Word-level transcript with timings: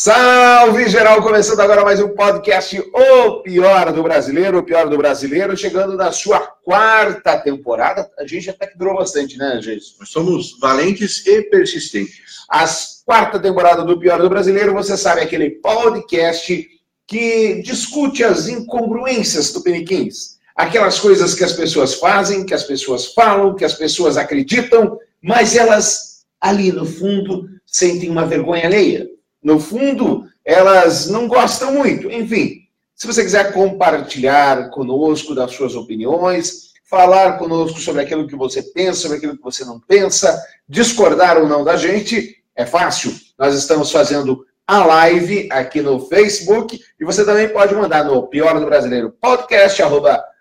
Salve 0.00 0.88
geral, 0.88 1.20
começando 1.20 1.58
agora 1.58 1.84
mais 1.84 1.98
um 1.98 2.10
podcast 2.10 2.78
O 2.78 3.42
Pior 3.42 3.92
do 3.92 4.00
Brasileiro, 4.00 4.58
o 4.58 4.62
Pior 4.62 4.88
do 4.88 4.96
Brasileiro, 4.96 5.56
chegando 5.56 5.96
na 5.96 6.12
sua 6.12 6.38
quarta 6.38 7.36
temporada. 7.36 8.08
A 8.16 8.24
gente 8.24 8.48
até 8.48 8.68
que 8.68 8.78
durou 8.78 8.94
bastante, 8.94 9.36
né, 9.36 9.60
gente? 9.60 9.96
Nós 9.98 10.08
somos 10.10 10.56
valentes 10.60 11.26
e 11.26 11.42
persistentes. 11.50 12.20
A 12.48 12.64
quarta 13.04 13.40
temporada 13.40 13.82
do 13.82 13.98
Pior 13.98 14.22
do 14.22 14.28
Brasileiro, 14.28 14.72
você 14.72 14.96
sabe, 14.96 15.20
aquele 15.20 15.50
podcast 15.50 16.64
que 17.04 17.60
discute 17.62 18.22
as 18.22 18.46
incongruências 18.46 19.52
tupiniquins. 19.52 20.38
Aquelas 20.54 21.00
coisas 21.00 21.34
que 21.34 21.42
as 21.42 21.54
pessoas 21.54 21.94
fazem, 21.94 22.46
que 22.46 22.54
as 22.54 22.62
pessoas 22.62 23.06
falam, 23.06 23.56
que 23.56 23.64
as 23.64 23.74
pessoas 23.74 24.16
acreditam, 24.16 24.96
mas 25.20 25.56
elas, 25.56 26.24
ali 26.40 26.70
no 26.70 26.86
fundo, 26.86 27.48
sentem 27.66 28.08
uma 28.08 28.24
vergonha 28.24 28.64
alheia 28.64 29.07
no 29.42 29.60
fundo, 29.60 30.24
elas 30.44 31.08
não 31.08 31.28
gostam 31.28 31.72
muito. 31.72 32.10
Enfim, 32.10 32.62
se 32.94 33.06
você 33.06 33.22
quiser 33.22 33.52
compartilhar 33.52 34.70
conosco 34.70 35.34
das 35.34 35.52
suas 35.52 35.76
opiniões, 35.76 36.72
falar 36.88 37.38
conosco 37.38 37.78
sobre 37.78 38.02
aquilo 38.02 38.26
que 38.26 38.34
você 38.34 38.62
pensa, 38.62 39.00
sobre 39.00 39.18
aquilo 39.18 39.36
que 39.36 39.42
você 39.42 39.64
não 39.64 39.78
pensa, 39.78 40.42
discordar 40.68 41.38
ou 41.38 41.46
não 41.46 41.62
da 41.62 41.76
gente, 41.76 42.36
é 42.56 42.66
fácil. 42.66 43.12
Nós 43.38 43.54
estamos 43.54 43.92
fazendo 43.92 44.44
a 44.66 44.84
live 44.84 45.48
aqui 45.52 45.80
no 45.80 46.00
Facebook 46.00 46.80
e 46.98 47.04
você 47.04 47.24
também 47.24 47.48
pode 47.48 47.74
mandar 47.74 48.04
no 48.04 48.26
Pior 48.26 48.58
do 48.58 48.66
Brasileiro 48.66 49.14
podcast 49.20 49.82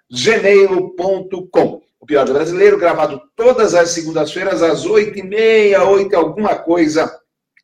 gmail.com. 0.10 1.82
O 2.00 2.06
Pior 2.06 2.26
do 2.26 2.34
Brasileiro, 2.34 2.78
gravado 2.78 3.22
todas 3.36 3.76
as 3.76 3.90
segundas-feiras, 3.90 4.64
às 4.64 4.86
oito 4.86 5.20
e 5.20 5.24
meia, 5.24 5.84
oito 5.84 6.16
alguma 6.16 6.56
coisa 6.56 7.14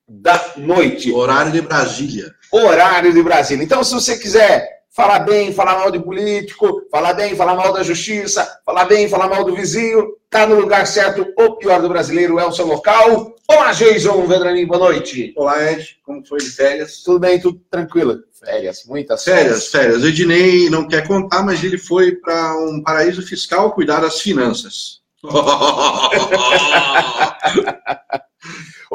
da 0.08 0.54
noite. 0.58 1.12
Horário 1.12 1.52
de 1.52 1.62
Brasília. 1.62 2.34
Horário 2.52 3.14
de 3.14 3.24
Brasília. 3.24 3.64
Então, 3.64 3.84
se 3.84 3.94
você 3.94 4.18
quiser 4.18 4.84
falar 4.90 5.20
bem, 5.20 5.52
falar 5.52 5.80
mal 5.80 5.92
de 5.92 6.00
político, 6.00 6.84
falar 6.92 7.14
bem, 7.14 7.36
falar 7.36 7.56
mal 7.56 7.74
da 7.74 7.82
justiça, 7.82 8.48
falar 8.66 8.86
bem, 8.86 9.10
falar 9.10 9.28
mal 9.28 9.44
do 9.44 9.56
vizinho, 9.56 10.16
tá 10.30 10.46
no 10.46 10.60
lugar 10.60 10.86
certo. 10.86 11.26
O 11.38 11.58
pior 11.58 11.82
do 11.82 11.90
brasileiro 11.90 12.40
é 12.40 12.46
o 12.46 12.52
seu 12.52 12.68
local. 12.68 13.34
Olá, 13.48 13.72
Jason 13.72 14.26
Vedranin, 14.28 14.66
boa 14.66 14.80
noite. 14.80 15.34
Olá, 15.36 15.72
Ed. 15.72 15.98
Como 16.04 16.26
foi 16.26 16.40
de 16.40 16.50
férias? 16.50 17.02
Tudo 17.04 17.20
bem, 17.20 17.40
tudo 17.40 17.60
tranquilo. 17.70 18.20
Férias, 18.40 18.84
muitas 18.86 19.24
férias. 19.24 19.68
Férias, 19.68 20.02
férias. 20.02 20.04
Ednei 20.04 20.70
não 20.70 20.88
quer 20.88 21.08
contar, 21.08 21.44
mas 21.44 21.64
ele 21.64 21.78
foi 21.78 22.16
para 22.16 22.56
um 22.58 22.82
paraíso 22.82 23.22
fiscal 23.22 23.72
cuidar 23.72 24.02
das 24.02 24.22
finanças. 24.22 25.03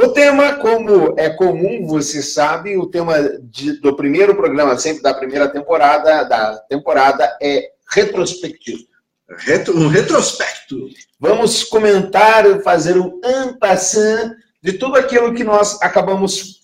O 0.00 0.06
tema, 0.06 0.54
como 0.54 1.18
é 1.18 1.28
comum, 1.28 1.84
você 1.84 2.22
sabe, 2.22 2.76
o 2.76 2.86
tema 2.86 3.16
de, 3.42 3.80
do 3.80 3.96
primeiro 3.96 4.36
programa, 4.36 4.78
sempre 4.78 5.02
da 5.02 5.12
primeira 5.12 5.48
temporada, 5.48 6.22
da 6.22 6.56
temporada, 6.68 7.36
é 7.42 7.72
retrospectivo. 7.90 8.84
Retro, 9.28 9.76
um 9.76 9.88
retrospecto. 9.88 10.88
Vamos 11.18 11.64
comentar, 11.64 12.44
fazer 12.62 12.96
um 12.96 13.20
ampassant 13.24 14.36
de 14.62 14.74
tudo 14.74 14.96
aquilo 14.96 15.34
que 15.34 15.42
nós 15.42 15.82
acabamos 15.82 16.60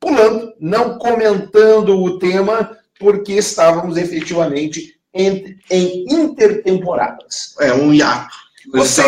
pulando, 0.00 0.52
não 0.58 0.98
comentando 0.98 2.02
o 2.02 2.18
tema, 2.18 2.76
porque 2.98 3.34
estávamos 3.34 3.96
efetivamente 3.96 4.96
em, 5.14 5.56
em 5.70 6.04
intertemporadas. 6.12 7.54
É 7.60 7.72
um 7.72 7.94
hiato. 7.94 8.34
Você, 8.70 9.02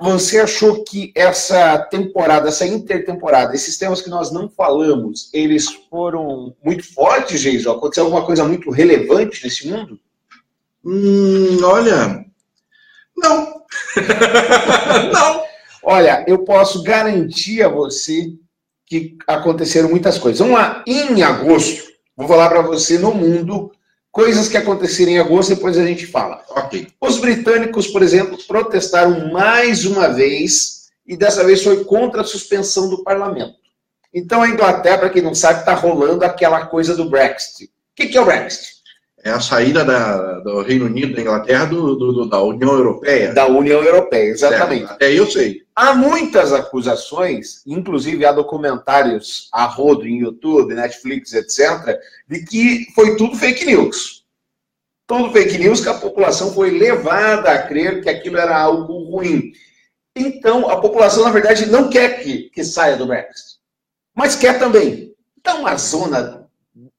você 0.00 0.40
achou 0.40 0.82
que 0.82 1.12
essa 1.14 1.78
temporada, 1.78 2.48
essa 2.48 2.66
intertemporada, 2.66 3.54
esses 3.54 3.76
temas 3.76 4.00
que 4.00 4.08
nós 4.08 4.30
não 4.30 4.48
falamos, 4.48 5.28
eles 5.32 5.68
foram 5.90 6.54
muito 6.64 6.94
fortes, 6.94 7.40
Geison? 7.40 7.72
Aconteceu 7.72 8.04
alguma 8.04 8.24
coisa 8.24 8.44
muito 8.44 8.70
relevante 8.70 9.44
nesse 9.44 9.68
mundo? 9.68 9.98
Hum, 10.84 11.58
olha, 11.62 12.24
não. 13.16 13.62
não. 15.12 15.44
Olha, 15.82 16.24
eu 16.26 16.44
posso 16.44 16.82
garantir 16.82 17.62
a 17.62 17.68
você 17.68 18.32
que 18.86 19.18
aconteceram 19.26 19.90
muitas 19.90 20.18
coisas. 20.18 20.38
Vamos 20.38 20.54
lá, 20.54 20.82
em 20.86 21.22
agosto, 21.22 21.84
vou 22.16 22.26
falar 22.26 22.48
para 22.48 22.62
você 22.62 22.98
no 22.98 23.12
mundo 23.12 23.70
coisas 24.18 24.48
que 24.48 24.56
aconteceram 24.56 25.12
em 25.12 25.18
agosto, 25.20 25.54
depois 25.54 25.78
a 25.78 25.86
gente 25.86 26.04
fala. 26.04 26.42
Ok. 26.50 26.88
Os 27.00 27.18
britânicos, 27.18 27.86
por 27.86 28.02
exemplo, 28.02 28.36
protestaram 28.48 29.30
mais 29.30 29.84
uma 29.84 30.08
vez, 30.08 30.88
e 31.06 31.16
dessa 31.16 31.44
vez 31.44 31.62
foi 31.62 31.84
contra 31.84 32.22
a 32.22 32.24
suspensão 32.24 32.90
do 32.90 33.04
parlamento. 33.04 33.54
Então 34.12 34.42
a 34.42 34.48
Inglaterra, 34.48 34.98
para 34.98 35.10
quem 35.10 35.22
não 35.22 35.36
sabe, 35.36 35.60
está 35.60 35.72
rolando 35.72 36.24
aquela 36.24 36.66
coisa 36.66 36.96
do 36.96 37.08
Brexit. 37.08 37.66
O 37.66 37.68
que, 37.94 38.08
que 38.08 38.18
é 38.18 38.20
o 38.20 38.24
Brexit? 38.24 38.78
É 39.22 39.30
a 39.30 39.38
saída 39.38 39.84
da, 39.84 40.40
do 40.40 40.62
Reino 40.62 40.86
Unido, 40.86 41.14
da 41.14 41.20
Inglaterra, 41.20 41.66
do, 41.66 41.94
do, 41.94 42.28
da 42.28 42.42
União 42.42 42.72
Europeia. 42.72 43.32
Da 43.32 43.46
União 43.46 43.84
Europeia, 43.84 44.30
exatamente. 44.30 44.92
É, 44.98 45.12
é, 45.12 45.16
eu 45.16 45.30
sei. 45.30 45.62
Há 45.80 45.94
muitas 45.94 46.52
acusações, 46.52 47.62
inclusive 47.64 48.26
há 48.26 48.32
documentários 48.32 49.48
a 49.52 49.64
rodo 49.64 50.08
em 50.08 50.22
YouTube, 50.22 50.74
Netflix, 50.74 51.32
etc., 51.32 51.96
de 52.26 52.44
que 52.44 52.88
foi 52.96 53.16
tudo 53.16 53.36
fake 53.36 53.64
news. 53.64 54.26
Tudo 55.06 55.30
fake 55.30 55.56
news 55.56 55.80
que 55.80 55.88
a 55.88 55.94
população 55.94 56.52
foi 56.52 56.76
levada 56.76 57.52
a 57.52 57.62
crer 57.62 58.02
que 58.02 58.10
aquilo 58.10 58.38
era 58.38 58.58
algo 58.58 59.04
ruim. 59.04 59.52
Então, 60.16 60.68
a 60.68 60.80
população, 60.80 61.22
na 61.22 61.30
verdade, 61.30 61.66
não 61.66 61.88
quer 61.88 62.24
que, 62.24 62.50
que 62.50 62.64
saia 62.64 62.96
do 62.96 63.06
Brexit, 63.06 63.60
mas 64.12 64.34
quer 64.34 64.58
também. 64.58 65.14
Então, 65.38 65.60
uma 65.60 65.76
zona 65.76 66.44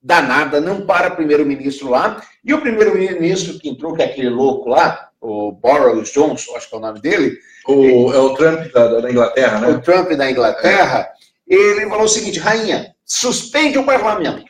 danada, 0.01 0.61
não 0.61 0.85
para 0.85 1.11
primeiro-ministro 1.11 1.89
lá. 1.89 2.23
E 2.45 2.53
o 2.53 2.61
primeiro-ministro 2.61 3.59
que 3.59 3.67
entrou, 3.67 3.93
que 3.93 4.03
é 4.03 4.05
aquele 4.05 4.29
louco 4.29 4.69
lá, 4.69 5.08
o 5.21 5.51
Boris 5.51 6.11
Johnson, 6.11 6.55
acho 6.55 6.69
que 6.69 6.75
é 6.75 6.77
o 6.77 6.81
nome 6.81 7.01
dele. 7.01 7.37
O, 7.67 8.11
é 8.13 8.17
o 8.17 8.33
Trump 8.35 8.71
da, 8.71 8.99
da, 9.01 9.11
Inglaterra, 9.11 9.59
né? 9.59 9.67
O 9.69 9.81
Trump 9.81 10.09
da 10.11 10.31
Inglaterra. 10.31 11.11
É. 11.49 11.53
Ele 11.53 11.89
falou 11.89 12.05
o 12.05 12.09
seguinte, 12.09 12.39
rainha, 12.39 12.95
suspende 13.05 13.77
o 13.77 13.85
parlamento. 13.85 14.49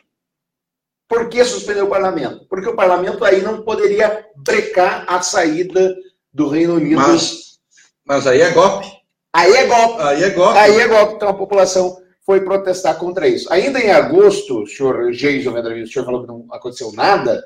Por 1.08 1.28
que 1.28 1.44
suspender 1.44 1.82
o 1.82 1.88
parlamento? 1.88 2.46
Porque 2.48 2.68
o 2.68 2.76
parlamento 2.76 3.24
aí 3.24 3.42
não 3.42 3.62
poderia 3.62 4.24
brecar 4.36 5.04
a 5.08 5.20
saída 5.20 5.94
do 6.32 6.48
Reino 6.48 6.74
Unido. 6.74 7.00
Mas, 7.00 7.58
mas 8.04 8.26
aí 8.26 8.40
é 8.40 8.50
golpe. 8.50 8.86
Aí 9.32 9.52
é 9.52 9.66
golpe. 9.66 10.02
Aí 10.02 10.22
é 10.22 10.30
golpe. 10.30 10.58
Aí 10.58 10.80
é 10.80 10.88
golpe. 10.88 11.14
Então 11.14 11.28
a 11.28 11.34
população 11.34 12.00
foi 12.24 12.42
protestar 12.42 12.96
contra 12.96 13.26
isso. 13.26 13.52
Ainda 13.52 13.80
em 13.80 13.90
agosto, 13.90 14.62
o 14.62 14.66
senhor 14.66 15.12
Vendravino, 15.12 15.84
o 15.84 15.88
senhor 15.88 16.04
falou 16.04 16.20
que 16.20 16.28
não 16.28 16.46
aconteceu 16.52 16.92
nada, 16.92 17.42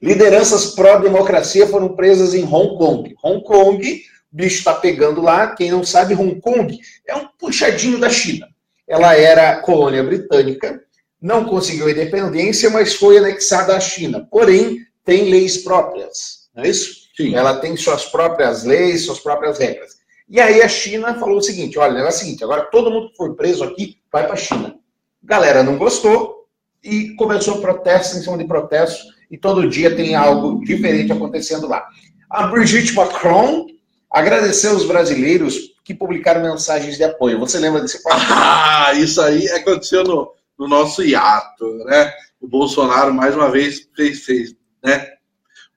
lideranças 0.00 0.74
pró-democracia 0.74 1.66
foram 1.66 1.94
presas 1.94 2.34
em 2.34 2.44
Hong 2.44 2.76
Kong. 2.76 3.14
Hong 3.22 3.44
Kong, 3.44 4.02
o 4.32 4.36
bicho 4.36 4.58
está 4.58 4.74
pegando 4.74 5.20
lá, 5.20 5.54
quem 5.54 5.70
não 5.70 5.84
sabe, 5.84 6.14
Hong 6.14 6.40
Kong 6.40 6.78
é 7.06 7.14
um 7.14 7.28
puxadinho 7.38 7.98
da 7.98 8.08
China. 8.08 8.48
Ela 8.88 9.14
era 9.14 9.60
colônia 9.60 10.02
britânica, 10.02 10.82
não 11.20 11.44
conseguiu 11.44 11.88
independência, 11.88 12.70
mas 12.70 12.94
foi 12.94 13.18
anexada 13.18 13.76
à 13.76 13.80
China. 13.80 14.26
Porém, 14.30 14.78
tem 15.04 15.30
leis 15.30 15.58
próprias, 15.58 16.48
não 16.54 16.64
é 16.64 16.68
isso? 16.68 17.00
Sim. 17.16 17.34
Ela 17.34 17.58
tem 17.58 17.76
suas 17.76 18.06
próprias 18.06 18.64
leis, 18.64 19.04
suas 19.04 19.20
próprias 19.20 19.58
regras. 19.58 20.00
E 20.28 20.40
aí 20.40 20.62
a 20.62 20.68
China 20.68 21.18
falou 21.18 21.38
o 21.38 21.42
seguinte: 21.42 21.78
olha, 21.78 21.98
é 21.98 22.08
o 22.08 22.12
seguinte, 22.12 22.42
agora 22.42 22.62
todo 22.70 22.90
mundo 22.90 23.10
que 23.10 23.16
for 23.16 23.34
preso 23.34 23.64
aqui 23.64 23.98
vai 24.10 24.24
para 24.24 24.34
a 24.34 24.36
China. 24.36 24.76
Galera 25.22 25.62
não 25.62 25.76
gostou 25.76 26.46
e 26.82 27.14
começou 27.16 27.60
protesto 27.60 28.16
em 28.16 28.22
cima 28.22 28.38
de 28.38 28.44
protesto, 28.44 29.04
e 29.30 29.38
todo 29.38 29.68
dia 29.68 29.94
tem 29.94 30.14
algo 30.14 30.64
diferente 30.64 31.12
acontecendo 31.12 31.68
lá. 31.68 31.86
A 32.28 32.46
Brigitte 32.48 32.94
Macron 32.94 33.66
agradeceu 34.10 34.74
os 34.74 34.84
brasileiros 34.84 35.70
que 35.84 35.94
publicaram 35.94 36.42
mensagens 36.42 36.96
de 36.96 37.04
apoio. 37.04 37.38
Você 37.38 37.58
lembra 37.58 37.80
desse 37.80 38.02
fato? 38.02 38.20
Ah, 38.30 38.94
isso 38.94 39.20
aí 39.20 39.48
aconteceu 39.50 40.02
no, 40.02 40.32
no 40.58 40.66
nosso 40.66 41.02
hiato, 41.02 41.64
né? 41.84 42.12
O 42.40 42.48
Bolsonaro 42.48 43.12
mais 43.14 43.36
uma 43.36 43.50
vez 43.50 43.88
fez, 43.94 44.24
fez 44.24 44.54
né? 44.82 45.06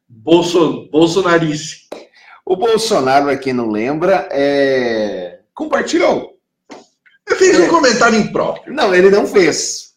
Bolso, 0.07 0.89
Bolsonarice. 0.91 1.87
O 2.45 2.55
Bolsonaro, 2.55 3.25
para 3.25 3.37
quem 3.37 3.53
não 3.53 3.69
lembra, 3.69 4.27
é... 4.31 5.39
compartilhou. 5.53 6.33
Ele 7.27 7.37
fez 7.37 7.59
um 7.59 7.63
é. 7.63 7.69
comentário 7.69 8.19
impróprio. 8.19 8.73
Não, 8.73 8.93
ele 8.93 9.09
não 9.09 9.25
fez. 9.27 9.92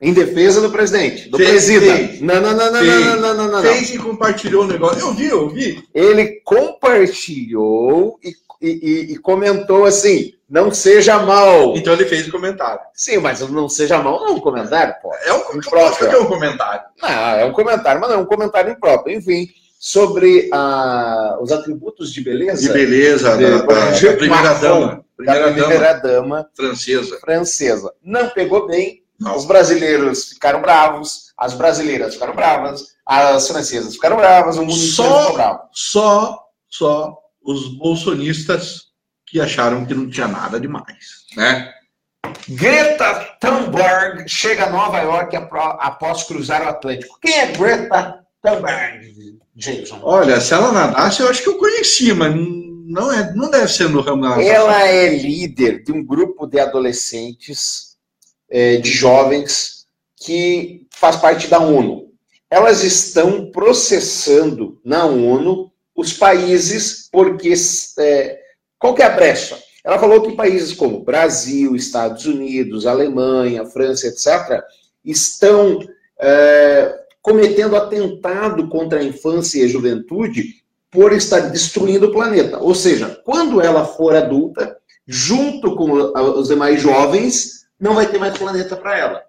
Em 0.00 0.12
defesa 0.12 0.60
do 0.60 0.70
presidente, 0.70 1.28
do 1.28 1.36
presidente. 1.36 2.22
Não, 2.22 2.40
não, 2.40 2.54
não, 2.54 2.72
não, 2.72 2.84
não, 2.84 3.16
não, 3.16 3.34
não, 3.34 3.50
não, 3.50 3.62
Fez 3.62 3.92
e 3.92 3.98
compartilhou 3.98 4.62
o 4.62 4.66
negócio. 4.66 5.00
Eu 5.00 5.12
vi, 5.12 5.26
eu 5.26 5.48
vi. 5.48 5.82
Ele 5.92 6.40
compartilhou 6.44 8.16
e, 8.22 8.32
e, 8.62 9.12
e 9.12 9.18
comentou 9.18 9.84
assim: 9.84 10.34
não 10.48 10.70
seja 10.70 11.18
mal. 11.18 11.76
Então 11.76 11.92
ele 11.94 12.04
fez 12.04 12.28
o 12.28 12.30
comentário. 12.30 12.80
Sim, 12.94 13.18
mas 13.18 13.40
não 13.40 13.68
seja 13.68 13.98
mal 13.98 14.20
não 14.20 14.28
é 14.28 14.30
um 14.30 14.40
comentário, 14.40 14.94
pô. 15.02 15.12
É 15.24 15.32
um, 15.32 15.58
impróprio. 15.58 16.08
é 16.08 16.18
um 16.18 16.26
comentário. 16.26 16.82
Não, 17.02 17.08
é 17.08 17.44
um 17.44 17.52
comentário, 17.52 18.00
mas 18.00 18.10
não 18.10 18.18
é 18.18 18.20
um 18.20 18.26
comentário 18.26 18.70
impróprio. 18.70 19.16
Enfim 19.16 19.48
sobre 19.78 20.50
a, 20.52 21.38
os 21.40 21.52
atributos 21.52 22.12
de 22.12 22.20
beleza. 22.20 22.60
De 22.60 22.72
beleza, 22.72 23.36
de, 23.36 23.44
da, 23.44 23.58
da, 23.62 23.90
da, 23.90 24.16
primeira 24.16 24.54
dama. 24.54 25.04
Primeira, 25.16 25.46
da 25.46 25.52
primeira 25.52 25.92
dama, 25.94 26.02
dama, 26.02 26.50
francesa. 26.54 27.18
francesa. 27.20 27.92
Não 28.02 28.28
pegou 28.30 28.66
bem. 28.66 29.02
Os 29.20 29.44
brasileiros 29.44 30.30
ficaram 30.30 30.60
bravos, 30.60 31.32
as 31.36 31.54
brasileiras 31.54 32.14
ficaram 32.14 32.34
bravas, 32.34 32.86
as 33.04 33.48
francesas 33.48 33.94
ficaram 33.94 34.16
bravas, 34.16 34.56
o 34.56 34.60
mundo 34.60 34.74
só, 34.74 35.20
ficou 35.22 35.34
bravo. 35.34 35.60
Só, 35.72 36.38
só 36.68 37.18
os 37.42 37.68
bolsonistas 37.78 38.88
que 39.26 39.40
acharam 39.40 39.84
que 39.84 39.94
não 39.94 40.08
tinha 40.08 40.28
nada 40.28 40.60
demais, 40.60 41.24
né? 41.36 41.72
Greta 42.48 43.36
Thunberg 43.40 44.28
chega 44.28 44.64
a 44.64 44.70
Nova 44.70 44.98
York 45.00 45.36
após 45.36 46.24
cruzar 46.24 46.62
o 46.62 46.68
Atlântico. 46.68 47.18
Quem 47.20 47.38
é 47.38 47.46
Greta 47.52 48.24
Thunberg, 48.42 49.38
Jason? 49.54 50.00
Olha, 50.02 50.40
se 50.40 50.54
ela 50.54 50.72
nadasse, 50.72 51.20
eu 51.20 51.28
acho 51.28 51.42
que 51.42 51.48
eu 51.48 51.58
conhecia, 51.58 52.14
mas 52.14 52.34
não, 52.34 53.12
é, 53.12 53.34
não 53.34 53.50
deve 53.50 53.68
ser 53.68 53.88
no 53.88 54.00
ramo 54.00 54.22
da 54.22 54.42
Ela 54.42 54.82
é 54.86 55.08
líder 55.08 55.82
de 55.82 55.92
um 55.92 56.04
grupo 56.04 56.46
de 56.46 56.58
adolescentes, 56.58 57.87
é, 58.50 58.76
de 58.76 58.90
jovens, 58.90 59.86
que 60.16 60.86
faz 60.90 61.16
parte 61.16 61.48
da 61.48 61.60
ONU. 61.60 62.08
Elas 62.50 62.82
estão 62.82 63.50
processando 63.50 64.80
na 64.84 65.04
ONU 65.04 65.70
os 65.94 66.12
países 66.12 67.08
porque 67.10 67.52
é, 67.98 68.38
qual 68.78 68.94
que 68.94 69.02
é 69.02 69.06
a 69.06 69.10
brecha? 69.10 69.58
Ela 69.84 69.98
falou 69.98 70.22
que 70.22 70.36
países 70.36 70.72
como 70.72 71.04
Brasil, 71.04 71.74
Estados 71.74 72.26
Unidos, 72.26 72.86
Alemanha, 72.86 73.66
França, 73.66 74.06
etc., 74.06 74.62
estão 75.04 75.78
é, 76.20 76.94
cometendo 77.22 77.76
atentado 77.76 78.68
contra 78.68 79.00
a 79.00 79.04
infância 79.04 79.60
e 79.60 79.64
a 79.64 79.68
juventude 79.68 80.62
por 80.90 81.12
estar 81.12 81.40
destruindo 81.40 82.06
o 82.06 82.12
planeta. 82.12 82.58
Ou 82.58 82.74
seja, 82.74 83.20
quando 83.24 83.60
ela 83.60 83.84
for 83.84 84.14
adulta, 84.14 84.76
junto 85.06 85.74
com 85.74 85.90
os 86.12 86.48
demais 86.48 86.80
jovens, 86.80 87.57
não 87.78 87.94
vai 87.94 88.06
ter 88.06 88.18
mais 88.18 88.36
planeta 88.36 88.76
para 88.76 88.96
ela. 88.96 89.22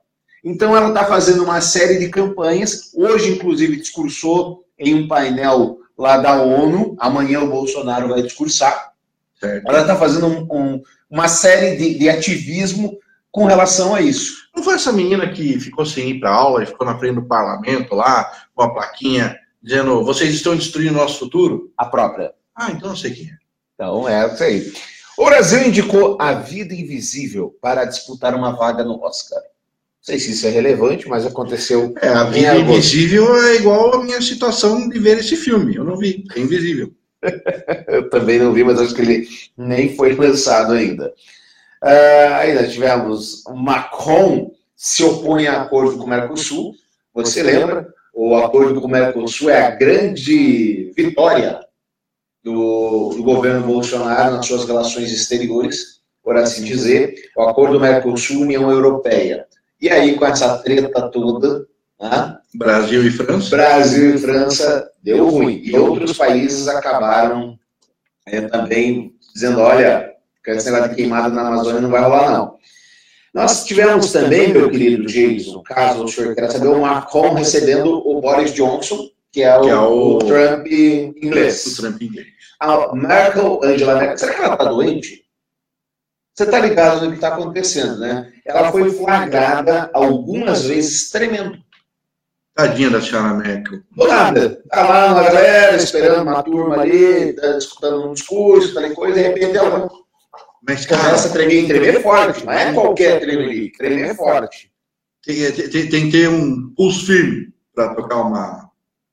Então 0.44 0.75
ela 0.75 0.90
está 0.90 1.06
fazendo 1.06 1.44
uma 1.44 1.62
série 1.62 2.00
de 2.00 2.10
campanhas. 2.10 2.92
Hoje, 2.94 3.31
inclusive, 3.31 3.75
discursou 3.75 4.66
em 4.78 4.96
um 4.96 5.07
painel 5.07 5.80
lá 5.98 6.18
da 6.18 6.42
ONU. 6.42 6.96
Amanhã 7.00 7.42
o 7.42 7.50
Bolsonaro 7.50 8.07
vai 8.10 8.22
discursar. 8.22 8.94
Certo. 9.40 9.68
Ela 9.68 9.81
está 9.81 9.96
fazendo 9.96 10.28
um, 10.28 10.48
um, 10.51 10.84
uma 11.10 11.28
série 11.28 11.78
de, 11.78 11.98
de, 11.98 12.10
ativismo 12.10 12.98
com 13.31 13.46
relação 13.46 13.94
a 13.94 14.01
isso. 14.01 14.50
Não 14.56 14.63
foi 14.63 14.75
essa 14.75 14.92
menina 14.92 15.30
que 15.31 15.60
ficou 15.60 15.86
sem 15.86 16.10
ir 16.10 16.19
para 16.19 16.31
aula 16.31 16.63
e 16.63 16.66
ficou 16.66 16.86
na 16.86 16.98
frente 16.98 17.16
do 17.16 17.25
parlamento 17.25 17.95
lá, 17.95 18.30
com 18.54 18.63
a 18.63 18.74
plaquinha 18.74 19.38
dizendo 19.62 20.04
vocês 20.04 20.34
estão 20.34 20.56
destruindo 20.56 20.94
o 20.94 21.02
nosso 21.02 21.19
futuro? 21.19 21.72
A 21.78 21.86
própria. 21.86 22.34
Ah, 22.56 22.72
então 22.72 22.90
não 22.90 22.95
sei 22.95 23.12
quem 23.12 23.25
é. 23.25 23.38
Então 23.74 24.07
é 24.07 24.34
isso 24.34 24.44
aí. 24.44 24.74
O 25.19 25.25
Brasil 25.25 25.68
indicou 25.68 26.16
A 26.18 26.31
Vida 26.31 26.74
Invisível 26.74 27.54
para 27.62 27.83
disputar 27.83 28.33
uma 28.33 28.56
vaga 28.56 28.86
no 28.86 29.04
Oscar. 29.04 29.38
Não 29.42 29.48
sei 30.00 30.18
se 30.18 30.31
isso 30.31 30.48
é 30.48 30.50
relevante, 30.50 31.10
mas 31.10 31.25
aconteceu. 31.25 31.94
É, 32.01 32.07
A 32.07 32.24
Vida 32.24 32.56
Invisível 32.56 33.36
é 33.36 33.56
igual 33.57 33.95
a 33.95 34.01
minha 34.01 34.21
situação 34.21 34.88
de 34.88 34.98
ver 34.98 35.18
esse 35.18 35.36
filme. 35.36 35.75
Eu 35.75 35.83
não 35.83 35.98
vi, 35.98 36.24
é 36.33 36.39
invisível. 36.39 36.94
Eu 37.89 38.10
também 38.10 38.39
não 38.39 38.54
vi, 38.54 38.63
mas 38.63 38.80
acho 38.80 38.95
que 38.95 39.01
ele 39.01 39.27
nem 39.57 39.94
foi 39.94 40.16
lançado 40.16 40.71
ainda. 40.71 41.13
Uh, 41.83 42.33
ainda 42.36 42.66
tivemos 42.69 43.44
Macron 43.54 44.54
se 44.74 45.04
opõe 45.04 45.48
a 45.48 45.63
acordo 45.63 45.98
com 45.98 46.06
o 46.06 46.10
Mercosul. 46.10 46.74
Você 47.13 47.44
lembra? 47.44 47.94
O 48.13 48.38
acordo 48.38 48.80
com 48.80 48.88
o 48.88 48.92
Mercosul 48.92 49.50
é 49.50 49.68
a 49.68 49.71
grande 49.71 50.94
vitória 50.95 51.60
do, 52.44 53.09
do 53.15 53.24
governo 53.24 53.65
Bolsonaro 53.65 54.36
nas 54.36 54.45
suas 54.45 54.65
relações 54.65 55.12
exteriores, 55.12 56.00
por 56.24 56.38
assim 56.38 56.63
dizer. 56.63 57.15
O 57.36 57.41
acordo 57.44 57.80
Mercosul-União 57.80 58.69
Europeia. 58.69 59.45
E 59.81 59.89
aí, 59.89 60.15
com 60.15 60.25
essa 60.25 60.57
treta 60.59 61.09
toda, 61.09 61.65
né? 62.00 62.38
Brasil 62.53 63.06
e 63.06 63.12
França? 63.12 63.50
Brasil 63.50 64.15
e 64.15 64.18
França 64.18 64.89
deu 65.03 65.30
ruim. 65.30 65.62
E 65.63 65.77
outros 65.77 66.18
países 66.18 66.68
acabaram 66.68 67.57
é, 68.25 68.42
também 68.42 69.13
dizendo, 69.33 69.59
olha, 69.59 70.13
esse 70.47 70.69
negócio 70.71 70.89
de 70.89 70.95
queimada 70.95 71.30
na 71.30 71.47
Amazônia 71.47 71.81
não 71.81 71.89
vai 71.89 72.01
rolar, 72.01 72.31
não. 72.31 72.57
Nós 73.33 73.63
tivemos 73.65 74.12
também, 74.12 74.51
meu 74.51 74.71
querido 74.71 75.06
Jason, 75.06 75.62
caso 75.62 76.03
o 76.03 76.07
senhor 76.07 76.33
queira 76.33 76.50
saber, 76.50 76.68
o 76.68 76.81
Macron 76.81 77.33
recebendo 77.33 78.01
o 78.07 78.19
Boris 78.19 78.51
Johnson, 78.53 79.07
que 79.31 79.44
é 79.44 79.58
o, 79.58 79.62
que 79.62 79.70
é 79.70 79.78
o... 79.78 80.16
o 80.16 80.20
Trump 80.20 80.68
inglês. 80.68 81.66
O 81.66 81.81
Trump 81.81 82.02
inglês. 82.02 82.28
A 82.60 82.96
Merkel, 82.96 83.60
Angela 83.64 83.96
Merkel, 83.96 84.18
será 84.18 84.34
que 84.34 84.42
ela 84.42 84.54
está 84.54 84.66
doente? 84.66 85.26
Você 86.36 86.44
está 86.44 86.60
ligado 86.60 87.02
no 87.02 87.10
que 87.10 87.16
está 87.16 87.30
acontecendo, 87.30 88.00
né? 88.00 88.31
Ela 88.46 88.72
foi 88.72 88.90
flagrada 88.92 89.90
algumas 89.94 90.64
vezes 90.66 91.10
tremendo. 91.10 91.60
Tadinha 92.56 92.90
da 92.90 93.02
senhora 93.02 93.34
Merkel. 93.34 93.80
Do 93.92 94.08
nada. 94.08 94.62
Tá 94.70 94.88
lá 94.88 95.14
na 95.14 95.24
galera, 95.24 95.76
esperando 95.76 96.24
uma 96.24 96.44
turma 96.44 96.81
ali, 96.81 97.34
tá 97.34 97.58
escutando 97.58 98.10
um 98.10 98.14
discurso, 98.14 98.74
tal 98.74 98.90
coisa, 98.92 99.16
de 99.16 99.22
repente 99.22 99.58
ela 99.58 99.90
Mas, 100.66 100.86
cara, 100.86 101.04
começa 101.04 101.28
a 101.28 101.31
tremer, 101.31 101.68
tremer 101.68 102.02
forte. 102.02 102.46
Não 102.46 102.54
é 102.54 102.74
qualquer 102.74 103.20
tremer, 103.20 103.72
tremer 103.78 104.16
forte. 104.16 104.72
Tem, 105.26 105.52
tem, 105.52 105.90
tem, 105.90 106.06
que 106.06 106.12
ter 106.12 106.30
um 106.30 106.74
pulso 106.76 107.06
firme 107.06 107.54
para 107.76 107.96
tocar 107.96 108.22
uma, 108.22 108.69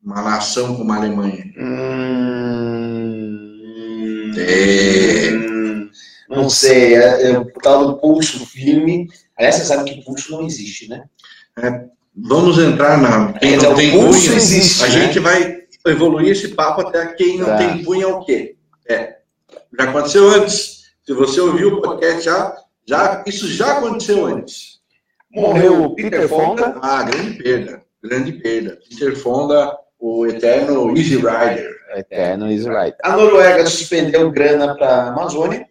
uma 0.06 0.22
nação 0.22 0.74
como 0.76 0.90
a 0.92 0.96
Alemanha. 0.96 1.44
Hum, 1.58 2.32
é. 4.38 5.30
não 6.30 6.48
sei, 6.48 6.94
é, 6.94 7.32
é, 7.32 7.38
o 7.38 7.44
tal 7.60 7.88
do 7.88 7.98
pulso 7.98 8.46
firme. 8.46 9.08
Aliás, 9.36 9.56
você 9.56 9.64
sabe 9.64 9.90
que 9.90 10.04
pulso 10.04 10.32
não 10.32 10.46
existe, 10.46 10.88
né? 10.88 11.04
É, 11.58 11.84
Vamos 12.18 12.58
entrar 12.58 12.96
na. 12.96 13.34
Quem 13.34 13.58
não 13.58 13.74
tem 13.74 13.90
punho, 13.90 14.08
existe, 14.08 14.82
a 14.82 14.86
né? 14.86 14.92
gente 14.92 15.18
vai 15.18 15.64
evoluir 15.86 16.30
esse 16.30 16.48
papo 16.48 16.80
até 16.80 17.12
quem 17.12 17.38
não 17.38 17.46
tá. 17.46 17.58
tem 17.58 17.84
punho 17.84 18.02
é 18.02 18.06
o 18.06 18.24
quê? 18.24 18.56
É. 18.88 19.18
Já 19.78 19.84
aconteceu 19.84 20.28
antes. 20.30 20.86
Se 21.04 21.12
você 21.12 21.40
ouviu 21.40 21.74
o 21.74 21.82
podcast 21.82 22.24
já, 22.24 22.56
já, 22.86 23.22
isso 23.26 23.46
já 23.48 23.76
aconteceu 23.76 24.24
antes. 24.24 24.80
Morreu 25.30 25.84
o 25.84 25.94
Peter 25.94 26.26
Fonda. 26.26 26.78
Ah, 26.80 27.02
grande 27.02 27.34
perda. 27.34 27.82
Grande 28.02 28.32
perda. 28.32 28.78
Peter 28.88 29.14
Fonda, 29.14 29.76
o 29.98 30.26
eterno 30.26 30.96
Easy 30.96 31.16
Rider. 31.16 31.70
Eterno 31.96 32.50
Easy 32.50 32.68
Rider. 32.68 32.96
A 33.02 33.16
Noruega 33.16 33.66
suspendeu 33.66 34.30
grana 34.30 34.74
para 34.76 34.88
a 34.88 35.08
Amazônia. 35.08 35.66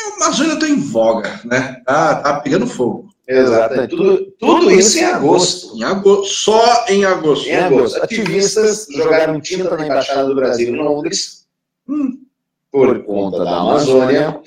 A 0.00 0.16
Amazônia 0.16 0.54
está 0.54 0.68
em 0.68 0.80
voga, 0.80 1.40
né? 1.44 1.80
Tá, 1.84 2.16
tá 2.16 2.40
pegando 2.40 2.66
fogo. 2.66 3.08
Exatamente. 3.28 3.90
Tudo, 3.90 4.32
tudo 4.38 4.70
isso 4.70 4.98
em 4.98 5.04
agosto. 5.04 5.76
Em 5.76 5.84
agosto. 5.84 6.34
Só 6.34 6.86
em 6.88 7.04
agosto. 7.04 7.46
Em 7.46 7.56
agosto. 7.56 8.02
Ativistas 8.02 8.86
jogaram 8.90 9.38
tinta 9.40 9.76
na 9.76 9.84
Embaixada 9.84 10.24
do 10.24 10.34
Brasil 10.34 10.74
em 10.74 10.78
Londres 10.78 11.46
hum, 11.86 12.22
por 12.72 13.04
conta 13.04 13.44
da 13.44 13.58
Amazônia. 13.58 14.40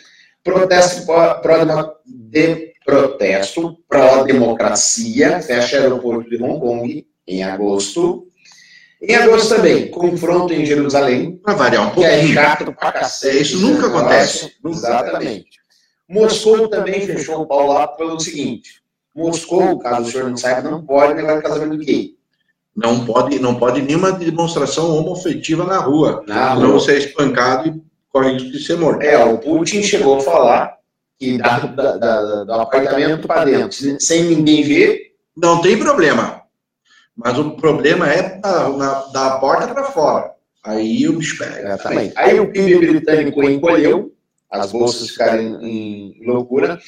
Protesto 0.44 1.06
pró, 1.06 1.96
de 2.08 2.74
protesto 2.84 3.78
pró-democracia 3.88 5.40
fecha 5.42 5.78
aeroporto 5.78 6.28
de 6.28 6.42
Hong 6.42 6.60
Kong 6.60 7.08
em 7.28 7.44
agosto. 7.44 8.28
Em 9.02 9.16
agosto 9.16 9.56
também, 9.56 9.90
confronto 9.90 10.54
em 10.54 10.64
Jerusalém. 10.64 11.38
Para 11.38 11.56
variar 11.56 11.88
um 11.88 11.90
pouquinho. 11.90 12.20
Que 12.20 12.32
é 12.32 12.34
chato 12.34 12.72
pra 12.72 12.92
cacete. 12.92 13.42
Isso 13.42 13.60
nunca 13.60 13.88
acontece. 13.88 14.54
Exatamente. 14.64 15.60
Moscou 16.08 16.68
também 16.68 17.02
fechou 17.02 17.42
o 17.42 17.48
pau 17.48 17.68
lá 17.68 17.88
pelo 17.88 18.20
seguinte: 18.20 18.82
Moscou, 19.16 19.80
caso 19.80 20.08
o 20.08 20.12
senhor 20.12 20.30
não 20.30 20.38
saiba, 20.38 20.70
não 20.70 20.86
pode 20.86 21.16
negar 21.16 21.42
casamento 21.42 21.78
gay. 21.78 22.16
Não 22.76 23.06
pode, 23.06 23.40
não 23.40 23.56
pode 23.56 23.82
nenhuma 23.82 24.12
demonstração 24.12 24.96
homofetiva 24.96 25.64
na 25.64 25.80
rua. 25.80 26.24
Na 26.28 26.54
rua. 26.54 26.68
você 26.68 26.94
é 26.94 26.98
espancado 27.00 27.70
e 27.70 27.82
corre 28.10 28.34
risco 28.34 28.52
de 28.52 28.64
ser 28.64 28.78
morto. 28.78 29.02
É, 29.02 29.24
o 29.24 29.38
Putin 29.40 29.82
chegou 29.84 30.18
a 30.18 30.22
falar 30.22 30.78
que 31.20 31.38
da, 31.38 31.60
da, 31.60 31.98
da, 31.98 32.44
do 32.44 32.54
apartamento 32.54 33.28
para 33.28 33.46
dentro, 33.46 34.00
sem 34.00 34.24
ninguém 34.24 34.64
ver. 34.64 35.12
Não 35.36 35.62
tem 35.62 35.78
problema. 35.78 36.41
Mas 37.24 37.38
o 37.38 37.52
problema 37.52 38.12
é 38.12 38.40
da, 38.40 38.70
na, 38.70 38.94
da 39.14 39.32
porta 39.38 39.68
para 39.68 39.84
fora. 39.86 40.32
Aí 40.64 41.08
o 41.08 41.14
bicho 41.18 41.38
pega. 41.38 41.60
Exatamente. 41.60 42.14
Aí 42.16 42.40
o 42.40 42.52
PIB 42.52 42.88
britânico 42.88 43.44
encolheu, 43.44 44.14
as 44.50 44.72
bolsas 44.72 45.10
ficaram 45.10 45.62
em 45.62 46.20
loucura. 46.26 46.80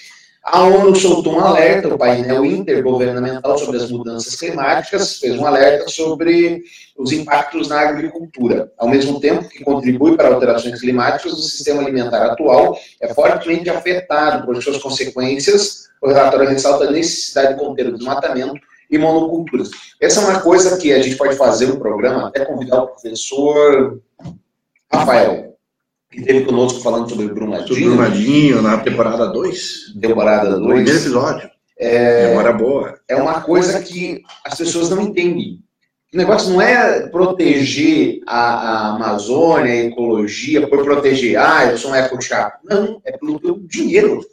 A 0.44 0.62
ONU 0.64 0.94
soltou 0.96 1.36
um 1.36 1.40
alerta, 1.40 1.88
o 1.88 1.98
painel 1.98 2.44
intergovernamental 2.44 3.58
sobre 3.58 3.78
as 3.78 3.90
mudanças 3.90 4.36
climáticas 4.36 5.18
fez 5.18 5.40
um 5.40 5.46
alerta 5.46 5.88
sobre 5.88 6.62
os 6.98 7.14
impactos 7.14 7.70
na 7.70 7.80
agricultura. 7.80 8.70
Ao 8.78 8.90
mesmo 8.90 9.22
tempo 9.22 9.48
que 9.48 9.64
contribui 9.64 10.18
para 10.18 10.34
alterações 10.34 10.82
climáticas, 10.82 11.32
o 11.32 11.44
sistema 11.44 11.82
alimentar 11.82 12.26
atual 12.26 12.78
é 13.02 13.14
fortemente 13.14 13.70
afetado 13.70 14.46
por 14.46 14.62
suas 14.62 14.80
consequências. 14.80 15.88
O 16.02 16.10
relatório 16.10 16.50
ressalta 16.50 16.86
a 16.86 16.92
necessidade 16.92 17.54
de 17.54 17.60
conter 17.60 17.88
o 17.88 17.98
desmatamento 17.98 18.60
e 18.96 18.98
monoculturas. 19.00 19.70
Essa 20.00 20.22
é 20.22 20.26
uma 20.26 20.40
coisa 20.40 20.78
que 20.78 20.92
a 20.94 21.02
gente 21.02 21.16
pode 21.16 21.36
fazer 21.36 21.72
um 21.72 21.80
programa, 21.80 22.28
até 22.28 22.46
convidar 22.46 22.84
o 22.84 22.88
professor 22.88 24.00
Rafael 24.92 25.54
que 26.14 26.22
teve 26.22 26.46
conosco 26.46 26.82
falando 26.82 27.10
sobre 27.10 27.28
Brumadinho. 27.28 27.68
Sobre 27.68 27.84
Brumadinho, 27.86 28.62
na 28.62 28.78
temporada 28.78 29.28
2. 29.28 29.96
Temporada 30.00 30.52
2. 30.52 30.62
Primeiro 30.62 31.00
episódio. 31.00 31.50
É, 31.78 32.28
Memória 32.28 32.54
boa. 32.54 33.00
É 33.08 33.16
uma 33.16 33.42
coisa 33.42 33.82
que 33.82 34.22
as 34.46 34.56
pessoas 34.56 34.92
não 34.92 35.02
entendem. 35.02 35.60
O 36.14 36.18
negócio 36.18 36.52
não 36.52 36.62
é 36.62 37.08
proteger 37.08 38.22
a, 38.28 38.38
a 38.38 38.96
Amazônia, 38.96 39.74
a 39.74 39.86
ecologia, 39.86 40.68
por 40.68 40.84
proteger, 40.84 41.36
ah, 41.38 41.66
eu 41.66 41.78
sou 41.80 41.90
um 41.90 41.96
ecochato. 41.96 42.60
Não, 42.64 43.02
é 43.04 43.18
pelo 43.18 43.40
teu 43.40 43.60
dinheiro. 43.60 44.24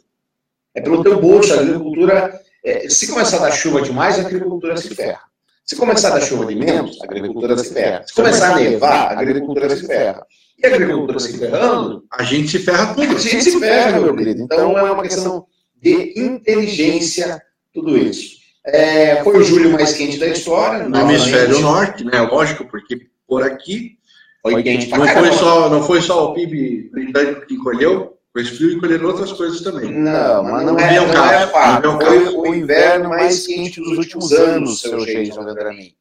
É 0.75 0.81
pelo 0.81 1.01
teu 1.01 1.19
bolso. 1.19 1.51
A 1.51 1.61
agricultura, 1.61 2.39
é, 2.63 2.89
se 2.89 3.07
começar 3.07 3.37
a 3.37 3.41
dar 3.41 3.51
chuva 3.51 3.81
demais, 3.81 4.19
a 4.19 4.21
agricultura 4.21 4.77
se 4.77 4.93
ferra. 4.93 5.21
Se 5.65 5.75
começar 5.75 6.09
a 6.09 6.11
dar 6.15 6.21
chuva 6.21 6.45
de 6.45 6.55
menos, 6.55 6.99
a 7.01 7.05
agricultura 7.05 7.57
se 7.57 7.73
ferra. 7.73 8.03
Se 8.05 8.13
começar 8.13 8.55
a 8.55 8.59
nevar, 8.59 9.17
a 9.17 9.19
agricultura 9.19 9.75
se 9.75 9.87
ferra. 9.87 10.25
E 10.57 10.65
a 10.65 10.75
agricultura 10.75 11.19
se 11.19 11.37
ferrando, 11.37 12.05
a 12.11 12.23
gente 12.23 12.49
se 12.49 12.59
ferra 12.59 12.93
tudo. 12.93 13.15
A 13.15 13.19
gente 13.19 13.43
se 13.43 13.59
ferra, 13.59 13.99
meu 13.99 14.15
querido. 14.15 14.43
Então 14.43 14.77
é 14.77 14.91
uma 14.91 15.01
questão 15.01 15.45
de 15.81 16.13
inteligência, 16.15 17.41
tudo 17.73 17.97
isso. 17.97 18.41
É, 18.65 19.23
foi 19.23 19.39
o 19.39 19.43
julho 19.43 19.71
mais 19.71 19.93
quente 19.93 20.19
da 20.19 20.27
história. 20.27 20.87
No 20.87 20.99
hemisfério 20.99 21.59
norte, 21.59 22.03
né? 22.03 22.21
Lógico, 22.21 22.65
porque 22.65 23.07
por 23.27 23.43
aqui 23.43 23.97
foi 24.41 24.61
quente 24.61 24.89
não 24.89 25.07
foi 25.07 25.31
só 25.31 25.69
Não 25.69 25.83
foi 25.83 26.01
só 26.01 26.31
o 26.31 26.33
PIB 26.33 26.89
britânico 26.91 27.45
que 27.45 27.55
encolheu, 27.55 28.17
foi 28.33 28.45
frio 28.45 28.71
e 28.71 28.79
colheram 28.79 29.07
outras 29.07 29.33
coisas 29.33 29.61
também. 29.61 29.91
Não, 29.91 30.43
mas 30.43 30.65
não, 30.65 30.79
é, 30.79 31.05
não 31.05 31.25
é 31.25 31.47
fato. 31.47 31.99
Foi 31.99 32.27
o 32.29 32.55
inverno 32.55 33.09
mais 33.09 33.45
quente 33.45 33.81
dos 33.81 33.97
últimos 33.97 34.31
anos, 34.31 34.79
seu 34.79 35.03
Jason 35.05 35.43
Vendramin. 35.43 35.93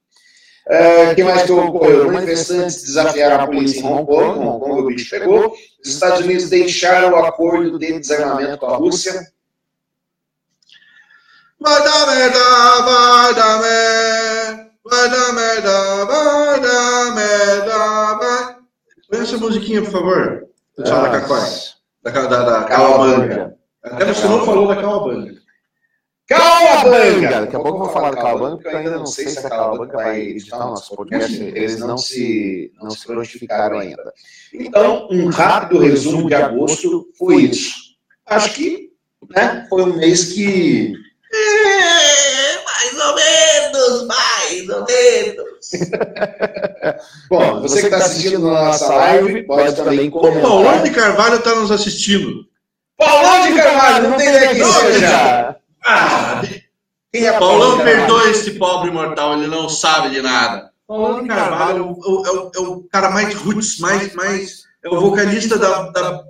Uh, 0.67 1.15
que 1.17 1.25
mais 1.25 1.43
que 1.43 1.53
ocorreu? 1.53 2.13
Manifestantes 2.13 2.85
desafiaram 2.85 3.43
a 3.43 3.47
polícia 3.47 3.81
em 3.81 3.85
Hong 3.85 4.07
Kong, 4.07 4.39
Hong 4.39 4.61
Kong 4.61 4.83
o 4.83 4.87
bicho 4.87 5.11
pegou. 5.11 5.53
Os 5.85 5.91
Estados 5.91 6.21
Unidos 6.21 6.49
deixaram 6.49 7.13
o 7.13 7.17
acordo 7.17 7.77
de 7.77 7.99
desarmamento 7.99 8.59
com 8.59 8.67
a 8.67 8.77
Rússia. 8.77 9.27
Vai 11.59 11.83
dar 11.83 12.07
merda, 12.07 12.83
vai 12.83 13.35
dar 13.35 13.61
merda, 13.61 14.71
vai 14.85 15.11
dar 15.11 15.33
merda, 15.33 16.05
vai 16.07 16.61
dar 16.61 17.15
merda, 17.17 18.19
vai. 18.19 18.57
Põe 19.11 19.21
essa 19.21 19.37
musiquinha, 19.39 19.83
por 19.83 19.91
favor. 19.91 20.47
Pessoal 20.77 21.03
da 21.03 21.21
Cacói. 21.21 21.70
Da, 22.03 22.11
da, 22.11 22.43
da 22.43 22.65
Calabanga. 22.65 23.57
Até 23.83 24.05
você 24.07 24.27
não 24.27 24.45
falou 24.45 24.69
da 24.69 24.77
Calabanga. 24.77 25.35
Calabanga! 26.27 27.41
Daqui 27.41 27.57
a 27.57 27.61
pouco 27.61 27.79
eu 27.79 27.85
vou 27.85 27.93
falar 27.93 28.11
da 28.11 28.17
Calabanga, 28.17 28.57
porque 28.57 28.69
eu 28.69 28.79
ainda 28.79 28.99
não 28.99 29.07
sei 29.07 29.27
se 29.27 29.45
a 29.45 29.51
Calabanga 29.51 29.93
vai 29.93 30.21
editar 30.21 30.65
o 30.65 30.71
nosso 30.71 30.95
podcast. 30.95 31.43
Eles 31.43 31.79
não 31.81 31.99
se, 31.99 32.73
não 32.81 32.91
se 32.91 33.07
prontificaram 33.07 33.79
ainda. 33.79 34.13
Então, 34.55 35.09
um 35.11 35.29
rápido 35.29 35.81
resumo 35.81 36.29
de 36.29 36.35
agosto 36.35 37.09
foi 37.19 37.43
isso. 37.43 37.75
Acho 38.27 38.55
que 38.55 38.91
né, 39.35 39.67
foi 39.69 39.83
um 39.83 39.97
mês 39.97 40.33
que 40.33 40.95
é, 41.33 42.50
mais 42.81 42.99
ou 42.99 43.15
menos, 43.15 44.07
mais 44.07 44.69
ou 44.69 44.85
menos. 44.87 45.71
Bom, 47.29 47.61
você 47.61 47.81
que 47.81 47.87
está 47.87 47.99
assistindo 47.99 48.49
a 48.49 48.65
nossa 48.65 48.95
live, 48.95 49.43
pode 49.43 49.77
também 49.77 50.11
comentar. 50.11 50.43
Paulão 50.43 50.83
de 50.83 50.91
Carvalho 50.91 51.37
está 51.37 51.55
nos 51.55 51.71
assistindo. 51.71 52.47
Paulão 52.97 53.43
de 53.43 53.55
Carvalho, 53.55 54.09
não 54.09 54.17
tem 54.17 54.29
ideia 54.29 54.55
que 54.55 54.65
seja. 54.65 55.57
Ah, 55.85 56.43
quem 57.13 57.27
é 57.27 57.39
Paulão 57.39 57.83
perdoa 57.85 58.31
esse 58.31 58.53
pobre 58.53 58.91
mortal, 58.91 59.35
ele 59.35 59.47
não 59.47 59.69
sabe 59.69 60.11
de 60.11 60.23
nada. 60.23 60.71
Paulão 60.87 61.23
de 61.23 61.29
Carvalho 61.29 61.79
é 61.79 61.83
o, 61.83 62.27
é 62.27 62.31
o, 62.31 62.51
é 62.55 62.61
o 62.61 62.83
cara 62.91 63.11
mais 63.11 63.35
roots, 63.35 63.79
mais, 63.79 64.15
mais, 64.15 64.65
é 64.85 64.89
o 64.89 65.01
vocalista 65.01 65.59
da, 65.59 65.91
da 65.91 66.25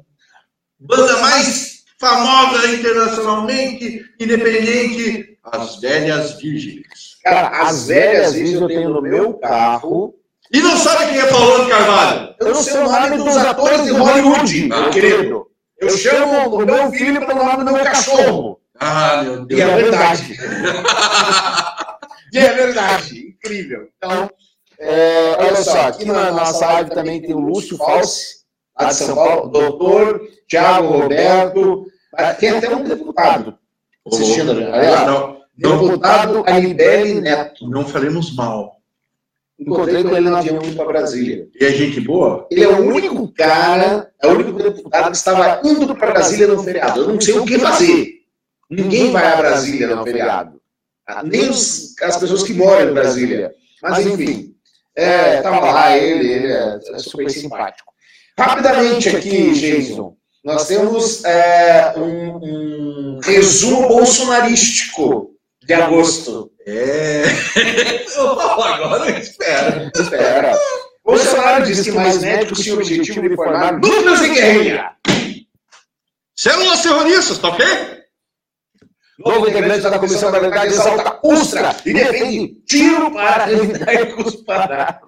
banda 0.78 1.16
mais 1.18 1.80
famosa 1.98 2.66
internacionalmente, 2.72 4.04
independente, 4.18 5.38
as 5.42 5.76
velhas 5.76 6.32
virgens. 6.40 7.18
Cara, 7.22 7.62
as 7.62 7.86
velhas 7.86 8.32
virgens 8.34 8.60
eu 8.60 8.68
tenho 8.68 8.88
no 8.90 9.02
meu 9.02 9.34
carro. 9.34 10.14
E 10.52 10.60
não 10.60 10.76
sabe 10.76 11.12
quem 11.12 11.20
é 11.20 11.26
Paulão 11.26 11.68
Carvalho? 11.68 12.34
Eu 12.40 12.48
não 12.48 12.62
sei 12.62 12.76
o 12.78 12.90
nome 12.90 13.16
dos 13.18 13.36
atores 13.36 13.84
de 13.84 13.92
Hollywood, 13.92 14.68
meu 14.68 14.90
querido. 14.90 15.46
Eu 15.78 15.90
chamo 15.90 16.56
o 16.56 16.66
meu 16.66 16.90
filho 16.90 17.24
pelo 17.24 17.44
nome 17.44 17.64
do 17.64 17.72
meu 17.72 17.84
cachorro. 17.84 18.60
Ah, 18.78 19.22
meu 19.22 19.46
Deus. 19.46 19.60
E 19.60 19.62
é 19.62 19.76
verdade. 19.76 20.36
e 22.32 22.38
é 22.38 22.52
verdade. 22.52 23.28
Incrível. 23.28 23.88
Então, 23.96 24.28
é, 24.78 25.36
olha 25.38 25.62
só, 25.62 25.88
aqui 25.88 26.04
na 26.04 26.32
nossa 26.32 26.66
live 26.66 26.90
também 26.90 27.22
tem 27.22 27.34
o 27.34 27.38
Lúcio 27.38 27.76
Falsi, 27.76 28.40
lá 28.78 28.88
de 28.88 28.94
São 28.94 29.14
Paulo, 29.14 29.50
doutor 29.50 30.20
Tiago 30.48 30.88
Roberto, 30.88 31.86
tem 32.38 32.50
até 32.50 32.74
um 32.74 32.82
deputado 32.82 33.59
assistindo. 34.12 34.54
Né? 34.54 35.04
Não, 35.06 35.40
deputado 35.56 36.44
Anibele 36.46 37.20
Neto. 37.20 37.68
Não 37.68 37.86
falemos 37.86 38.34
mal. 38.34 38.80
Encontrei 39.58 40.02
com 40.02 40.16
ele 40.16 40.30
no 40.30 40.36
avião 40.36 40.74
para 40.74 40.86
Brasília. 40.86 41.46
E 41.60 41.64
é 41.64 41.70
gente 41.70 42.00
boa? 42.00 42.46
Ele 42.50 42.64
é 42.64 42.68
o 42.68 42.80
único 42.80 43.30
cara, 43.32 44.10
é 44.22 44.26
o 44.26 44.30
único 44.30 44.52
deputado 44.54 45.10
que 45.10 45.16
estava 45.16 45.60
indo 45.62 45.94
para 45.94 46.12
Brasília 46.12 46.46
no 46.46 46.62
feriado. 46.62 47.00
Eu 47.00 47.08
não 47.08 47.20
sei 47.20 47.38
o 47.38 47.44
que 47.44 47.58
fazer. 47.58 48.20
Ninguém 48.70 49.10
vai 49.10 49.30
a 49.30 49.36
Brasília 49.36 49.94
no 49.94 50.02
feriado. 50.02 50.60
Ah, 51.06 51.22
nem 51.22 51.50
os, 51.50 51.94
as 52.00 52.16
pessoas 52.16 52.42
que 52.42 52.54
moram 52.54 52.90
em 52.90 52.94
Brasília. 52.94 53.52
Mas, 53.82 54.06
enfim, 54.06 54.54
estava 54.96 55.56
é, 55.56 55.72
lá 55.72 55.96
ele, 55.96 56.32
ele 56.32 56.52
é, 56.52 56.78
é 56.92 56.98
super 56.98 57.28
simpático. 57.30 57.92
Rapidamente 58.38 59.14
aqui, 59.14 59.52
Jason, 59.52 60.16
nós 60.42 60.66
temos 60.66 61.24
é, 61.24 61.94
um, 61.96 63.16
um, 63.16 63.20
resumo 63.22 63.88
bolsonarístico 63.88 65.32
de 65.62 65.74
agosto. 65.74 66.50
É. 66.66 67.24
Agora 68.18 69.10
espera. 69.18 69.90
Espera. 69.94 70.58
Bolsonaro 71.04 71.64
diz 71.64 71.82
que 71.82 71.90
mais 71.92 72.22
médicos 72.22 72.60
tinham 72.60 72.78
o 72.78 72.80
objetivo 72.80 73.28
de 73.28 73.36
formar 73.36 73.72
núcleos 73.72 74.22
em 74.22 74.34
guerrilha. 74.34 74.92
Células 76.34 76.82
terroristas, 76.82 77.38
tá 77.38 77.48
ok? 77.48 77.66
Novo 79.18 79.48
integrante 79.48 79.82
da 79.82 79.98
Comissão 79.98 80.32
da 80.32 80.38
Verdade 80.38 80.72
exalta 80.72 81.20
Ustra 81.22 81.76
e 81.84 81.92
defende 81.92 82.54
tiro 82.66 83.12
para 83.12 83.52
evitar 83.52 84.06
cusparada. 84.14 85.00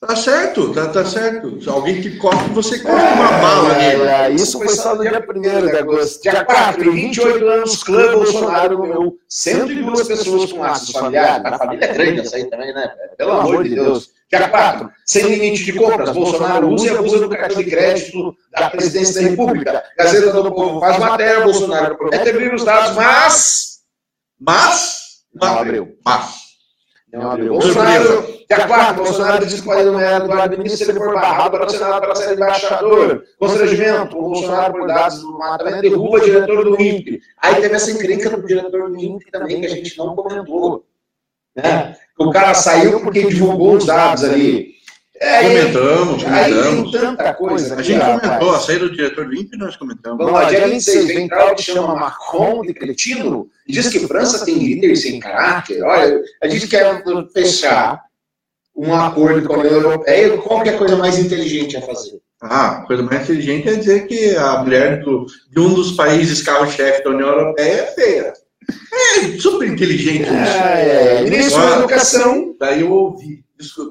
Tá 0.00 0.16
certo, 0.16 0.72
tá, 0.72 0.88
tá 0.88 1.04
certo. 1.04 1.58
Alguém 1.70 2.00
que 2.00 2.16
corre, 2.16 2.48
você 2.54 2.78
corre 2.78 3.02
uma 3.02 3.28
bala 3.32 3.74
nele. 3.74 4.02
É, 4.04 4.30
isso 4.30 4.56
foi 4.56 4.70
só 4.70 4.94
no 4.94 5.02
dia 5.02 5.22
1 5.22 5.40
de 5.66 5.76
agosto. 5.76 6.22
Dia 6.22 6.42
4, 6.42 6.82
em 6.82 6.94
28 6.94 7.46
anos, 7.46 7.84
clã 7.84 8.12
Bolsonaro 8.12 8.78
nomeou 8.78 9.18
102 9.28 10.08
pessoas 10.08 10.52
com 10.52 10.60
laços 10.60 10.90
familiares. 10.90 11.44
A 11.44 11.58
família 11.58 11.84
é 11.84 11.92
grande 11.92 12.20
essa 12.20 12.36
aí 12.36 12.48
também, 12.48 12.72
né? 12.72 12.90
Pelo 13.18 13.32
amor 13.32 13.62
de 13.62 13.74
Deus. 13.74 14.08
Dia 14.30 14.48
4, 14.48 14.90
sem 15.04 15.22
limite 15.24 15.64
de 15.64 15.74
compras, 15.74 16.10
Bolsonaro 16.10 16.68
usa 16.70 16.86
e 16.86 16.96
abusa 16.96 17.18
do 17.18 17.28
cartão 17.28 17.62
de 17.62 17.68
crédito 17.68 18.34
da 18.52 18.70
presidência 18.70 19.20
da 19.20 19.28
República. 19.28 19.84
Gazeta 19.98 20.32
do 20.32 20.50
Povo 20.50 20.80
faz 20.80 20.98
matéria, 20.98 21.44
Bolsonaro 21.44 21.98
promete 21.98 22.30
abrir 22.30 22.54
os 22.54 22.64
dados, 22.64 22.96
mas... 22.96 23.80
Mas... 24.40 24.94
Não 25.34 25.58
abriu. 25.58 25.98
Mas... 26.02 26.30
Não 27.12 27.30
abriu. 27.32 27.52
Bolsonaro, 27.52 28.39
dia 28.56 28.66
4, 28.66 29.04
Bolsonaro 29.04 29.46
disse 29.46 29.62
que 29.62 29.68
pode 29.68 29.84
nomear 29.84 30.22
Eduardo 30.22 30.58
ministro 30.58 30.84
se 30.84 30.90
ele 30.90 30.98
for 30.98 31.14
barrado 31.14 31.52
para 31.52 31.66
o 31.66 31.70
Senado 31.70 32.00
para 32.00 32.14
ser 32.16 32.34
embaixador. 32.34 33.24
Constrangimento, 33.38 34.18
o 34.18 34.22
Bolsonaro, 34.22 34.72
por 34.72 34.88
dados 34.88 35.20
do 35.20 35.38
matamento, 35.38 35.82
derruba 35.82 36.16
o 36.16 36.20
diretor 36.20 36.64
do 36.64 36.82
INPE. 36.82 37.20
Aí 37.38 37.54
teve 37.54 37.76
essa 37.76 37.92
encrenca 37.92 38.36
do 38.36 38.44
diretor 38.44 38.90
do 38.90 38.98
INPE 38.98 39.30
também, 39.30 39.60
que 39.60 39.66
a 39.66 39.70
gente 39.70 39.96
não 39.96 40.16
comentou. 40.16 40.84
Né? 41.54 41.96
O 42.18 42.32
cara 42.32 42.52
saiu 42.54 43.00
porque 43.00 43.24
divulgou 43.24 43.76
os 43.76 43.86
dados 43.86 44.24
ali. 44.24 44.74
É, 45.22 45.42
comentamos, 45.42 46.24
comentamos. 46.24 46.90
tem 46.90 47.00
tanta 47.00 47.34
coisa. 47.34 47.76
A 47.76 47.82
gente 47.82 48.00
comentou, 48.00 48.54
a 48.54 48.58
saída 48.58 48.88
do 48.88 48.96
diretor 48.96 49.26
do 49.26 49.34
INPE 49.34 49.56
nós 49.58 49.76
comentamos. 49.76 50.18
Vamos 50.18 50.32
lá, 50.32 50.48
dia 50.48 50.66
26, 50.66 51.06
vem 51.06 51.28
que 51.28 51.62
chama 51.62 51.94
Macron 51.94 52.62
de 52.62 52.74
cretino 52.74 53.48
e 53.68 53.72
diz 53.72 53.88
que 53.88 54.08
França 54.08 54.44
tem 54.44 54.58
líder 54.58 54.96
sem 54.96 55.20
caráter. 55.20 55.84
Olha, 55.84 56.20
a 56.42 56.48
gente 56.48 56.66
quer 56.66 57.04
fechar 57.32 58.09
um 58.76 58.94
acordo 58.94 59.46
com 59.46 59.54
a 59.54 59.58
União 59.58 59.74
Europeia, 59.74 60.38
qual 60.38 60.64
é 60.64 60.70
a 60.70 60.78
coisa 60.78 60.96
mais 60.96 61.18
inteligente 61.18 61.76
a 61.76 61.82
fazer? 61.82 62.20
Ah, 62.42 62.78
a 62.78 62.86
coisa 62.86 63.02
mais 63.02 63.22
inteligente 63.22 63.68
é 63.68 63.74
dizer 63.74 64.06
que 64.06 64.34
a 64.36 64.62
mulher 64.62 65.02
do, 65.02 65.26
de 65.50 65.60
um 65.60 65.74
dos 65.74 65.92
países 65.92 66.42
carro-chefe 66.42 67.04
da 67.04 67.10
União 67.10 67.28
Europeia 67.28 67.72
é 67.72 67.86
feia. 67.86 68.32
É 68.92 69.38
super 69.38 69.68
inteligente 69.68 70.22
isso. 70.22 70.32
É, 70.32 71.18
é. 71.18 71.22
Ministro 71.22 71.60
da 71.60 71.76
Educação. 71.78 72.54
Daí 72.58 72.80
eu 72.80 72.92
ouvi 72.92 73.44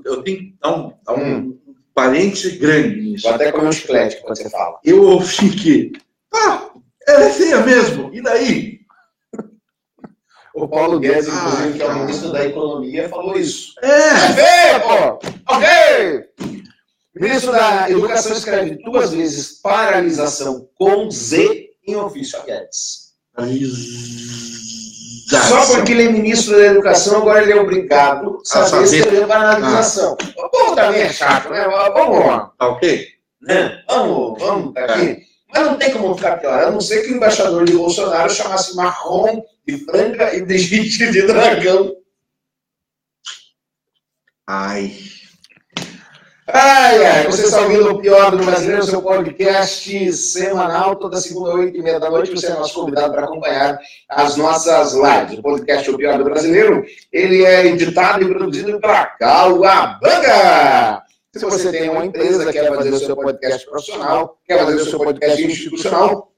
eu 0.05 0.23
tenho 0.23 0.37
que 0.39 0.55
dar 0.61 0.75
um, 0.75 0.93
dar 1.05 1.13
um 1.13 1.37
hum. 1.37 1.59
parêntese 1.93 2.57
grande 2.57 3.01
nisso. 3.01 3.23
Vou 3.23 3.35
até 3.35 3.51
comer 3.51 3.67
um 3.67 3.71
chiclete 3.71 4.21
quando 4.21 4.37
você 4.37 4.49
fala. 4.49 4.79
Eu 4.83 5.03
ouvi 5.03 5.49
que, 5.51 5.91
ah, 6.33 6.69
ela 7.07 7.25
é 7.25 7.29
feia 7.29 7.61
mesmo, 7.61 8.09
e 8.13 8.21
daí? 8.21 8.78
O 10.55 10.67
Paulo 10.67 10.99
Guedes, 10.99 11.27
inclusive, 11.27 11.73
que 11.73 11.81
é 11.83 11.85
o 11.85 11.99
ministro 11.99 12.31
da 12.31 12.45
Economia, 12.45 13.09
falou 13.09 13.37
isso. 13.37 13.73
É, 13.81 14.73
é 14.75 14.79
pô! 14.79 15.19
Ok! 15.47 15.67
Ministro 17.15 17.51
da 17.51 17.89
Educação 17.89 18.33
escreve 18.33 18.81
duas 18.83 19.11
vezes 19.11 19.59
paralisação 19.61 20.67
com 20.75 21.09
Z 21.11 21.69
em 21.87 21.95
ofício 21.95 22.39
a 22.39 22.43
Guedes. 22.43 23.09
Só 25.29 25.75
porque 25.75 25.91
ele 25.91 26.05
é 26.05 26.11
ministro 26.11 26.57
da 26.57 26.65
Educação, 26.65 27.17
agora 27.17 27.43
ele 27.43 27.53
é 27.53 27.61
obrigado 27.61 28.41
a 28.51 28.65
saber, 28.65 28.85
escrever 28.85 29.27
banalização. 29.27 30.17
Ah. 30.19 30.45
O 30.45 30.49
povo 30.49 30.75
também 30.75 31.01
é 31.01 31.09
chato, 31.13 31.49
né? 31.49 31.67
Vamos 31.93 32.25
lá. 32.25 32.51
Tá 32.57 32.67
ok? 32.69 33.07
Né? 33.41 33.83
Vamos, 33.87 34.39
vamos, 34.41 34.73
tá 34.73 34.85
aqui. 34.85 35.05
É. 35.05 35.19
Mas 35.51 35.65
não 35.65 35.77
tem 35.77 35.91
como 35.91 36.15
ficar 36.15 36.37
pior, 36.37 36.63
a 36.63 36.71
não 36.71 36.81
ser 36.81 37.01
que 37.01 37.11
o 37.11 37.15
embaixador 37.15 37.65
de 37.65 37.73
Bolsonaro 37.73 38.29
chamasse 38.29 38.75
Marrom 38.75 39.41
de 39.69 39.85
Franca 39.85 40.35
e 40.35 40.41
de 40.41 40.57
gente 40.57 41.11
de 41.11 41.21
Dragão. 41.27 41.95
Ai. 44.47 44.97
Ai, 46.51 47.05
ai, 47.05 47.27
você 47.27 47.43
está 47.43 47.61
ouvindo 47.61 47.91
o 47.91 48.01
Pior 48.01 48.31
do 48.31 48.43
Brasileiro, 48.43 48.83
seu 48.83 49.03
podcast 49.03 50.11
semanal, 50.13 50.95
toda 50.95 51.21
segunda, 51.21 51.53
oito 51.53 51.77
e 51.77 51.83
meia 51.83 51.99
da 51.99 52.09
noite. 52.09 52.31
Você 52.31 52.47
é 52.47 52.55
nosso 52.55 52.73
convidado 52.73 53.13
para 53.13 53.25
acompanhar 53.25 53.77
as 54.09 54.35
nossas 54.35 54.93
lives. 54.93 55.37
O 55.37 55.43
podcast 55.43 55.91
O 55.91 55.97
Pior 55.97 56.17
do 56.17 56.23
Brasileiro, 56.23 56.83
ele 57.13 57.45
é 57.45 57.67
editado 57.67 58.23
e 58.23 58.33
produzido 58.33 58.79
pela 58.79 59.05
Calabanga. 59.05 61.03
Se 61.35 61.45
você 61.45 61.71
tem 61.71 61.89
uma 61.91 62.03
empresa, 62.03 62.51
quer 62.51 62.67
fazer 62.75 62.89
o 62.89 62.97
seu 62.97 63.15
podcast 63.15 63.69
profissional, 63.69 64.39
quer 64.47 64.65
fazer 64.65 64.81
o 64.81 64.85
seu 64.85 64.97
podcast 64.97 65.45
institucional, 65.45 66.28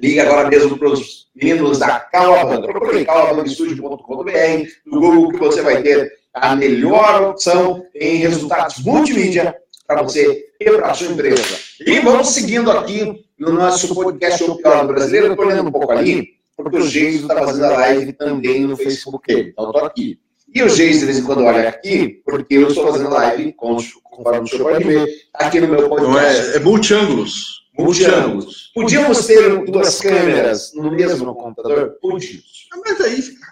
ligue 0.00 0.20
agora 0.20 0.48
mesmo 0.48 0.78
para 0.78 0.88
os 0.88 1.28
meninos 1.34 1.78
da 1.78 2.00
Calabanga. 2.00 2.66
Procure 2.66 3.04
calabangastudio.com.br 3.04 4.68
no 4.86 5.00
Google 5.00 5.28
que 5.30 5.38
você 5.38 5.62
vai 5.62 5.82
ter 5.82 6.10
a 6.32 6.54
melhor 6.56 7.30
opção 7.30 7.84
em 7.94 8.16
resultados 8.16 8.78
multimídia 8.78 9.54
para 9.86 10.02
você 10.02 10.46
e 10.60 10.70
para 10.70 10.90
a 10.90 10.94
sua 10.94 11.08
empresa. 11.08 11.42
E 11.84 11.98
vamos 12.00 12.28
seguindo 12.28 12.70
aqui 12.70 13.24
no 13.38 13.52
nosso 13.52 13.94
podcast 13.94 14.42
O 14.44 14.56
Pior 14.56 14.86
do 14.86 14.92
Brasileiro. 14.92 15.32
Estou 15.32 15.46
olhando 15.46 15.68
um 15.68 15.72
pouco 15.72 15.90
ali, 15.90 16.28
porque 16.56 16.76
o 16.76 16.86
Geiso 16.86 17.22
está 17.22 17.44
fazendo 17.44 17.64
a 17.64 17.70
live 17.70 18.12
também 18.12 18.60
no 18.62 18.76
Facebook. 18.76 19.32
Então, 19.32 19.66
estou 19.66 19.84
aqui. 19.84 20.18
E 20.52 20.62
o 20.62 20.68
Geiso, 20.68 21.00
de 21.00 21.06
vez 21.06 21.18
em 21.18 21.24
quando, 21.24 21.44
olha 21.44 21.68
aqui, 21.68 22.20
porque 22.24 22.54
eu 22.54 22.68
estou 22.68 22.86
fazendo 22.92 23.10
live, 23.10 23.52
conforme 23.52 24.40
o 24.40 24.46
senhor 24.46 24.70
pode 24.70 24.84
ver, 24.84 25.08
aqui 25.34 25.60
no 25.60 25.68
meu 25.68 25.88
podcast. 25.88 26.08
Não 26.08 26.20
é, 26.20 26.56
é 26.56 26.58
multiângulos. 26.60 27.59
Multiângulos. 27.84 28.70
Podíamos 28.74 29.26
ter 29.26 29.64
duas 29.64 30.00
câmeras 30.00 30.72
no 30.74 30.90
mesmo 30.90 31.34
computador? 31.34 31.96
Podíamos. 32.00 32.68
Mas 32.84 33.00
aí 33.00 33.22
fica. 33.22 33.46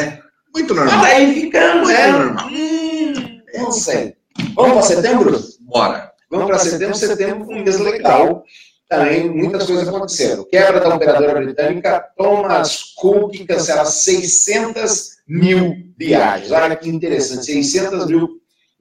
É 0.00 0.18
muito 0.54 0.74
normal. 0.74 0.98
Mas 0.98 1.12
aí 1.12 1.34
ficando, 1.34 1.86
né? 1.86 2.12
Hum, 2.50 3.40
não 3.54 3.72
sei. 3.72 4.16
Vamos 4.54 4.72
para 4.72 4.82
setembro? 4.82 5.40
Bora. 5.60 6.12
Vamos 6.30 6.46
para 6.46 6.58
setembro. 6.58 6.94
Setembro 6.94 7.48
um 7.48 7.62
mês 7.62 7.78
legal. 7.78 8.44
Também 8.88 9.30
muitas 9.30 9.66
coisas 9.66 9.88
aconteceram. 9.88 10.44
Quebra 10.44 10.78
da 10.78 10.94
operadora 10.94 11.40
britânica, 11.40 12.04
Thomas 12.16 12.94
Cook 12.96 13.34
cancela 13.46 13.84
600 13.86 15.14
mil 15.26 15.74
viagens. 15.98 16.52
Olha 16.52 16.76
que 16.76 16.88
interessante, 16.88 17.46
600 17.46 18.06
mil 18.06 18.28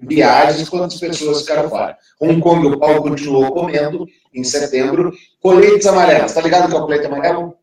viagens, 0.07 0.69
quantas 0.69 0.99
pessoas 0.99 1.41
ficaram 1.41 1.69
fora. 1.69 1.97
Hong 2.19 2.39
Kong, 2.39 2.67
o 2.67 2.79
pau 2.79 3.01
continuou 3.01 3.51
comendo 3.51 4.05
em 4.33 4.43
setembro. 4.43 5.11
Coletes 5.41 5.85
amarelos. 5.87 6.31
Está 6.31 6.41
ligado 6.41 6.69
que 6.69 6.75
é 6.75 6.79
o 6.79 6.81
colete 6.81 7.05
amarelo? 7.05 7.55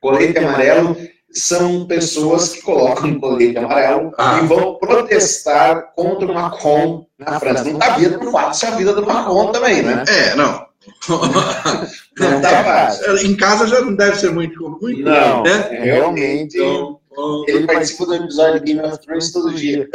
Colete 0.00 0.38
amarelo 0.38 0.96
são 1.30 1.86
pessoas 1.86 2.54
que 2.54 2.62
colocam 2.62 3.20
colete 3.20 3.58
amarelo 3.58 4.12
ah. 4.18 4.40
e 4.42 4.46
vão 4.46 4.76
protestar 4.76 5.92
contra 5.94 6.26
o 6.26 6.34
Macron 6.34 7.06
na 7.18 7.38
França. 7.38 7.64
Não 7.64 7.72
está 7.72 7.96
vendo 7.96 8.30
fácil 8.30 8.68
a 8.68 8.70
vida 8.72 8.94
do 8.94 9.06
Macron 9.06 9.52
também, 9.52 9.82
né? 9.82 10.04
É, 10.08 10.34
não. 10.34 10.66
não 11.08 12.40
tá 12.40 12.64
fácil. 12.64 13.26
Em 13.26 13.36
casa 13.36 13.66
já 13.66 13.80
não 13.80 13.94
deve 13.94 14.16
ser 14.16 14.32
muito 14.32 14.58
comum. 14.58 14.78
Não, 15.00 15.42
né? 15.42 15.68
realmente. 15.70 16.56
Então, 16.56 16.97
ele 17.46 17.66
participa 17.66 18.06
do 18.06 18.14
episódio 18.14 18.60
de 18.60 18.72
Game 18.72 18.86
of 18.86 18.98
Thrones 19.00 19.32
todo 19.32 19.54
dia. 19.54 19.88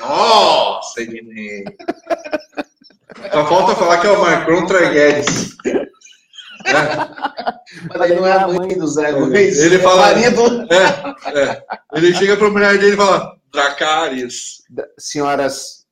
Nossa, 0.00 1.00
menino. 1.00 1.72
Só 3.32 3.46
falta 3.46 3.76
falar 3.76 4.00
que 4.00 4.06
é 4.06 4.10
o 4.10 4.20
Macron 4.20 4.66
Traguedes. 4.66 5.56
Mas 7.88 8.00
aí 8.00 8.14
não 8.14 8.26
é 8.26 8.32
a 8.32 8.48
mãe 8.48 8.76
do 8.76 8.86
Zé 8.86 9.10
Luiz. 9.10 9.58
Ele 9.58 9.78
fala. 9.78 10.10
É 10.10 10.14
marido. 10.14 10.68
É, 10.72 11.40
é. 11.40 11.62
Ele 11.94 12.14
chega 12.14 12.36
para 12.36 12.46
a 12.46 12.50
mulher 12.50 12.78
dele 12.78 12.94
e 12.94 12.96
fala: 12.96 13.36
Dracarys. 13.52 14.62
Senhoras 14.98 15.82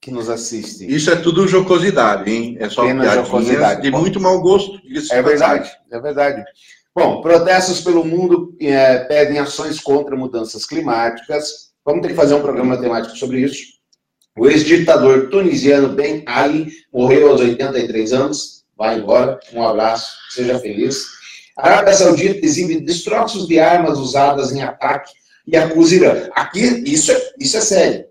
que 0.00 0.10
nos 0.10 0.28
assistem. 0.28 0.90
Isso 0.90 1.10
é 1.10 1.16
tudo 1.16 1.46
jocosidade, 1.46 2.30
hein? 2.30 2.56
É 2.58 2.68
só 2.68 2.84
jocosidade. 2.86 3.82
de 3.82 3.90
muito 3.90 4.20
mau 4.20 4.40
gosto. 4.40 4.80
É 5.12 5.22
verdade, 5.22 5.70
é 5.90 6.00
verdade. 6.00 6.44
Bom, 6.94 7.22
protestos 7.22 7.80
pelo 7.80 8.04
mundo 8.04 8.54
é, 8.60 8.98
pedem 9.00 9.38
ações 9.38 9.80
contra 9.80 10.16
mudanças 10.16 10.66
climáticas. 10.66 11.72
Vamos 11.84 12.02
ter 12.02 12.08
que 12.08 12.14
fazer 12.14 12.34
um 12.34 12.42
programa 12.42 12.78
temático 12.78 13.16
sobre 13.16 13.40
isso. 13.40 13.64
O 14.38 14.48
ex-ditador 14.48 15.28
tunisiano 15.30 15.90
Ben 15.90 16.22
Ali 16.26 16.70
morreu 16.92 17.30
aos 17.30 17.40
83 17.40 18.12
anos 18.12 18.62
vai 18.82 18.98
embora. 18.98 19.38
Um 19.52 19.62
abraço, 19.62 20.12
seja 20.30 20.58
feliz. 20.58 21.06
A 21.56 21.68
Arábia 21.68 21.94
Saudita 21.94 22.44
exibe 22.44 22.80
destroços 22.80 23.46
de 23.46 23.58
armas 23.58 23.98
usadas 23.98 24.52
em 24.52 24.62
ataque 24.62 25.12
e 25.46 25.56
acusa 25.56 25.94
Irã. 25.94 26.28
Aqui, 26.34 26.82
isso 26.86 27.12
é, 27.12 27.32
isso 27.38 27.56
é 27.56 27.60
sério. 27.60 28.04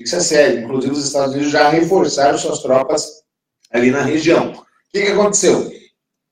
Isso 0.00 0.16
é 0.16 0.20
sério. 0.20 0.64
Inclusive, 0.64 0.92
os 0.92 1.06
Estados 1.06 1.34
Unidos 1.34 1.52
já 1.52 1.68
reforçaram 1.68 2.36
suas 2.38 2.60
tropas 2.60 3.22
ali 3.70 3.90
na 3.90 4.02
região. 4.02 4.52
O 4.52 4.64
que, 4.92 5.02
que 5.02 5.12
aconteceu? 5.12 5.70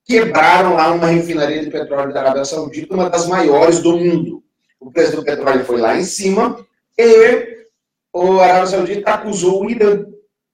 Quebraram 0.04 0.74
lá 0.74 0.92
uma 0.92 1.06
refinaria 1.06 1.64
de 1.64 1.70
petróleo 1.70 2.12
da 2.12 2.20
Arábia 2.20 2.44
Saudita, 2.44 2.94
uma 2.94 3.08
das 3.08 3.26
maiores 3.26 3.80
do 3.80 3.96
mundo. 3.96 4.42
O 4.78 4.90
preço 4.90 5.16
do 5.16 5.24
petróleo 5.24 5.64
foi 5.64 5.80
lá 5.80 5.96
em 5.96 6.04
cima 6.04 6.64
e 6.98 7.66
o 8.12 8.38
Arábia 8.38 8.66
Saudita 8.66 9.10
acusou 9.10 9.64
o 9.64 9.70
Irã 9.70 10.04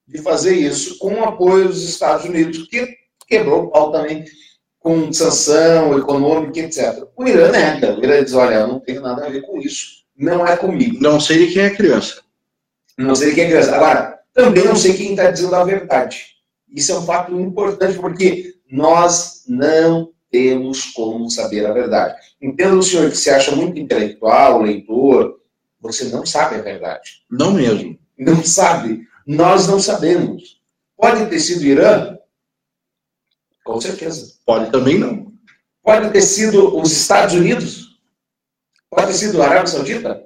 de 0.07 0.19
fazer 0.19 0.55
isso 0.55 0.99
com 0.99 1.15
o 1.15 1.25
apoio 1.25 1.69
dos 1.69 1.83
Estados 1.89 2.25
Unidos, 2.25 2.67
que 2.69 2.97
quebrou 3.27 3.65
o 3.65 3.71
pau 3.71 3.93
também 3.93 4.25
com 4.79 5.13
sanção 5.13 5.97
econômica, 5.99 6.61
etc. 6.61 7.05
O 7.17 7.27
Irã 7.27 7.51
nega. 7.51 7.95
O 7.95 8.05
Irã 8.05 8.25
diz: 8.25 8.35
olha, 8.35 8.55
eu 8.55 8.69
não 8.69 8.81
tenho 8.81 9.03
nada 9.03 9.27
a 9.27 9.29
ver 9.29 9.43
com 9.43 9.59
isso. 9.59 10.05
Não 10.17 10.47
é 10.47 10.57
comigo. 10.57 10.99
Não 11.01 11.21
sei 11.21 11.47
de 11.47 11.53
quem 11.53 11.63
é 11.63 11.71
criança. 11.71 12.23
Não 12.97 13.15
sei 13.15 13.31
de 13.31 13.35
quem 13.35 13.45
é 13.45 13.49
criança. 13.49 13.75
Agora, 13.75 14.19
também 14.33 14.65
não 14.65 14.77
sei 14.77 14.95
quem 14.95 15.11
está 15.11 15.31
dizendo 15.31 15.55
a 15.55 15.65
verdade. 15.65 16.27
Isso 16.75 16.93
é 16.93 16.99
um 16.99 17.03
fato 17.03 17.39
importante, 17.39 17.99
porque 17.99 18.55
nós 18.71 19.45
não 19.49 20.13
temos 20.31 20.87
como 20.93 21.29
saber 21.31 21.67
a 21.67 21.73
verdade. 21.73 22.15
Entenda 22.41 22.77
o 22.77 22.83
senhor 22.83 23.11
que 23.11 23.17
se 23.17 23.31
acha 23.31 23.55
muito 23.55 23.79
intelectual, 23.79 24.63
leitor, 24.63 25.41
você 25.81 26.05
não 26.05 26.25
sabe 26.25 26.57
a 26.57 26.63
verdade. 26.63 27.23
Não 27.31 27.53
mesmo. 27.53 27.99
Não 28.19 28.45
sabe. 28.45 29.07
Nós 29.27 29.67
não 29.67 29.81
sabemos. 29.81 30.61
Pode 30.97 31.27
ter 31.27 31.41
sido 31.41 31.65
Irã? 31.65 32.17
Com 33.65 33.81
certeza. 33.81 34.35
Pode 34.45 34.71
também 34.71 34.99
não. 34.99 35.33
Pode 35.83 36.11
ter 36.11 36.23
sido 36.23 36.79
os 36.79 36.93
Estados 36.93 37.35
Unidos? 37.35 37.99
Pode 38.91 39.09
ter 39.09 39.15
sido 39.15 39.43
a 39.43 39.47
Arábia 39.47 39.67
Saudita? 39.67 40.25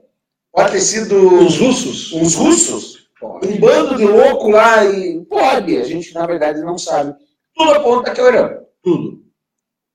Pode 0.52 0.72
ter 0.72 0.80
sido 0.80 1.44
os 1.44 1.58
russos? 1.58 2.12
Os 2.12 2.34
russos? 2.34 3.08
Pode. 3.20 3.48
Um 3.48 3.58
bando 3.58 3.96
de 3.96 4.04
louco 4.04 4.50
lá 4.50 4.84
e 4.84 5.24
pode. 5.26 5.76
A 5.76 5.84
gente, 5.84 6.12
na 6.14 6.26
verdade, 6.26 6.60
não 6.60 6.76
sabe. 6.76 7.14
Tudo 7.54 7.72
aponta 7.72 8.12
que 8.12 8.20
é 8.20 8.24
o 8.24 8.28
Irã. 8.28 8.58
Tudo. 8.82 9.24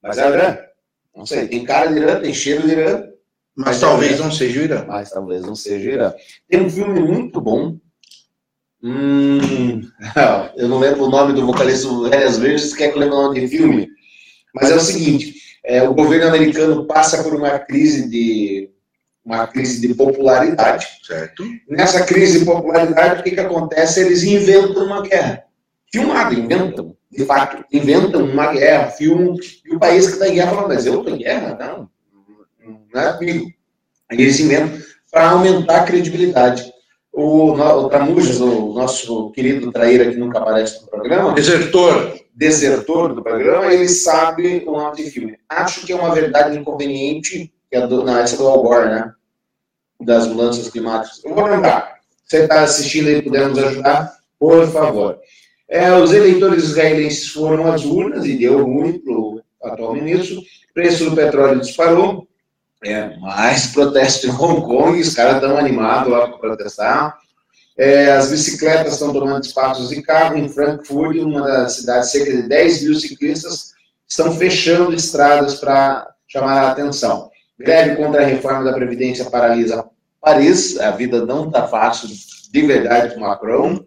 Mas 0.01 0.17
é 0.17 0.29
o 0.29 0.33
Irã? 0.33 0.57
Não 1.15 1.25
sei. 1.25 1.47
Tem 1.47 1.63
cara 1.63 1.91
de 1.91 1.99
Irã, 1.99 2.19
tem 2.19 2.33
cheiro 2.33 2.63
de 2.63 2.71
Irã. 2.71 3.03
Mas, 3.55 3.67
mas 3.67 3.79
talvez 3.79 4.19
é 4.19 4.23
não 4.23 4.31
seja 4.31 4.59
o 4.59 4.63
Irã. 4.63 4.85
Mas 4.87 5.09
talvez 5.09 5.41
não 5.41 5.55
seja 5.55 5.89
o 5.89 5.93
Irã. 5.93 6.13
Tem 6.47 6.61
um 6.61 6.69
filme 6.69 6.99
muito 6.99 7.41
bom 7.41 7.77
Hum, 8.81 9.81
eu 10.55 10.69
não 10.69 10.79
lembro 10.79 11.03
o 11.03 11.09
nome 11.09 11.33
do 11.33 11.45
vocalista 11.45 11.87
do 11.87 12.07
Réas 12.07 12.37
Verdes, 12.37 12.73
quer 12.73 12.89
que 12.89 12.97
eu 12.97 13.01
lembre 13.01 13.15
o 13.15 13.21
nome 13.23 13.41
de 13.41 13.47
filme. 13.49 13.89
Mas 14.55 14.71
é 14.71 14.75
o 14.75 14.79
seguinte: 14.79 15.35
é, 15.65 15.87
o 15.87 15.93
governo 15.93 16.27
americano 16.27 16.85
passa 16.85 17.21
por 17.21 17.35
uma 17.35 17.59
crise 17.59 18.09
de 18.09 18.69
uma 19.23 19.45
crise 19.47 19.85
de 19.85 19.93
popularidade. 19.93 20.87
Certo. 21.03 21.43
Nessa 21.67 22.05
crise 22.05 22.39
de 22.39 22.45
popularidade, 22.45 23.19
o 23.19 23.23
que, 23.23 23.31
que 23.31 23.39
acontece? 23.39 23.99
Eles 23.99 24.23
inventam 24.23 24.85
uma 24.85 25.01
guerra. 25.01 25.43
Filmado, 25.91 26.33
inventam, 26.33 26.95
de 27.11 27.25
fato, 27.25 27.65
inventam 27.71 28.23
uma 28.23 28.53
guerra, 28.53 28.91
filmam, 28.91 29.35
e 29.65 29.75
o 29.75 29.79
país 29.79 30.07
que 30.07 30.13
está 30.13 30.27
em 30.27 30.35
guerra 30.35 30.55
fala, 30.55 30.67
mas 30.67 30.85
eu 30.85 30.99
estou 30.99 31.15
em 31.15 31.17
guerra? 31.17 31.57
Não, 31.59 31.89
não 32.93 33.01
é 33.01 33.13
comigo. 33.13 33.47
Eles 34.11 34.39
inventam 34.39 34.79
para 35.11 35.29
aumentar 35.29 35.81
a 35.81 35.83
credibilidade 35.83 36.71
o, 37.11 37.51
o 37.51 38.69
o 38.69 38.73
nosso 38.73 39.31
querido 39.31 39.71
traíra 39.71 40.09
que 40.09 40.17
nunca 40.17 40.39
aparece 40.39 40.81
no 40.81 40.87
programa. 40.87 41.33
Desertor. 41.33 42.17
Desertor 42.33 43.13
do 43.13 43.21
programa, 43.21 43.73
ele 43.73 43.89
sabe 43.89 44.63
o 44.65 44.71
nome 44.71 44.95
de 44.95 45.11
filme. 45.11 45.37
Acho 45.49 45.85
que 45.85 45.91
é 45.91 45.95
uma 45.95 46.13
verdade 46.13 46.57
inconveniente, 46.57 47.53
que 47.69 47.77
é 47.77 47.85
do, 47.85 48.05
não, 48.05 48.17
essa 48.17 48.35
é 48.35 48.37
do 48.37 48.47
Al 48.47 48.63
Gore, 48.63 48.89
né? 48.89 49.11
Das 49.99 50.25
mudanças 50.25 50.69
climáticas. 50.69 51.21
Eu 51.25 51.35
vou 51.35 51.45
lembrar. 51.45 51.99
Você 52.23 52.43
está 52.43 52.61
assistindo 52.61 53.09
e 53.09 53.21
puder 53.21 53.49
nos 53.49 53.59
ajudar, 53.59 54.13
por 54.39 54.65
favor. 54.67 55.19
É, 55.69 55.93
os 55.93 56.11
eleitores 56.11 56.63
israelenses 56.63 57.27
foram 57.27 57.71
às 57.71 57.85
urnas 57.85 58.25
e 58.25 58.37
deu 58.37 58.65
ruim 58.65 58.97
para 58.97 59.13
o 59.13 59.41
atual 59.63 59.93
ministro. 59.93 60.39
O 60.39 60.73
preço 60.73 61.09
do 61.09 61.15
petróleo 61.15 61.61
disparou. 61.61 62.27
É, 62.83 63.17
mais 63.17 63.67
protesto 63.67 64.25
em 64.25 64.31
Hong 64.31 64.61
Kong, 64.61 64.99
os 64.99 65.13
caras 65.13 65.35
estão 65.35 65.57
animados 65.57 66.09
lá 66.09 66.27
para 66.27 66.37
protestar. 66.37 67.17
É, 67.77 68.11
as 68.13 68.31
bicicletas 68.31 68.93
estão 68.93 69.13
tomando 69.13 69.43
espaços 69.43 69.91
em 69.91 70.01
carro. 70.01 70.37
Em 70.37 70.49
Frankfurt, 70.49 71.17
uma 71.17 71.41
das 71.41 71.73
cidades, 71.73 72.09
cerca 72.09 72.31
de 72.31 72.43
10 72.43 72.83
mil 72.83 72.95
ciclistas 72.95 73.73
estão 74.07 74.33
fechando 74.35 74.95
estradas 74.95 75.55
para 75.55 76.09
chamar 76.27 76.63
a 76.63 76.71
atenção. 76.71 77.29
Greve 77.59 77.97
contra 77.97 78.23
a 78.23 78.25
reforma 78.25 78.63
da 78.63 78.73
Previdência 78.73 79.29
paralisa 79.29 79.85
Paris. 80.21 80.79
A 80.79 80.91
vida 80.91 81.25
não 81.25 81.47
está 81.47 81.67
fácil, 81.67 82.07
de 82.07 82.61
verdade, 82.61 83.13
para 83.13 83.19
Macron. 83.19 83.85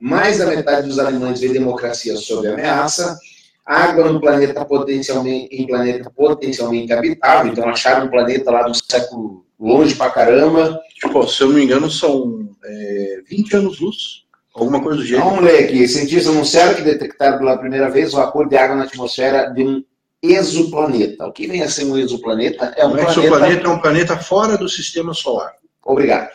Mais 0.00 0.38
da 0.38 0.46
metade 0.46 0.88
dos 0.88 0.98
alemães 0.98 1.40
vê 1.40 1.48
democracia 1.48 2.16
sob 2.16 2.48
ameaça. 2.48 3.18
Água 3.64 4.12
no 4.12 4.20
planeta 4.20 4.64
potencialmente, 4.64 5.48
em 5.54 5.66
planeta 5.66 6.10
potencialmente 6.10 6.92
habitável. 6.92 7.52
Então, 7.52 7.68
acharam 7.68 8.06
um 8.06 8.10
planeta 8.10 8.50
lá 8.50 8.62
do 8.62 8.74
século 8.74 9.44
longe 9.58 9.94
pra 9.94 10.10
caramba. 10.10 10.80
Tipo, 10.94 11.26
se 11.26 11.42
eu 11.42 11.48
não 11.48 11.54
me 11.56 11.64
engano, 11.64 11.90
são 11.90 12.48
é, 12.64 13.20
20 13.28 13.56
anos-luz. 13.56 14.26
Alguma 14.54 14.82
coisa 14.82 14.98
do 14.98 15.04
gênero. 15.04 15.28
Vamos 15.28 15.44
ler 15.44 15.64
aqui. 15.64 15.86
Cientistas 15.86 16.34
anunciaram 16.34 16.74
que 16.74 16.82
detectaram 16.82 17.38
pela 17.38 17.58
primeira 17.58 17.90
vez 17.90 18.14
o 18.14 18.16
vapor 18.16 18.48
de 18.48 18.56
água 18.56 18.76
na 18.76 18.84
atmosfera 18.84 19.52
de 19.52 19.62
um 19.62 19.84
exoplaneta. 20.22 21.26
O 21.26 21.32
que 21.32 21.46
vem 21.46 21.62
a 21.62 21.68
ser 21.68 21.84
um 21.84 21.98
exoplaneta? 21.98 22.72
É 22.76 22.86
um, 22.86 22.88
um 22.88 22.92
planeta... 22.92 23.20
exoplaneta 23.20 23.66
é 23.66 23.68
um 23.68 23.78
planeta 23.78 24.16
fora 24.16 24.56
do 24.56 24.68
sistema 24.68 25.12
solar. 25.12 25.52
Obrigado. 25.84 26.30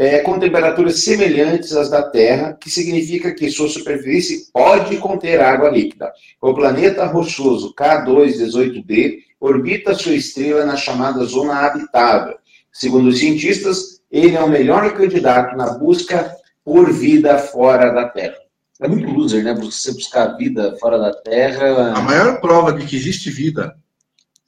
É, 0.00 0.20
com 0.20 0.38
temperaturas 0.38 1.04
semelhantes 1.04 1.76
às 1.76 1.90
da 1.90 2.02
Terra, 2.02 2.56
que 2.58 2.70
significa 2.70 3.34
que 3.34 3.50
sua 3.50 3.68
superfície 3.68 4.50
pode 4.50 4.96
conter 4.96 5.42
água 5.42 5.68
líquida. 5.68 6.10
O 6.40 6.54
planeta 6.54 7.04
rochoso 7.04 7.74
K2-18b 7.74 9.18
orbita 9.38 9.92
sua 9.92 10.14
estrela 10.14 10.64
na 10.64 10.74
chamada 10.74 11.22
zona 11.26 11.66
habitável. 11.66 12.34
Segundo 12.72 13.08
os 13.10 13.18
cientistas, 13.18 14.00
ele 14.10 14.36
é 14.36 14.42
o 14.42 14.48
melhor 14.48 14.90
candidato 14.94 15.54
na 15.54 15.74
busca 15.74 16.34
por 16.64 16.90
vida 16.90 17.36
fora 17.36 17.90
da 17.90 18.08
Terra. 18.08 18.38
É 18.80 18.88
muito 18.88 19.10
loser, 19.10 19.44
né? 19.44 19.52
Você 19.52 19.92
buscar 19.92 20.34
vida 20.38 20.78
fora 20.80 20.98
da 20.98 21.12
Terra. 21.12 21.92
A 21.92 22.00
maior 22.00 22.40
prova 22.40 22.72
de 22.72 22.86
que 22.86 22.96
existe 22.96 23.28
vida 23.28 23.76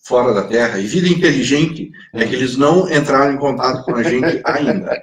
fora 0.03 0.35
da 0.35 0.43
Terra 0.43 0.79
e 0.79 0.87
vida 0.87 1.09
inteligente 1.09 1.91
é 2.13 2.27
que 2.27 2.35
eles 2.35 2.57
não 2.57 2.93
entraram 2.93 3.33
em 3.33 3.39
contato 3.39 3.85
com 3.85 3.95
a 3.95 4.03
gente 4.03 4.43
ainda. 4.45 5.01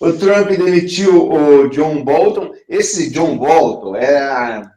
o 0.00 0.12
Trump 0.14 0.48
demitiu 0.48 1.30
o 1.30 1.68
John 1.68 2.02
Bolton. 2.02 2.52
Esse 2.68 3.10
John 3.10 3.36
Bolton 3.36 3.94
era, 3.94 4.72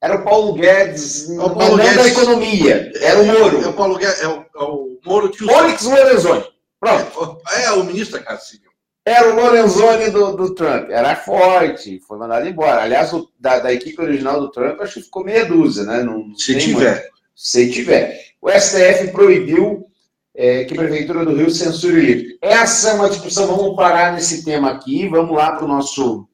era 0.00 0.16
o 0.16 0.22
Paulo 0.22 0.52
Guedes, 0.52 1.30
é 1.30 1.40
o 1.40 1.50
Paulo 1.50 1.78
não 1.78 1.84
Guedes, 1.84 1.96
da 1.96 2.08
economia, 2.08 2.92
era 3.00 3.20
o 3.20 3.26
Moro. 3.26 3.64
É 3.64 3.66
o 3.66 3.72
Paulo 3.72 3.96
Guedes, 3.96 4.22
é 4.22 4.28
o, 4.28 4.44
é 4.54 4.62
o 4.62 4.98
Moro 5.04 5.30
que 5.30 5.44
Onyx 5.44 5.84
Lorenzoni. 5.84 6.44
Pronto. 6.78 7.40
É, 7.50 7.64
é, 7.64 7.70
o 7.72 7.84
ministro 7.84 8.18
da 8.18 8.24
Casa 8.24 8.42
Civil. 8.42 8.70
Era 9.06 9.30
o 9.30 9.34
Lorenzoni 9.34 10.10
do, 10.10 10.36
do 10.36 10.54
Trump. 10.54 10.90
Era 10.90 11.16
forte, 11.16 12.00
foi 12.06 12.18
mandado 12.18 12.46
embora. 12.46 12.82
Aliás, 12.82 13.12
o, 13.12 13.30
da, 13.38 13.58
da, 13.58 13.72
equipe 13.72 14.00
original 14.00 14.40
do 14.40 14.50
Trump, 14.50 14.80
acho 14.80 14.94
que 14.94 15.02
ficou 15.02 15.24
meia 15.24 15.44
dúzia, 15.44 15.84
né? 15.84 16.02
Não, 16.02 16.34
Se 16.36 16.58
tiver. 16.58 17.00
Muito. 17.00 17.13
Se 17.34 17.70
tiver. 17.70 18.18
O 18.40 18.50
STF 18.50 19.08
proibiu 19.12 19.86
é, 20.34 20.64
que 20.64 20.74
a 20.74 20.76
Prefeitura 20.76 21.24
do 21.24 21.34
Rio 21.34 21.50
censure 21.50 21.96
o 21.96 22.00
livro. 22.00 22.38
Essa 22.40 22.90
é 22.90 22.94
uma 22.94 23.08
discussão, 23.08 23.46
vamos 23.46 23.76
parar 23.76 24.12
nesse 24.12 24.44
tema 24.44 24.70
aqui, 24.70 25.08
vamos 25.08 25.36
lá 25.36 25.52
para 25.52 25.66
nosso 25.66 26.28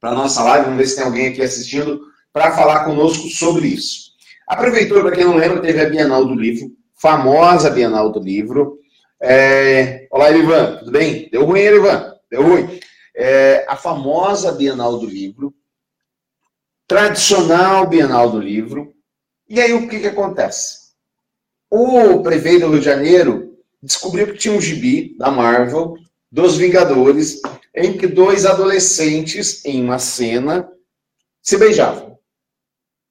para 0.00 0.10
a 0.10 0.14
nossa 0.14 0.42
live, 0.42 0.64
vamos 0.66 0.78
ver 0.78 0.86
se 0.86 0.96
tem 0.96 1.04
alguém 1.04 1.28
aqui 1.28 1.40
assistindo 1.40 1.98
para 2.30 2.52
falar 2.52 2.84
conosco 2.84 3.26
sobre 3.28 3.68
isso. 3.68 4.12
A 4.46 4.54
Prefeitura, 4.54 5.00
para 5.00 5.12
quem 5.12 5.24
não 5.24 5.36
lembra, 5.36 5.62
teve 5.62 5.80
a 5.80 5.88
Bienal 5.88 6.26
do 6.26 6.34
Livro, 6.34 6.70
famosa 6.94 7.70
Bienal 7.70 8.12
do 8.12 8.20
Livro, 8.20 8.78
é... 9.26 10.06
Olá, 10.10 10.30
Ivan, 10.30 10.76
tudo 10.80 10.90
bem? 10.90 11.30
Deu 11.30 11.46
ruim, 11.46 11.60
Ivan? 11.60 12.14
Deu 12.30 12.42
ruim. 12.42 12.78
É... 13.16 13.64
A 13.66 13.74
famosa 13.74 14.52
Bienal 14.52 14.98
do 14.98 15.06
Livro, 15.06 15.54
tradicional 16.86 17.86
Bienal 17.86 18.30
do 18.30 18.38
Livro. 18.38 18.93
E 19.54 19.60
aí, 19.60 19.72
o 19.72 19.86
que, 19.86 20.00
que 20.00 20.08
acontece? 20.08 20.78
O 21.70 22.20
prefeito 22.24 22.66
do 22.66 22.72
Rio 22.72 22.80
de 22.80 22.84
Janeiro 22.84 23.56
descobriu 23.80 24.26
que 24.26 24.36
tinha 24.36 24.52
um 24.52 24.60
gibi 24.60 25.16
da 25.16 25.30
Marvel, 25.30 25.94
dos 26.28 26.56
Vingadores, 26.56 27.40
em 27.72 27.96
que 27.96 28.08
dois 28.08 28.44
adolescentes, 28.46 29.64
em 29.64 29.80
uma 29.80 30.00
cena, 30.00 30.68
se 31.40 31.56
beijavam. 31.56 32.18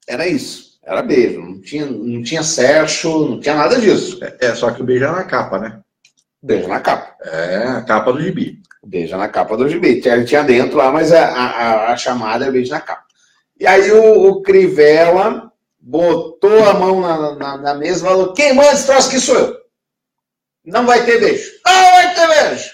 Era 0.06 0.28
isso. 0.28 0.78
Era 0.84 1.02
beijo. 1.02 1.40
Não 1.40 1.62
tinha, 1.62 1.86
não 1.86 2.22
tinha 2.22 2.44
sexo, 2.44 3.26
não 3.26 3.40
tinha 3.40 3.56
nada 3.56 3.80
disso. 3.80 4.20
É, 4.42 4.54
só 4.54 4.70
que 4.72 4.82
o 4.82 4.86
beijo 4.86 5.06
era 5.06 5.16
na 5.16 5.24
capa, 5.24 5.58
né? 5.58 5.80
Beija 6.42 6.68
na 6.68 6.82
capa. 6.82 7.16
É, 7.24 7.56
a 7.68 7.82
capa 7.84 8.12
do 8.12 8.22
gibi. 8.22 8.60
Beija 8.86 9.16
na 9.16 9.30
capa 9.30 9.56
do 9.56 9.70
gibi. 9.70 10.02
Tinha, 10.02 10.26
tinha 10.26 10.44
dentro 10.44 10.76
lá, 10.76 10.92
mas 10.92 11.14
a, 11.14 11.26
a, 11.26 11.94
a 11.94 11.96
chamada 11.96 12.48
é 12.48 12.52
beijo 12.52 12.72
na 12.72 12.82
capa. 12.82 13.06
E 13.58 13.66
aí 13.66 13.90
o, 13.94 14.28
o 14.28 14.42
Crivella 14.42 15.53
botou 15.84 16.66
a 16.66 16.74
mão 16.74 17.02
na, 17.02 17.36
na, 17.36 17.58
na 17.58 17.74
mesa 17.76 18.06
e 18.06 18.08
falou: 18.10 18.34
quem 18.34 18.54
manda 18.54 18.72
esse 18.72 18.86
troço 18.86 19.10
aqui 19.10 19.20
sou 19.20 19.38
eu. 19.38 19.58
Não 20.66 20.86
vai 20.86 21.06
ter 21.06 21.20
beijo. 21.20 21.52
Não 21.66 21.92
vai 21.92 22.16
ter 22.16 22.28
beijo. 22.28 22.72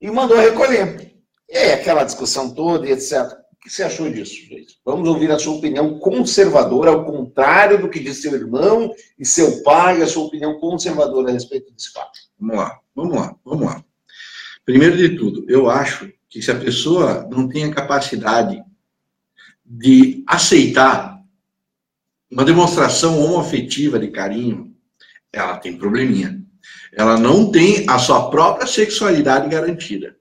E 0.00 0.10
mandou 0.10 0.38
recolher. 0.38 1.14
E 1.48 1.56
aí, 1.56 1.72
aquela 1.72 2.04
discussão 2.04 2.54
toda 2.54 2.88
e 2.88 2.92
etc 2.92 3.46
que 3.66 3.72
você 3.72 3.82
achou 3.82 4.08
disso, 4.08 4.46
gente? 4.46 4.78
Vamos 4.84 5.08
ouvir 5.08 5.28
a 5.32 5.38
sua 5.40 5.56
opinião 5.56 5.98
conservadora, 5.98 6.90
ao 6.90 7.04
contrário 7.04 7.80
do 7.80 7.90
que 7.90 7.98
disse 7.98 8.22
seu 8.22 8.34
irmão 8.34 8.94
e 9.18 9.26
seu 9.26 9.60
pai, 9.64 10.00
a 10.00 10.06
sua 10.06 10.24
opinião 10.26 10.60
conservadora 10.60 11.30
a 11.30 11.32
respeito 11.32 11.72
desse 11.72 11.90
fato. 11.90 12.16
Vamos 12.38 12.56
lá, 12.56 12.78
vamos 12.94 13.16
lá, 13.16 13.36
vamos 13.44 13.66
lá. 13.66 13.84
Primeiro 14.64 14.96
de 14.96 15.16
tudo, 15.16 15.44
eu 15.48 15.68
acho 15.68 16.12
que 16.28 16.40
se 16.40 16.50
a 16.52 16.58
pessoa 16.58 17.26
não 17.28 17.48
tem 17.48 17.64
a 17.64 17.74
capacidade 17.74 18.62
de 19.64 20.22
aceitar 20.28 21.15
uma 22.30 22.44
demonstração 22.44 23.20
homoafetiva 23.20 23.98
de 23.98 24.08
carinho, 24.08 24.74
ela 25.32 25.58
tem 25.58 25.76
probleminha. 25.76 26.42
Ela 26.92 27.18
não 27.18 27.50
tem 27.50 27.88
a 27.88 27.98
sua 27.98 28.30
própria 28.30 28.66
sexualidade 28.66 29.48
garantida. 29.48 30.16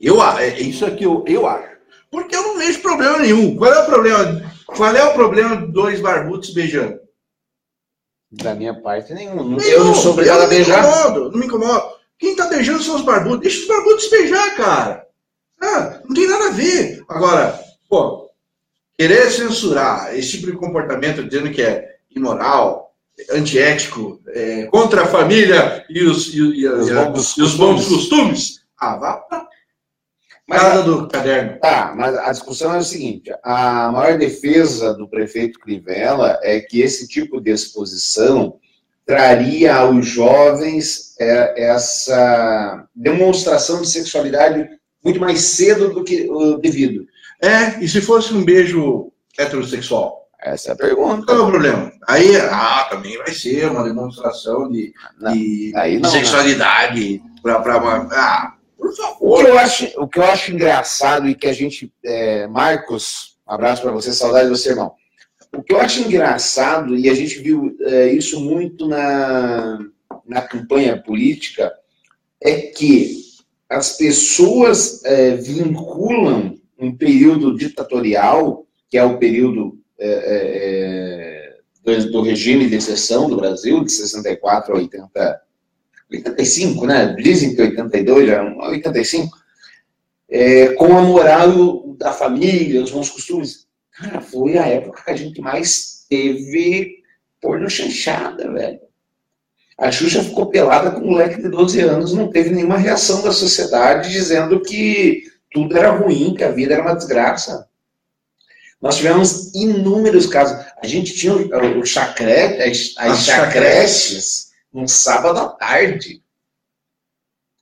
Eu, 0.00 0.22
é 0.22 0.60
isso 0.60 0.84
aqui 0.84 1.04
eu, 1.04 1.24
eu 1.26 1.46
acho. 1.46 1.74
Porque 2.10 2.36
eu 2.36 2.42
não 2.42 2.58
vejo 2.58 2.82
problema 2.82 3.18
nenhum. 3.18 3.56
Qual 3.56 3.72
é 3.72 3.82
o 3.82 3.86
problema? 3.86 4.52
Qual 4.66 4.94
é 4.94 5.04
o 5.04 5.14
problema 5.14 5.56
de 5.56 5.72
dois 5.72 6.00
barbudos 6.00 6.50
beijando? 6.50 7.00
Da 8.30 8.54
minha 8.54 8.74
parte, 8.74 9.14
nenhum. 9.14 9.42
nenhum. 9.48 9.60
Eu 9.60 9.84
não 9.84 9.94
sou 9.94 10.12
obrigado 10.12 10.42
a 10.42 10.46
beijar. 10.46 10.82
Não 10.82 10.90
me 10.90 10.96
incomodo, 10.98 11.30
não 11.30 11.38
me 11.38 11.46
incomodo. 11.46 11.94
Quem 12.18 12.36
tá 12.36 12.46
beijando 12.46 12.82
são 12.82 12.96
os 12.96 13.02
barbudos. 13.02 13.40
Deixa 13.40 13.60
os 13.60 13.68
barbudos 13.68 14.08
beijar, 14.08 14.56
cara. 14.56 15.06
Ah, 15.62 16.00
não 16.04 16.14
tem 16.14 16.28
nada 16.28 16.48
a 16.48 16.52
ver. 16.52 17.02
Agora, 17.08 17.58
pô, 17.88 18.23
querer 18.98 19.30
censurar 19.30 20.16
esse 20.16 20.32
tipo 20.32 20.46
de 20.46 20.56
comportamento 20.56 21.24
dizendo 21.24 21.50
que 21.50 21.62
é 21.62 21.96
imoral, 22.14 22.94
antiético, 23.30 24.20
é, 24.28 24.66
contra 24.66 25.02
a 25.02 25.06
família 25.06 25.84
e 25.88 26.02
os, 26.02 26.34
e, 26.34 26.38
e, 26.38 26.68
os, 26.68 26.90
bons, 26.90 27.36
e 27.36 27.42
os 27.42 27.54
bons 27.54 27.86
costumes, 27.86 28.60
ah, 28.76 28.96
vá 28.96 29.16
pra 29.16 29.44
mas, 30.46 30.84
do 30.84 31.08
caderno. 31.08 31.58
Tá, 31.58 31.94
mas 31.96 32.16
a 32.16 32.30
discussão 32.30 32.74
é 32.74 32.78
o 32.78 32.82
seguinte: 32.82 33.32
a 33.42 33.90
maior 33.90 34.18
defesa 34.18 34.92
do 34.92 35.08
prefeito 35.08 35.58
Crivella 35.58 36.38
é 36.42 36.60
que 36.60 36.80
esse 36.80 37.08
tipo 37.08 37.40
de 37.40 37.50
exposição 37.50 38.58
traria 39.06 39.74
aos 39.74 40.06
jovens 40.06 41.14
é, 41.18 41.64
essa 41.64 42.86
demonstração 42.94 43.82
de 43.82 43.88
sexualidade 43.88 44.68
muito 45.02 45.20
mais 45.20 45.40
cedo 45.40 45.92
do 45.92 46.04
que 46.04 46.28
o 46.30 46.56
devido. 46.56 47.06
É, 47.44 47.84
e 47.84 47.86
se 47.86 48.00
fosse 48.00 48.32
um 48.32 48.42
beijo 48.42 49.12
heterossexual? 49.38 50.26
Essa 50.40 50.70
é 50.70 50.72
a 50.72 50.76
pergunta. 50.76 51.26
Qual 51.26 51.38
é 51.38 51.42
o 51.42 51.50
problema? 51.50 51.92
Aí, 52.08 52.36
ah, 52.36 52.86
também 52.90 53.18
vai 53.18 53.32
ser 53.32 53.70
uma 53.70 53.84
demonstração 53.84 54.70
de, 54.70 54.94
não, 55.20 55.32
de, 55.32 55.72
não, 55.74 56.00
de 56.00 56.10
sexualidade 56.10 57.22
para. 57.42 57.56
Ah, 58.12 58.54
por 58.78 58.96
favor. 58.96 59.40
O 59.40 59.44
que 59.44 59.50
eu 59.50 59.58
acho, 59.58 59.92
o 60.00 60.08
que 60.08 60.18
eu 60.18 60.24
acho 60.24 60.52
engraçado 60.52 61.28
e 61.28 61.34
que 61.34 61.46
a 61.46 61.52
gente. 61.52 61.92
É, 62.02 62.46
Marcos, 62.46 63.36
um 63.46 63.52
abraço 63.52 63.82
para 63.82 63.92
você, 63.92 64.14
saudade 64.14 64.48
do 64.48 64.56
seu 64.56 64.72
irmão. 64.72 64.94
O 65.54 65.62
que 65.62 65.74
eu 65.74 65.80
acho 65.80 66.00
engraçado, 66.00 66.96
e 66.96 67.10
a 67.10 67.14
gente 67.14 67.40
viu 67.40 67.76
é, 67.82 68.08
isso 68.08 68.40
muito 68.40 68.88
na, 68.88 69.78
na 70.26 70.40
campanha 70.40 71.00
política, 71.00 71.72
é 72.42 72.54
que 72.54 73.22
as 73.68 73.96
pessoas 73.96 75.04
é, 75.04 75.36
vinculam 75.36 76.58
um 76.78 76.96
período 76.96 77.56
ditatorial, 77.56 78.66
que 78.90 78.98
é 78.98 79.04
o 79.04 79.18
período 79.18 79.78
é, 79.98 80.08
é, 80.08 81.50
é 81.50 81.54
do, 81.84 82.10
do 82.10 82.22
regime 82.22 82.68
de 82.68 82.76
exceção 82.76 83.28
do 83.28 83.36
Brasil, 83.36 83.84
de 83.84 83.92
64 83.92 84.72
a 84.72 84.78
80, 84.78 85.40
85, 86.10 86.86
né? 86.86 87.14
Dizem 87.14 87.54
que 87.54 87.62
82, 87.62 88.26
já 88.26 88.42
85, 88.42 89.36
é, 90.28 90.68
com 90.74 90.96
a 90.96 91.02
moral 91.02 91.94
da 91.96 92.12
família, 92.12 92.82
os 92.82 92.90
bons 92.90 93.10
costumes. 93.10 93.66
Cara, 93.92 94.20
foi 94.20 94.58
a 94.58 94.66
época 94.66 95.02
que 95.04 95.10
a 95.10 95.16
gente 95.16 95.40
mais 95.40 96.04
teve 96.08 97.02
porno 97.40 97.68
chanchada, 97.68 98.50
velho. 98.52 98.80
A 99.78 99.90
Xuxa 99.90 100.22
ficou 100.22 100.46
pelada 100.46 100.92
com 100.92 101.00
um 101.00 101.10
moleque 101.10 101.42
de 101.42 101.48
12 101.48 101.80
anos, 101.80 102.12
não 102.12 102.30
teve 102.30 102.50
nenhuma 102.50 102.78
reação 102.78 103.22
da 103.22 103.32
sociedade 103.32 104.10
dizendo 104.10 104.60
que 104.60 105.24
tudo 105.54 105.78
era 105.78 105.92
ruim, 105.92 106.34
que 106.34 106.42
a 106.42 106.50
vida 106.50 106.74
era 106.74 106.82
uma 106.82 106.96
desgraça. 106.96 107.68
Nós 108.82 108.96
tivemos 108.96 109.54
inúmeros 109.54 110.26
casos. 110.26 110.66
A 110.82 110.86
gente 110.86 111.14
tinha 111.14 111.32
o, 111.32 111.80
o 111.80 111.86
chacrete, 111.86 112.60
as, 112.60 112.94
as 112.98 113.24
chacretes 113.24 114.50
num 114.72 114.88
sábado 114.88 115.38
à 115.38 115.48
tarde. 115.48 116.22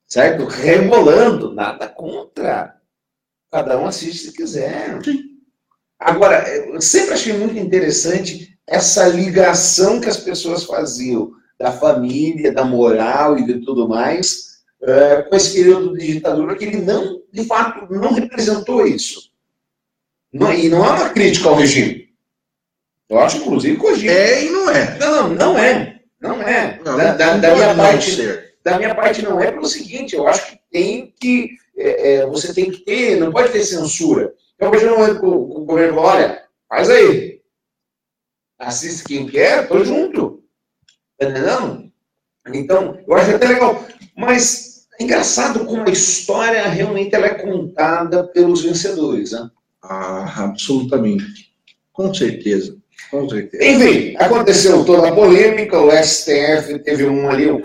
Certo? 0.09 0.47
Rebolando, 0.47 1.55
nada 1.55 1.87
contra. 1.87 2.77
Cada 3.51 3.79
um 3.79 3.87
assiste 3.87 4.25
se 4.27 4.33
quiser. 4.33 4.99
Agora, 6.01 6.49
eu 6.49 6.81
sempre 6.81 7.15
achei 7.15 7.35
muito 7.35 7.59
interessante 7.59 8.59
essa 8.67 9.07
ligação 9.07 10.01
que 10.01 10.09
as 10.09 10.17
pessoas 10.17 10.65
faziam 10.65 11.33
da 11.59 11.71
família, 11.71 12.53
da 12.53 12.65
moral 12.65 13.39
e 13.39 13.45
de 13.47 13.61
tudo 13.61 13.87
mais, 13.87 14.63
é, 14.83 15.23
com 15.23 15.37
esse 15.37 15.55
período 15.55 15.93
de 15.97 16.15
ditadura, 16.15 16.57
que 16.57 16.65
ele 16.65 16.79
não, 16.79 17.22
de 17.33 17.45
fato, 17.45 17.93
não 17.93 18.13
representou 18.13 18.87
isso. 18.87 19.33
Não, 20.33 20.53
e 20.53 20.69
não 20.69 20.85
é 20.85 20.91
uma 20.91 21.11
crítica 21.11 21.49
ao 21.49 21.55
regime. 21.55 22.13
Eu 23.09 23.19
acho, 23.19 23.39
inclusive, 23.39 23.79
que 23.79 23.85
o 23.85 23.89
regime... 23.89 24.09
É 24.09 24.45
e 24.45 24.51
não 24.51 24.71
é. 24.71 24.99
Não, 24.99 25.29
não 25.29 25.59
é. 25.59 26.01
Não 26.21 26.43
é. 26.43 26.81
Não, 26.85 26.97
da, 26.97 27.15
da, 27.15 27.37
da 27.37 27.55
minha 27.55 27.75
parte, 27.75 28.17
ser. 28.17 28.55
da 28.63 28.79
minha 28.79 28.95
parte 28.95 29.23
não 29.23 29.41
é 29.41 29.51
pelo 29.51 29.67
seguinte, 29.67 30.15
eu 30.15 30.29
acho 30.29 30.51
que 30.51 30.61
tem 30.71 31.15
que... 31.19 31.57
É, 31.77 32.13
é, 32.13 32.27
você 32.27 32.53
tem 32.53 32.71
que 32.71 32.81
ter, 32.81 33.19
não 33.19 33.33
pode 33.33 33.51
ter 33.51 33.65
censura. 33.65 34.33
Então, 34.55 34.71
hoje 34.71 34.85
não 34.85 35.05
é 35.05 35.15
com 35.15 35.27
o 35.27 35.65
governo, 35.65 35.99
olha, 35.99 36.45
faz 36.69 36.89
aí. 36.91 37.41
Assiste 38.59 39.05
quem 39.05 39.27
quer, 39.27 39.67
tô 39.67 39.83
junto. 39.85 40.45
Tá 41.19 41.29
entendendo? 41.29 41.91
Então, 42.49 42.99
eu 43.07 43.15
acho 43.15 43.35
até 43.35 43.49
legal. 43.49 43.85
Mas 44.17 44.72
engraçado 45.03 45.65
como 45.65 45.89
a 45.89 45.93
história 45.93 46.67
realmente 46.69 47.15
ela 47.15 47.27
é 47.27 47.35
contada 47.35 48.25
pelos 48.25 48.63
vencedores, 48.63 49.33
né? 49.33 49.51
Ah, 49.83 50.45
absolutamente. 50.45 51.53
Com 51.93 52.13
certeza. 52.13 52.77
Com 53.11 53.29
certeza. 53.29 53.65
Enfim, 53.65 54.17
aconteceu 54.17 54.85
toda 54.85 55.09
a 55.09 55.15
polêmica, 55.15 55.79
o 55.79 55.91
STF 55.91 56.79
teve 56.83 57.05
um 57.07 57.29
ali, 57.29 57.51
um, 57.51 57.61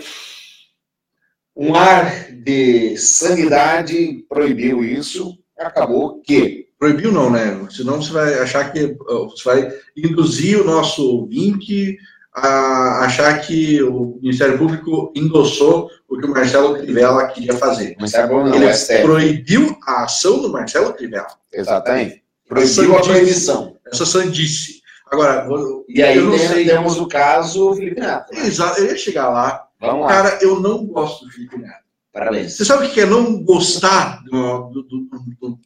um 1.56 1.74
ar 1.74 2.30
de 2.32 2.96
sanidade, 2.96 4.24
proibiu 4.28 4.84
isso, 4.84 5.38
acabou 5.58 6.20
que. 6.20 6.66
Proibiu 6.78 7.10
não, 7.10 7.30
né? 7.30 7.66
Senão 7.70 8.00
você 8.00 8.12
vai 8.12 8.34
achar 8.34 8.72
que 8.72 8.96
você 9.08 9.44
vai 9.44 9.74
induzir 9.96 10.60
o 10.60 10.64
nosso 10.64 11.02
ouvinte 11.02 11.96
a 12.34 13.04
achar 13.04 13.40
que 13.40 13.82
o 13.82 14.18
Ministério 14.22 14.58
Público 14.58 15.12
endossou 15.14 15.90
o 16.08 16.18
que 16.18 16.26
o 16.26 16.30
Marcelo 16.30 16.78
Crivella 16.78 17.26
queria 17.28 17.54
fazer. 17.54 17.96
Mas 18.00 18.14
é 18.14 18.26
bom, 18.26 18.44
não, 18.44 18.54
Ele 18.54 18.66
é 18.66 19.02
proibiu 19.02 19.76
a 19.86 20.04
ação 20.04 20.40
do 20.40 20.50
Marcelo 20.50 20.92
Crivella. 20.94 21.28
Exatamente. 21.52 22.22
Proibiu 22.48 22.96
a 22.96 23.00
proibição. 23.00 23.76
Essa 23.86 24.06
sandice. 24.06 24.78
Agora, 25.10 25.48
e 25.88 26.02
aí 26.02 26.18
eu 26.18 26.30
temos 26.66 26.98
o 26.98 27.06
caso 27.06 27.74
Felipe 27.74 28.00
Neto. 28.00 28.32
Né? 28.32 28.46
Exato, 28.46 28.80
eu 28.80 28.86
ia 28.86 28.96
chegar 28.96 29.30
lá. 29.30 29.66
Vamos 29.80 30.02
lá. 30.02 30.08
Cara, 30.08 30.38
eu 30.42 30.60
não 30.60 30.84
gosto 30.86 31.24
do 31.24 31.30
Felipe 31.30 31.56
Neto. 31.58 31.88
Parabéns. 32.12 32.56
Você 32.56 32.64
sabe 32.64 32.86
o 32.86 32.90
que 32.90 33.00
é 33.00 33.06
não 33.06 33.42
gostar 33.42 34.22
do, 34.24 34.70
do, 34.70 34.82
do, 34.82 35.08
do 35.40 35.58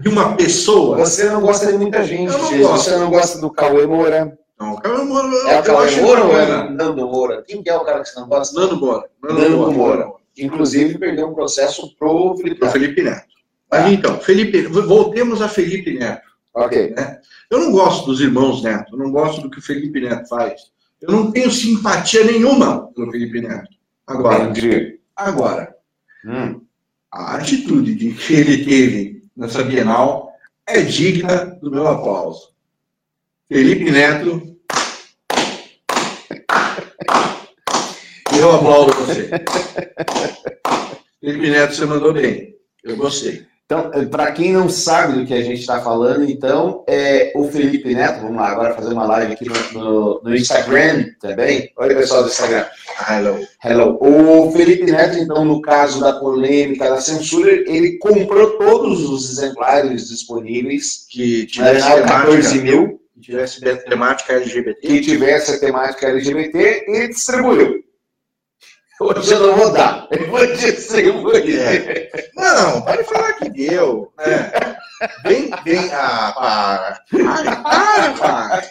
de 0.00 0.08
uma 0.08 0.36
pessoa? 0.36 0.96
Você 0.98 1.28
não 1.28 1.40
gosta 1.40 1.66
de 1.66 1.76
muita 1.76 2.04
gente. 2.04 2.32
Eu 2.32 2.38
não 2.38 2.58
gosto. 2.58 2.84
Você 2.84 2.96
não 2.96 3.10
gosta 3.10 3.38
do 3.40 3.50
Cauê 3.50 3.86
Moura. 3.86 4.38
Não, 4.58 4.72
o 4.72 4.80
Cauê 4.80 5.04
Moura. 5.04 5.50
É 5.50 5.60
o 5.60 5.62
Cauê 5.62 6.00
Moura 6.00 6.24
ou 6.24 6.36
é 6.36 6.70
Nando 6.70 7.06
Moura? 7.06 7.42
Quem 7.42 7.62
que 7.62 7.68
é 7.68 7.76
o 7.76 7.84
cara 7.84 8.02
que 8.02 8.08
você 8.08 8.20
não 8.20 8.28
gosta? 8.28 8.58
Nando 8.58 8.76
Moura. 8.76 9.08
Nando, 9.22 9.40
Nando 9.40 9.72
Moura. 9.72 10.12
Inclusive, 10.38 10.98
perdeu 10.98 11.28
um 11.28 11.34
processo 11.34 11.94
pro 11.96 12.36
Felipe 12.36 12.60
Neto. 12.60 12.72
Felipe 12.72 13.02
Neto. 13.02 13.36
Mas 13.70 13.84
ah. 13.84 13.90
então, 13.90 14.20
Felipe, 14.20 14.62
voltemos 14.62 15.42
a 15.42 15.48
Felipe 15.48 15.98
Neto. 15.98 16.26
Ok. 16.54 16.94
Né? 16.96 17.20
Eu 17.50 17.60
não 17.60 17.70
gosto 17.70 18.06
dos 18.06 18.20
irmãos 18.20 18.62
Neto, 18.62 18.94
eu 18.94 18.98
não 18.98 19.10
gosto 19.10 19.42
do 19.42 19.50
que 19.50 19.58
o 19.58 19.62
Felipe 19.62 20.00
Neto 20.00 20.28
faz. 20.28 20.72
Eu 21.00 21.12
não 21.12 21.30
tenho 21.30 21.50
simpatia 21.50 22.24
nenhuma 22.24 22.90
pelo 22.92 23.10
Felipe 23.10 23.40
Neto. 23.40 23.68
Agora, 24.06 24.44
Entendi. 24.44 25.00
agora 25.14 25.74
hum. 26.24 26.60
a 27.12 27.36
atitude 27.36 27.94
de 27.94 28.12
que 28.12 28.34
ele 28.34 28.64
teve 28.64 29.22
nessa 29.36 29.62
Bienal 29.62 30.32
é 30.66 30.80
digna 30.80 31.58
do 31.60 31.70
meu 31.70 31.86
aplauso. 31.86 32.55
Felipe 33.48 33.92
Neto. 33.92 34.42
Eu 38.36 38.52
aplaudo 38.52 38.92
você. 38.94 39.30
Felipe 41.20 41.50
Neto, 41.50 41.74
você 41.74 41.84
mandou 41.84 42.12
bem. 42.12 42.56
Eu 42.82 42.96
gostei. 42.96 43.46
Então, 43.64 43.90
para 44.10 44.32
quem 44.32 44.52
não 44.52 44.68
sabe 44.68 45.14
do 45.14 45.26
que 45.26 45.34
a 45.34 45.42
gente 45.42 45.60
está 45.60 45.80
falando, 45.80 46.28
então, 46.28 46.84
é 46.88 47.32
o 47.36 47.44
Felipe 47.44 47.94
Neto, 47.94 48.22
vamos 48.22 48.36
lá 48.36 48.48
agora 48.48 48.74
fazer 48.74 48.92
uma 48.92 49.06
live 49.06 49.34
aqui 49.34 49.44
no, 49.72 50.20
no, 50.24 50.36
Instagram 50.36 51.06
também. 51.20 51.70
Oi, 51.76 51.94
pessoal 51.94 52.24
do 52.24 52.28
Instagram. 52.28 52.64
Hello. 53.08 53.46
Hello. 53.64 53.98
O 54.00 54.50
Felipe 54.50 54.90
Neto, 54.90 55.18
então, 55.18 55.44
no 55.44 55.60
caso 55.62 56.00
da 56.00 56.14
polêmica 56.14 56.90
da 56.90 57.00
censura, 57.00 57.52
ele 57.52 57.98
comprou 57.98 58.58
todos 58.58 59.08
os 59.08 59.30
exemplares 59.30 60.08
disponíveis 60.08 61.06
que 61.08 61.46
tivesse 61.46 61.86
14 61.86 62.60
mil. 62.60 63.05
Que 63.16 63.22
tivesse 63.22 63.60
temática 63.84 64.34
LGBT. 64.34 64.80
Que 64.80 65.00
tivesse 65.00 65.52
a 65.52 65.58
temática 65.58 66.06
LGBT 66.06 66.84
e 66.86 67.08
distribuiu. 67.08 67.82
Hoje 69.00 69.32
eu 69.32 69.40
não 69.40 69.56
vou 69.56 69.72
dar. 69.72 70.06
Eu 70.10 70.30
vou 70.30 70.46
distribuir. 70.54 71.60
É. 71.60 72.10
Não, 72.34 72.82
pode 72.82 73.04
falar 73.04 73.32
que 73.34 73.50
deu. 73.50 74.12
É. 74.18 74.76
Vem, 75.22 75.50
vem, 75.64 75.90
ah, 75.92 76.32
para. 76.34 77.02
Ai, 77.26 77.62
para, 77.62 78.12
pai. 78.14 78.68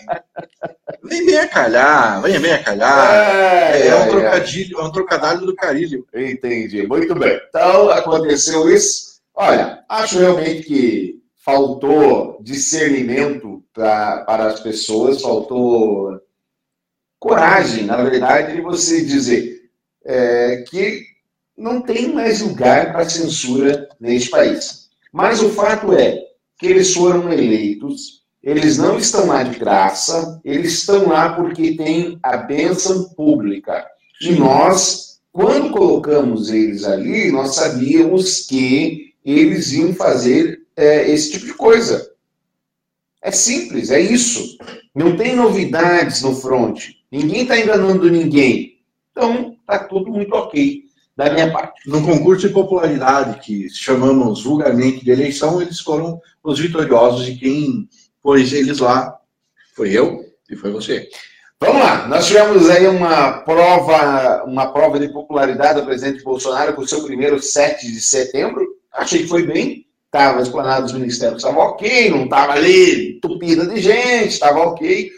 Vem 1.03 1.25
bem 1.25 1.37
a 1.37 1.47
calhar, 1.47 2.21
vem 2.23 2.39
bem 2.39 2.53
a 2.53 2.63
calhar. 2.63 3.13
É, 3.13 3.81
é, 3.81 3.87
é 3.87 3.95
um 3.95 4.09
trocadilho, 4.09 4.79
é 4.79 4.83
um 4.83 4.91
trocadilho 4.91 5.45
do 5.45 5.55
carilho. 5.55 6.07
Entendi, 6.15 6.87
muito 6.87 7.13
bem. 7.13 7.39
Então, 7.49 7.89
aconteceu 7.91 8.67
isso. 8.69 9.21
Olha, 9.35 9.83
acho 9.87 10.17
realmente 10.17 10.63
que 10.63 11.24
faltou 11.45 12.39
discernimento 12.41 13.63
pra, 13.71 14.23
para 14.25 14.47
as 14.47 14.59
pessoas, 14.59 15.21
faltou 15.21 16.19
coragem, 17.19 17.85
na 17.85 17.97
verdade, 17.97 18.55
de 18.55 18.61
você 18.61 19.05
dizer 19.05 19.69
é, 20.03 20.63
que 20.67 21.03
não 21.55 21.81
tem 21.81 22.11
mais 22.11 22.41
lugar 22.41 22.91
para 22.91 23.07
censura 23.07 23.87
neste 23.99 24.31
país. 24.31 24.89
Mas 25.13 25.41
o 25.41 25.49
fato 25.49 25.93
é 25.93 26.19
que 26.57 26.65
eles 26.65 26.93
foram 26.93 27.31
eleitos, 27.31 28.23
eles 28.41 28.77
não 28.77 28.97
estão 28.97 29.27
lá 29.27 29.43
de 29.43 29.59
graça, 29.59 30.41
eles 30.43 30.73
estão 30.73 31.07
lá 31.07 31.33
porque 31.33 31.75
tem 31.75 32.17
a 32.23 32.37
bênção 32.37 33.09
pública. 33.09 33.85
E 34.19 34.31
nós, 34.31 35.19
quando 35.31 35.71
colocamos 35.71 36.49
eles 36.51 36.83
ali, 36.83 37.31
nós 37.31 37.55
sabíamos 37.55 38.45
que 38.47 39.13
eles 39.23 39.71
iam 39.71 39.93
fazer 39.93 40.54
é, 40.75 41.09
esse 41.09 41.31
tipo 41.31 41.45
de 41.45 41.53
coisa. 41.53 42.11
É 43.21 43.31
simples, 43.31 43.89
é 43.89 43.99
isso. 43.99 44.57
Não 44.93 45.17
tem 45.17 45.35
novidades 45.35 46.21
no 46.21 46.35
front. 46.35 46.79
Ninguém 47.11 47.43
está 47.43 47.59
enganando 47.59 48.09
ninguém. 48.09 48.79
Então, 49.11 49.55
está 49.61 49.79
tudo 49.79 50.11
muito 50.11 50.33
ok 50.33 50.83
da 51.15 51.31
minha 51.31 51.51
parte. 51.51 51.89
No 51.89 52.05
concurso 52.05 52.47
de 52.47 52.53
popularidade, 52.53 53.39
que 53.39 53.69
chamamos 53.69 54.43
vulgarmente 54.43 55.03
de 55.03 55.11
eleição, 55.11 55.61
eles 55.61 55.79
foram 55.79 56.19
os 56.43 56.59
vitoriosos 56.59 57.27
e 57.27 57.35
quem 57.35 57.89
pôs 58.21 58.51
eles 58.53 58.79
lá 58.79 59.17
foi 59.75 59.91
eu 59.91 60.25
e 60.49 60.55
foi 60.55 60.71
você. 60.71 61.07
Vamos 61.59 61.81
lá, 61.81 62.07
nós 62.07 62.27
tivemos 62.27 62.69
aí 62.69 62.85
uma 62.85 63.39
prova, 63.39 64.43
uma 64.43 64.73
prova 64.73 64.99
de 64.99 65.07
popularidade 65.07 65.79
do 65.79 65.85
presidente 65.85 66.21
Bolsonaro 66.21 66.73
com 66.73 66.81
o 66.81 66.87
seu 66.87 67.03
primeiro 67.03 67.41
7 67.41 67.89
de 67.89 68.01
setembro. 68.01 68.67
Achei 68.91 69.23
que 69.23 69.29
foi 69.29 69.43
bem, 69.43 69.84
estava 70.15 70.41
explanado 70.41 70.83
dos 70.83 70.93
ministérios, 70.93 71.43
estava 71.43 71.59
ok, 71.59 72.09
não 72.09 72.23
estava 72.23 72.53
ali 72.53 73.19
tupida 73.19 73.65
de 73.67 73.81
gente, 73.81 74.29
estava 74.29 74.59
ok. 74.59 75.11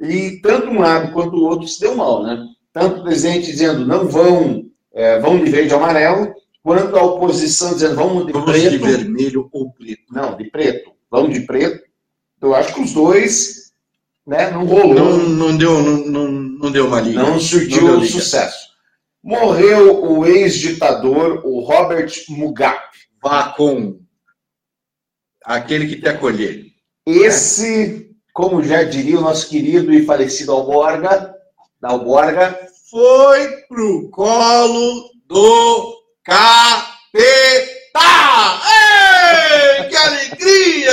E 0.00 0.40
tanto 0.40 0.68
um 0.68 0.80
lado 0.80 1.12
quanto 1.12 1.36
o 1.36 1.44
outro 1.44 1.66
se 1.66 1.80
deu 1.80 1.96
mal, 1.96 2.22
né? 2.22 2.46
tanto 2.74 3.00
o 3.00 3.02
presidente 3.04 3.46
dizendo 3.46 3.86
não 3.86 4.08
vão, 4.08 4.64
é, 4.92 5.20
vão 5.20 5.42
de 5.42 5.50
verde 5.50 5.72
e 5.72 5.74
amarelo, 5.74 6.34
quanto 6.62 6.96
a 6.96 7.02
oposição 7.02 7.72
dizendo 7.72 7.94
vamos 7.94 8.26
de 8.26 8.32
vamos 8.32 8.50
preto. 8.50 8.70
de 8.70 8.78
vermelho 8.78 9.48
ou 9.52 9.72
preto. 9.72 10.02
Não, 10.10 10.36
de 10.36 10.44
preto. 10.50 10.90
Vamos 11.10 11.32
de 11.32 11.46
preto. 11.46 11.84
Eu 12.42 12.54
acho 12.54 12.74
que 12.74 12.82
os 12.82 12.92
dois 12.92 13.72
né, 14.26 14.50
não 14.50 14.66
rolou. 14.66 14.94
Não, 14.94 15.18
não, 15.18 15.56
deu, 15.56 15.80
não, 15.80 15.96
não, 15.98 16.30
não 16.32 16.72
deu 16.72 16.88
uma 16.88 17.00
liga. 17.00 17.22
Não 17.22 17.38
surtiu 17.38 17.82
não 17.82 18.04
sucesso. 18.04 18.74
Morreu 19.22 20.04
o 20.04 20.26
ex-ditador, 20.26 21.42
o 21.44 21.60
Robert 21.60 22.12
Mugabe. 22.28 22.82
Vá 23.22 23.54
com 23.56 24.03
aquele 25.44 25.86
que 25.86 26.00
te 26.00 26.08
acolher. 26.08 26.66
Esse 27.06 28.14
como 28.34 28.64
já 28.64 28.82
diria 28.82 29.16
o 29.16 29.22
nosso 29.22 29.48
querido 29.48 29.94
e 29.94 30.04
falecido 30.04 30.50
Alborga, 30.50 31.32
da 31.80 31.90
Alborga, 31.90 32.58
foi 32.90 33.48
pro 33.68 34.10
colo 34.10 35.08
do 35.26 36.02
capeta! 36.24 36.82
Ei, 38.66 39.84
que 39.88 39.96
alegria! 39.96 40.92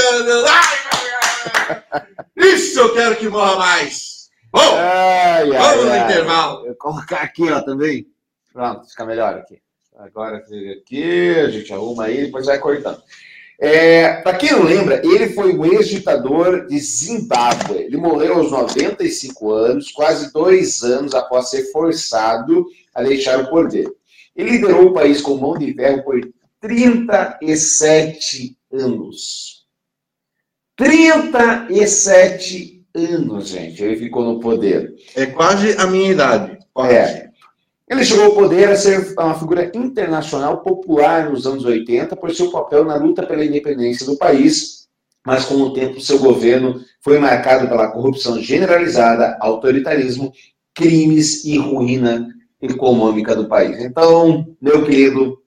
Isso 2.38 2.80
eu 2.80 2.94
quero 2.94 3.16
que 3.16 3.28
morra 3.28 3.56
mais! 3.56 4.30
Bom, 4.52 4.76
ai, 4.76 5.50
ai, 5.50 5.58
vamos 5.58 5.86
no 5.86 5.92
ai. 5.92 6.04
intervalo. 6.04 6.66
Vou 6.66 6.76
colocar 6.76 7.22
aqui, 7.22 7.50
ó, 7.50 7.62
também. 7.62 8.06
Pronto, 8.54 8.88
fica 8.88 9.06
melhor 9.06 9.34
aqui. 9.36 9.60
Agora 9.98 10.38
aqui, 10.38 11.36
a 11.40 11.50
gente 11.50 11.74
arruma 11.74 12.04
aí, 12.04 12.26
depois 12.26 12.46
vai 12.46 12.60
cortando. 12.60 13.02
É, 13.64 14.14
Para 14.24 14.38
quem 14.38 14.54
não 14.54 14.64
lembra, 14.64 15.04
ele 15.06 15.30
foi 15.30 15.56
o 15.56 15.64
ex-ditador 15.64 16.66
de 16.66 16.80
Zimbábue. 16.80 17.78
Ele 17.78 17.96
morreu 17.96 18.40
aos 18.40 18.50
95 18.50 19.52
anos, 19.52 19.92
quase 19.92 20.34
dois 20.34 20.82
anos 20.82 21.14
após 21.14 21.52
ser 21.52 21.72
forçado 21.72 22.66
a 22.96 23.04
deixar 23.04 23.40
o 23.40 23.52
poder. 23.52 23.88
Ele 24.36 24.50
liderou 24.50 24.88
o 24.88 24.94
país 24.94 25.22
com 25.22 25.38
mão 25.38 25.60
de 25.60 25.76
ferro 25.76 26.04
por 26.04 26.20
37 26.60 28.58
anos. 28.74 29.68
37 30.76 32.84
anos, 32.96 33.50
gente. 33.50 33.84
Ele 33.84 33.96
ficou 33.96 34.24
no 34.24 34.40
poder. 34.40 34.96
É 35.16 35.28
quase 35.28 35.78
a 35.78 35.86
minha 35.86 36.12
idade. 36.12 36.58
Quase. 36.74 36.96
É. 36.96 37.31
Ele 37.92 38.06
chegou 38.06 38.28
ao 38.28 38.32
poder 38.32 38.70
a 38.70 38.76
ser 38.78 39.14
uma 39.20 39.38
figura 39.38 39.70
internacional 39.76 40.62
popular 40.62 41.30
nos 41.30 41.46
anos 41.46 41.66
80 41.66 42.16
por 42.16 42.34
seu 42.34 42.50
papel 42.50 42.86
na 42.86 42.96
luta 42.96 43.22
pela 43.22 43.44
independência 43.44 44.06
do 44.06 44.18
país, 44.18 44.88
mas 45.28 45.44
com 45.44 45.56
o 45.56 45.74
tempo 45.74 46.00
seu 46.00 46.18
governo 46.18 46.82
foi 47.02 47.20
marcado 47.20 47.68
pela 47.68 47.92
corrupção 47.92 48.42
generalizada, 48.42 49.38
autoritarismo, 49.42 50.32
crimes 50.74 51.44
e 51.44 51.58
ruína 51.58 52.30
econômica 52.62 53.36
do 53.36 53.50
país. 53.50 53.84
Então, 53.84 54.48
meu 54.62 54.86
querido, 54.86 55.38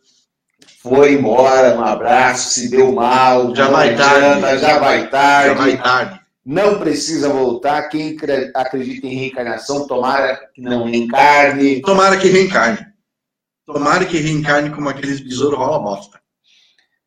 foi 0.82 1.14
embora, 1.14 1.74
um 1.78 1.82
abraço, 1.82 2.60
se 2.60 2.68
deu 2.68 2.92
mal, 2.92 3.56
já 3.56 3.68
vai 3.68 3.96
tarde, 3.96 4.60
já 4.60 4.78
vai 4.78 5.08
tarde. 5.08 5.48
Já 5.48 5.54
vai 5.54 5.82
tarde 5.82 6.23
não 6.44 6.78
precisa 6.78 7.28
voltar. 7.28 7.88
Quem 7.88 8.16
acredita 8.54 9.06
em 9.06 9.16
reencarnação, 9.16 9.86
tomara 9.86 10.50
que 10.54 10.60
não 10.60 10.84
reencarne. 10.84 11.80
Tomara 11.80 12.18
que 12.18 12.28
reencarne. 12.28 12.86
Tomara 13.66 14.04
que 14.04 14.18
reencarne 14.18 14.70
como 14.70 14.88
aqueles 14.88 15.20
besouros 15.20 15.58
rola 15.58 15.78
bosta. 15.78 16.20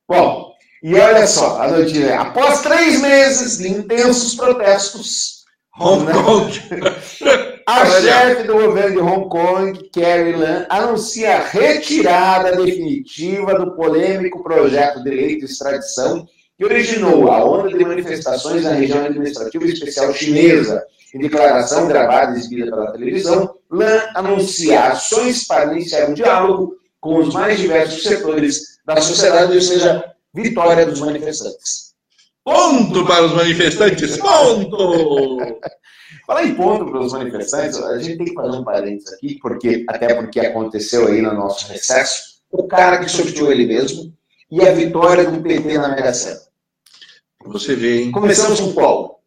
Bom, 0.07 0.53
e 0.81 0.95
olha 0.95 1.27
só, 1.27 1.61
a 1.61 1.67
notícia. 1.67 2.19
Após 2.19 2.61
três 2.61 2.99
meses 3.01 3.57
de 3.59 3.67
intensos 3.67 4.35
protestos, 4.35 5.37
Hong 5.79 6.05
né? 6.05 6.13
Kong. 6.13 6.51
a 7.67 7.85
chefe 7.85 8.43
do 8.43 8.53
governo 8.53 8.95
de 8.95 8.99
Hong 8.99 9.29
Kong, 9.29 9.89
Carrie 9.93 10.35
Lam, 10.35 10.65
anuncia 10.69 11.37
a 11.37 11.47
retirada 11.47 12.55
definitiva 12.55 13.59
do 13.59 13.75
polêmico 13.75 14.41
projeto 14.41 15.03
de 15.03 15.09
lei 15.11 15.37
de 15.37 15.45
extradição 15.45 16.27
que 16.57 16.65
originou 16.65 17.31
a 17.31 17.45
onda 17.45 17.69
de 17.69 17.85
manifestações 17.85 18.63
na 18.63 18.71
região 18.71 19.05
administrativa 19.05 19.65
especial 19.65 20.13
chinesa. 20.13 20.83
Em 21.13 21.19
declaração 21.19 21.87
gravada 21.87 22.35
e 22.35 22.39
exibida 22.39 22.69
pela 22.69 22.91
televisão, 22.91 23.55
Lan 23.71 24.01
anuncia 24.13 24.91
ações 24.91 25.47
para 25.47 25.71
iniciar 25.71 26.09
um 26.09 26.13
diálogo 26.13 26.75
com 26.99 27.19
os 27.19 27.33
mais 27.33 27.59
diversos 27.59 28.03
setores 28.03 28.79
da 28.85 28.99
sociedade, 28.99 29.53
ou 29.53 29.61
seja, 29.61 30.03
vitória 30.33 30.85
dos 30.85 30.99
manifestantes. 30.99 31.93
Ponto 32.43 33.05
para 33.05 33.25
os 33.25 33.33
manifestantes! 33.33 34.17
Ponto! 34.17 35.37
Falar 36.27 36.43
em 36.43 36.55
ponto 36.55 36.91
para 36.91 36.99
os 36.99 37.13
manifestantes, 37.13 37.77
a 37.77 37.99
gente 37.99 38.17
tem 38.17 38.27
que 38.27 38.33
fazer 38.33 38.57
um 38.57 38.63
parênteses 38.63 39.13
aqui, 39.13 39.39
porque, 39.41 39.85
até 39.87 40.13
porque 40.13 40.41
aconteceu 40.41 41.07
aí 41.07 41.21
no 41.21 41.33
nosso 41.33 41.71
recesso, 41.71 42.41
o 42.51 42.67
cara 42.67 42.99
que 42.99 43.09
sorteou 43.09 43.49
ele 43.49 43.65
mesmo 43.65 44.13
e 44.51 44.65
a 44.65 44.73
vitória 44.73 45.29
do 45.29 45.41
PT 45.41 45.77
na 45.77 45.89
Mega 45.89 46.13
Sena. 46.13 46.46
Você 47.47 47.75
vê, 47.75 48.03
hein? 48.03 48.11
Começamos 48.11 48.59
com 48.59 48.73
qual? 48.73 49.19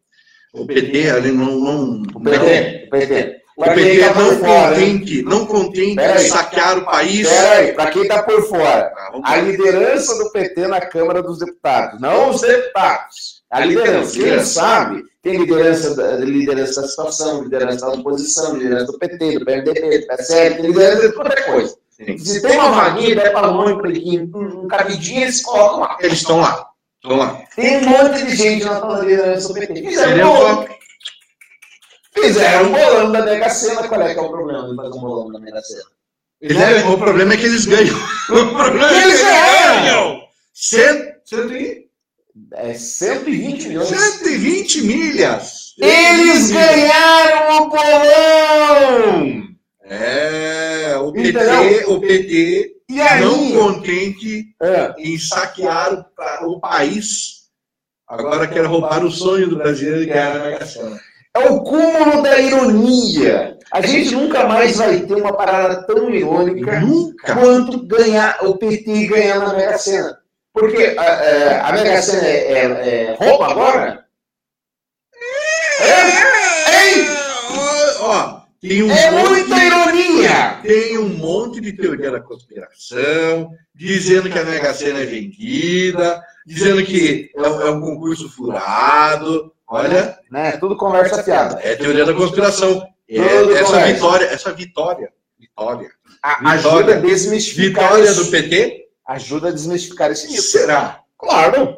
O 0.53 0.65
PT 0.65 1.09
ali 1.09 1.31
não. 1.31 1.59
não 1.59 2.03
o 2.13 2.21
PT. 2.21 2.37
Não, 2.37 2.85
o 2.85 2.89
PT. 2.89 3.41
O 3.57 3.63
PT 3.63 3.99
tá 3.99 4.13
não 4.15 4.39
fora, 4.39 4.75
contente, 4.75 5.21
não 5.23 5.45
contente 5.45 6.19
saquear 6.21 6.79
o 6.79 6.85
país. 6.85 7.27
Peraí, 7.27 7.73
para 7.73 7.91
quem 7.91 8.01
está 8.03 8.23
por 8.23 8.41
fora, 8.47 8.91
ah, 8.95 9.11
a 9.23 9.37
liderança 9.37 10.17
do 10.17 10.31
PT 10.31 10.67
na 10.67 10.81
Câmara 10.81 11.21
dos 11.21 11.37
Deputados, 11.39 11.99
não 12.01 12.31
os 12.31 12.41
deputados. 12.41 13.43
A 13.51 13.59
liderança. 13.65 14.13
Quem 14.13 14.39
sabe, 14.39 15.03
tem 15.21 15.37
liderança 15.37 16.15
liderança 16.23 16.81
da 16.81 16.87
situação, 16.87 17.43
liderança 17.43 17.85
da 17.85 17.91
oposição, 17.91 18.57
liderança 18.57 18.85
do 18.85 18.97
PT, 18.97 19.39
do 19.39 19.45
PMDB, 19.45 19.99
do 19.99 20.07
PSL, 20.07 20.55
tem 20.55 20.65
liderança 20.67 21.07
de 21.09 21.13
qualquer 21.13 21.45
coisa. 21.45 21.77
Sim. 21.89 22.17
Se 22.17 22.41
tem 22.41 22.55
uma 22.55 22.71
vaguinha, 22.71 23.15
vai 23.15 23.29
para 23.31 23.51
um, 23.51 24.63
um 24.63 24.67
cabidinho, 24.67 25.21
eles 25.23 25.43
colocam 25.43 25.81
lá. 25.81 25.97
Eles 25.99 26.19
estão 26.19 26.39
lá. 26.39 26.70
Vamos 27.03 27.25
lá. 27.25 27.43
Tem 27.55 27.77
um 27.77 27.89
monte 27.89 28.25
de 28.25 28.35
gente 28.35 28.63
na 28.63 28.99
liderança 28.99 29.47
do 29.47 29.53
PT. 29.55 29.81
Fizeram 29.81 30.31
um 30.31 30.37
bolão. 30.37 30.67
Fizeram 32.13 32.69
um 32.69 32.71
bolão 32.71 33.11
da 33.11 33.25
Mega 33.25 33.49
Sena. 33.49 33.87
Qual 33.87 34.01
é 34.01 34.13
que 34.13 34.19
é 34.19 34.21
o 34.21 34.29
problema 34.29 34.69
de 34.69 34.75
fazer 34.75 34.97
um 34.97 35.01
bolão 35.01 35.31
da 35.31 35.39
Mega 35.39 35.61
Sena? 35.61 35.83
É, 36.43 36.87
o 36.87 36.97
problema 36.97 37.33
é 37.33 37.37
que 37.37 37.45
eles 37.45 37.65
ganham. 37.65 37.95
O 38.29 38.55
problema 38.55 38.89
é 38.89 39.01
que 39.01 39.07
eles 39.07 39.21
ganham. 39.21 40.21
Cento, 40.53 41.13
cento 41.25 41.53
e... 41.53 41.89
É 42.53 42.73
120 42.73 43.67
milhões. 43.67 43.87
120 43.89 44.81
milhas. 44.83 45.73
Eles 45.77 46.51
ganharam 46.51 47.63
o 47.63 47.69
bolão! 47.69 49.41
É, 49.83 50.95
o 50.97 51.11
PT, 51.11 51.85
o 51.87 51.99
PT 51.99 52.80
e 52.91 53.01
aí, 53.01 53.21
não 53.21 53.51
contente 53.53 54.53
é. 54.61 54.93
em 54.97 55.17
saquear 55.17 56.05
o, 56.43 56.51
o 56.51 56.59
país, 56.59 57.47
agora 58.05 58.47
quer 58.47 58.65
roubar 58.65 59.05
o 59.05 59.09
sonho 59.09 59.49
do 59.49 59.55
brasileiro 59.55 60.03
e 60.03 60.05
ganhar 60.07 60.35
a 60.35 60.39
Mega 60.39 60.65
Sena. 60.65 60.99
É 61.33 61.39
o 61.39 61.61
cúmulo 61.61 62.21
da 62.21 62.37
ironia. 62.37 63.57
A 63.71 63.79
gente 63.79 64.13
nunca 64.13 64.45
mais 64.45 64.75
vai 64.75 64.99
ter 64.99 65.13
uma 65.13 65.31
parada 65.31 65.83
tão 65.87 66.09
irônica 66.09 66.81
nunca. 66.81 67.33
quanto 67.33 67.87
ganhar 67.87 68.37
o 68.41 68.57
PT 68.57 69.07
ganhar 69.07 69.39
na 69.39 69.53
Mega 69.53 69.77
Sena. 69.77 70.19
Porque 70.53 70.93
a, 70.97 71.01
a, 71.01 71.69
a 71.69 71.71
Mega 71.71 72.01
Sena 72.01 72.27
é, 72.27 72.51
é, 72.51 73.03
é 73.05 73.15
roupa 73.17 73.51
agora? 73.51 74.05
É! 75.79 75.85
é. 75.85 76.95
Ei! 76.95 77.05
Ó, 78.01 78.40
tem 78.61 78.83
um 78.83 78.91
é 78.91 79.09
muita 79.09 79.55
de, 79.55 79.65
ironia! 79.65 80.59
Tem 80.61 80.97
um 80.99 81.09
monte 81.09 81.59
de 81.59 81.73
teoria 81.73 82.11
da 82.11 82.19
conspiração, 82.19 83.51
dizendo 83.73 84.29
que 84.29 84.37
a 84.37 84.43
Mega 84.43 84.71
Sena 84.71 84.99
é 84.99 85.05
vendida, 85.05 86.23
dizendo 86.45 86.83
que 86.85 87.31
é, 87.35 87.41
é 87.41 87.71
um 87.71 87.81
concurso 87.81 88.29
furado. 88.29 89.51
Olha. 89.67 90.19
Né? 90.29 90.51
Tudo 90.57 90.77
conversa 90.77 91.23
fiada. 91.23 91.59
É 91.63 91.75
teoria 91.75 92.05
da 92.05 92.13
conspiração. 92.13 92.87
É, 93.09 93.17
essa 93.17 93.63
conversa. 93.63 93.93
vitória, 93.93 94.25
essa 94.25 94.53
vitória, 94.53 95.13
vitória. 95.39 95.89
A, 96.21 96.51
ajuda 96.51 96.97
a 96.97 96.99
desmistificar. 96.99 97.95
Vitória 97.95 98.13
do 98.13 98.25
PT? 98.25 98.87
Ajuda 99.07 99.47
a 99.47 99.51
desmistificar 99.51 100.11
esse 100.11 100.27
mito. 100.27 100.43
Será? 100.43 101.01
Claro. 101.17 101.77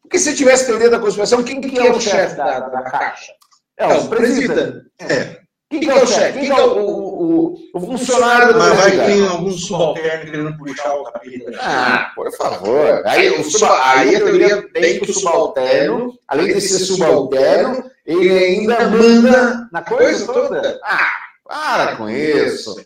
Porque 0.00 0.20
se 0.20 0.36
tivesse 0.36 0.66
teoria 0.66 0.90
da 0.90 1.00
conspiração, 1.00 1.42
quem 1.42 1.60
que 1.60 1.76
é 1.76 1.90
o 1.90 2.00
chefe 2.00 2.36
da, 2.36 2.60
da, 2.60 2.82
Caixa? 2.82 3.32
É 3.76 3.86
o 3.88 4.06
presidente. 4.06 4.86
É. 5.00 5.43
Quem 5.74 5.80
que 5.80 5.90
é 5.90 6.02
o 6.02 6.06
chefe? 6.06 6.38
Quem 6.38 6.44
que 6.44 6.52
é 6.52 6.64
o, 6.64 6.78
o, 6.78 7.56
o 7.74 7.80
funcionário 7.80 8.52
do 8.52 8.58
Mas 8.60 8.76
vai 8.76 8.90
ter 8.92 9.28
algum 9.28 9.50
subalterno 9.50 10.30
querendo 10.30 10.56
puxar 10.56 10.94
o 10.94 11.04
capítulo. 11.04 11.56
Ah, 11.58 12.12
por 12.14 12.30
favor. 12.36 13.02
Aí, 13.04 13.28
o 13.30 13.42
suba, 13.42 13.80
aí 13.82 14.14
a 14.14 14.20
teoria 14.20 14.68
tem 14.72 15.00
que 15.00 15.10
o 15.10 15.14
subalterno, 15.14 16.16
além 16.28 16.46
de 16.54 16.60
ser 16.60 16.78
subalterno, 16.78 17.90
ele 18.06 18.30
ainda 18.30 18.88
manda 18.88 19.68
na 19.72 19.82
coisa 19.82 20.32
toda. 20.32 20.80
Ah, 20.84 21.10
para 21.44 21.96
com 21.96 22.08
isso. 22.08 22.76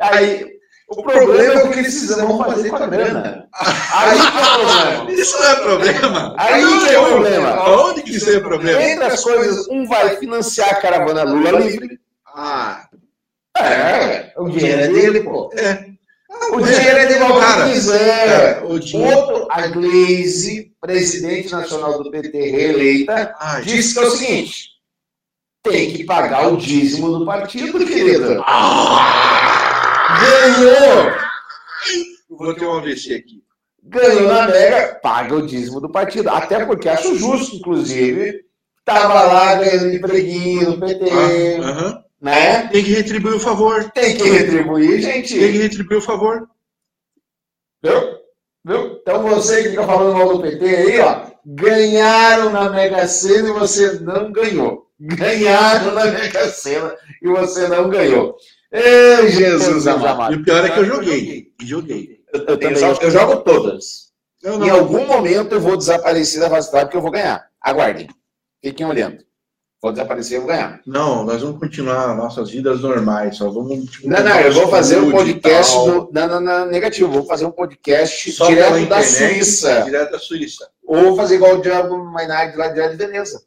Aí, 0.00 0.46
o 0.88 1.02
problema 1.02 1.60
é 1.60 1.64
o 1.64 1.70
que 1.70 1.78
eles 1.78 2.16
vão 2.16 2.38
fazer 2.42 2.70
com 2.70 2.76
a 2.76 2.86
grana. 2.86 3.48
Aí 3.92 4.18
que 4.18 4.38
é 4.38 4.40
o 4.40 4.54
problema. 4.54 5.12
Isso 5.12 5.38
não 5.38 5.50
é 5.50 5.56
problema. 5.56 6.34
Aí 6.38 6.64
que 6.64 6.88
é 6.88 6.98
o 6.98 7.06
problema. 7.06 7.70
Onde 7.82 8.02
que 8.02 8.16
isso 8.16 8.30
é 8.30 8.40
problema? 8.40 8.82
Entre 8.82 9.04
as 9.04 9.22
coisas, 9.22 9.68
um 9.68 9.86
vai 9.86 10.16
financiar 10.16 10.70
a 10.70 10.80
caravana 10.80 11.22
Lula 11.22 11.52
livre, 11.52 11.99
ah, 12.34 12.88
é, 13.56 14.32
o 14.36 14.48
dinheiro 14.48 14.82
é 14.82 14.88
dele, 14.88 15.20
pô. 15.20 15.50
É. 15.54 15.90
O 16.52 16.60
dinheiro 16.60 16.98
é 16.98 17.06
dele 17.06 17.24
ao 17.24 17.70
quiser. 17.70 18.28
É, 18.28 18.64
o 18.64 18.78
dinheiro... 18.78 19.18
Outro, 19.18 19.46
a 19.50 19.66
Glaze, 19.66 20.72
presidente 20.80 21.52
nacional 21.52 22.02
do 22.02 22.10
PT 22.10 22.50
reeleita, 22.50 23.34
ah, 23.38 23.60
disse 23.60 23.94
que 23.94 24.00
é 24.00 24.02
o 24.02 24.10
seguinte: 24.10 24.68
tem 25.62 25.92
que 25.92 26.04
pagar 26.04 26.52
o 26.52 26.56
dízimo 26.56 27.18
do 27.18 27.26
partido, 27.26 27.78
querido. 27.84 28.42
Ah, 28.46 30.18
ganhou! 30.20 31.12
Vou 32.30 32.54
ter 32.54 32.64
um 32.64 32.78
AVC 32.78 33.14
aqui. 33.14 33.42
Ganhou 33.82 34.28
na 34.28 34.46
Mega, 34.46 34.98
paga 35.02 35.34
o 35.34 35.46
dízimo 35.46 35.80
do 35.80 35.90
partido. 35.90 36.30
Até 36.30 36.64
porque 36.64 36.88
acho 36.88 37.16
justo, 37.16 37.56
inclusive, 37.56 38.44
tava 38.84 39.22
lá 39.22 39.54
ganhando 39.56 39.94
empreguinho 39.94 40.70
no 40.70 40.80
PT, 40.80 41.10
Ah, 41.62 42.02
né? 42.20 42.68
Tem 42.68 42.84
que 42.84 42.90
retribuir 42.92 43.34
o 43.36 43.40
favor. 43.40 43.90
Tem 43.92 44.16
que 44.16 44.28
retribuir, 44.28 44.90
Tem 44.90 45.02
gente. 45.02 45.34
que 45.34 45.46
retribuir 45.58 45.98
o 45.98 46.02
favor. 46.02 46.48
Viu? 47.82 48.20
Viu? 48.64 48.98
Então 49.00 49.22
você 49.22 49.62
que 49.62 49.70
fica 49.70 49.84
falando 49.86 50.14
mal 50.16 50.36
do 50.36 50.42
PT 50.42 50.64
aí, 50.64 50.98
ó, 51.00 51.30
ganharam 51.46 52.50
na 52.50 52.68
Mega 52.68 53.06
Sena 53.08 53.48
e 53.48 53.52
você 53.52 53.92
não 54.00 54.30
ganhou. 54.30 54.86
Ganharam 55.00 55.94
na 55.94 56.04
Mega 56.06 56.48
Sena 56.50 56.94
e 57.22 57.28
você 57.28 57.66
não 57.68 57.88
ganhou. 57.88 58.36
Ei, 58.70 59.28
Jesus 59.30 59.86
amado. 59.86 60.34
E 60.34 60.36
o 60.36 60.44
pior 60.44 60.64
é 60.64 60.68
que 60.70 60.78
eu 60.78 60.84
joguei. 60.84 61.52
Joguei. 61.62 62.20
Eu, 62.32 62.44
eu 62.44 62.56
tenho 62.58 62.76
só- 62.78 62.92
eu 63.00 63.10
jogo 63.10 63.36
todas. 63.38 64.10
Eu 64.42 64.62
Em 64.64 64.70
algum 64.70 65.06
momento 65.06 65.52
eu 65.54 65.60
vou 65.60 65.76
desaparecer 65.76 66.40
da 66.40 66.48
face 66.50 66.70
porque 66.70 66.96
eu 66.96 67.02
vou 67.02 67.10
ganhar. 67.10 67.48
Aguardem. 67.60 68.08
Fiquem 68.62 68.86
olhando. 68.86 69.24
Vou 69.82 69.92
desaparecer 69.92 70.36
e 70.36 70.38
vou 70.40 70.48
ganhar. 70.48 70.80
Não, 70.86 71.24
nós 71.24 71.40
vamos 71.40 71.58
continuar 71.58 72.14
nossas 72.14 72.50
vidas 72.50 72.80
normais. 72.82 73.36
Só 73.38 73.48
vamos. 73.50 73.90
tipo, 73.90 74.08
Não, 74.08 74.22
não, 74.22 74.40
eu 74.40 74.52
vou 74.52 74.68
fazer 74.68 74.98
um 74.98 75.10
podcast 75.10 75.74
do. 75.74 76.10
Não, 76.12 76.28
não, 76.28 76.40
não, 76.40 76.66
negativo. 76.66 77.10
Vou 77.10 77.24
fazer 77.24 77.46
um 77.46 77.50
podcast 77.50 78.30
Só 78.32 78.46
direto 78.46 78.72
da 78.72 78.80
internet, 78.80 79.34
Suíça. 79.34 79.80
Direto 79.82 80.12
da 80.12 80.18
Suíça. 80.18 80.68
Ou 80.86 81.16
fazer 81.16 81.36
igual 81.36 81.56
o 81.56 81.62
Diogo 81.62 81.96
Mainardi 82.12 82.56
lá 82.58 82.68
de 82.68 82.96
Veneza. 82.96 83.42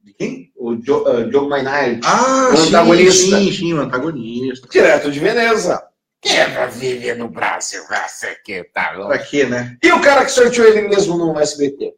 De 0.00 0.12
quem? 0.14 0.52
O 0.56 0.76
Diogo, 0.76 1.10
uh, 1.10 1.28
Diogo 1.28 1.48
Mainardi. 1.48 2.00
Ah, 2.04 2.50
O 2.52 2.56
sim, 2.56 2.68
antagonista. 2.68 3.36
sim, 3.38 3.52
sim, 3.52 3.74
o 3.74 3.80
antagonista. 3.80 4.68
Direto 4.70 5.10
de 5.10 5.18
Veneza. 5.18 5.82
Quem 6.20 6.36
vai 6.54 6.68
viver 6.70 7.16
no 7.16 7.28
Brasil? 7.28 7.82
Você 7.88 8.36
que 8.44 8.62
tá 8.72 8.90
Pra 8.90 8.98
louco. 9.08 9.18
quê, 9.28 9.44
né? 9.44 9.76
E 9.82 9.90
o 9.90 10.00
cara 10.00 10.24
que 10.24 10.30
sorteou 10.30 10.68
ele 10.68 10.82
mesmo 10.88 11.16
no 11.18 11.36
SBT? 11.40 11.94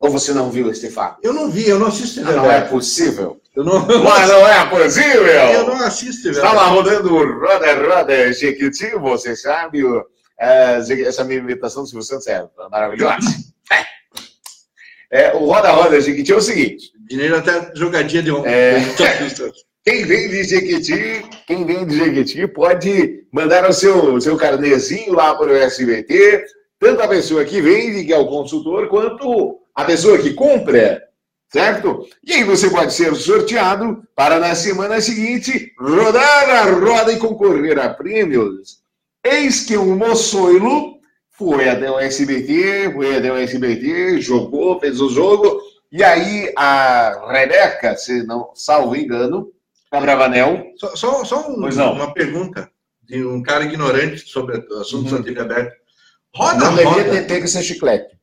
Ou 0.00 0.10
você 0.10 0.32
não 0.32 0.50
viu 0.50 0.70
este 0.70 0.90
fato? 0.90 1.18
Eu 1.22 1.32
não 1.32 1.50
vi, 1.50 1.68
eu 1.68 1.78
não 1.78 1.88
assisto 1.88 2.20
TV 2.20 2.32
Não 2.32 2.50
é 2.50 2.60
possível. 2.60 3.40
Eu 3.54 3.64
não, 3.64 3.84
Mas 4.04 4.28
não 4.28 4.46
é 4.46 4.64
possível! 4.66 5.26
eu 5.26 5.66
não 5.66 5.82
assisto 5.82 6.22
TV 6.22 6.40
lá 6.40 6.66
rodando 6.66 7.12
o 7.12 7.40
Roda 7.40 7.74
Roda 7.74 8.32
Jequiti, 8.32 8.90
você 8.96 9.34
sabe? 9.34 9.82
é, 10.38 10.78
essa 11.04 11.24
minha 11.24 11.40
imitação 11.40 11.82
do 11.82 11.88
Silvio 11.88 12.06
Santos 12.06 12.26
é 12.28 12.46
maravilhosa. 12.70 13.18
É, 15.10 15.32
o 15.32 15.46
Roda 15.46 15.70
Roda 15.70 15.98
Jequiti 15.98 16.32
é 16.32 16.36
o 16.36 16.40
seguinte: 16.42 16.92
Dinheiro 17.08 17.38
até 17.38 17.74
jogadinha 17.74 18.22
de 18.22 18.30
ontem. 18.30 18.52
É. 18.52 18.74
quem 19.82 20.04
vem 20.04 20.28
de 20.28 20.44
Jequiti, 20.44 21.24
quem 21.46 21.64
vem 21.64 21.86
de 21.86 21.96
Jequiti 21.96 22.46
pode 22.46 23.24
mandar 23.32 23.66
o 23.66 23.72
seu, 23.72 24.16
o 24.16 24.20
seu 24.20 24.36
carnezinho 24.36 25.14
lá 25.14 25.34
para 25.34 25.50
o 25.50 25.56
SBT, 25.56 26.44
tanto 26.78 27.00
a 27.00 27.08
pessoa 27.08 27.42
que 27.42 27.62
vende, 27.62 28.04
que 28.04 28.12
é 28.12 28.18
o 28.18 28.26
consultor, 28.26 28.88
quanto 28.88 29.58
a 29.78 29.84
pessoa 29.84 30.18
que 30.18 30.34
compra. 30.34 31.04
Certo? 31.50 32.06
E 32.22 32.32
aí 32.34 32.44
você 32.44 32.68
pode 32.68 32.92
ser 32.92 33.14
sorteado 33.14 34.02
para 34.14 34.38
na 34.38 34.54
semana 34.54 35.00
seguinte 35.00 35.72
rodar 35.78 36.50
a 36.50 36.64
roda 36.64 37.10
e 37.12 37.16
concorrer 37.18 37.78
a 37.78 37.88
prêmios. 37.88 38.80
Eis 39.24 39.64
que 39.64 39.74
um 39.78 39.96
moçoilo 39.96 40.98
foi 41.30 41.68
até 41.70 41.90
o 41.90 41.98
SBT, 41.98 42.92
foi 42.92 43.16
até 43.16 43.32
o 43.32 43.36
SBT, 43.36 44.20
jogou, 44.20 44.78
fez 44.78 45.00
o 45.00 45.08
jogo, 45.08 45.58
e 45.90 46.02
aí 46.04 46.52
a 46.54 47.32
Rebeca, 47.32 47.96
se 47.96 48.26
não 48.26 48.50
salvo 48.54 48.94
engano, 48.94 49.48
a 49.90 50.00
Bravanel, 50.00 50.64
Só, 50.76 50.94
só, 50.96 51.24
só 51.24 51.48
um- 51.48 51.54
uma 51.64 52.12
pergunta 52.12 52.68
de 53.04 53.24
um 53.24 53.42
cara 53.42 53.64
ignorante 53.64 54.18
sobre 54.28 54.56
assuntos 54.80 55.12
Uhum. 55.12 55.18
da 55.18 55.24
TV 55.24 55.40
aberta. 55.40 55.72
Roda, 56.34 56.58
não 56.66 56.74
devia 56.76 56.90
roda, 56.90 57.10
ter 57.10 57.26
pego 57.26 57.44
esse 57.46 57.62
chiclete. 57.62 58.18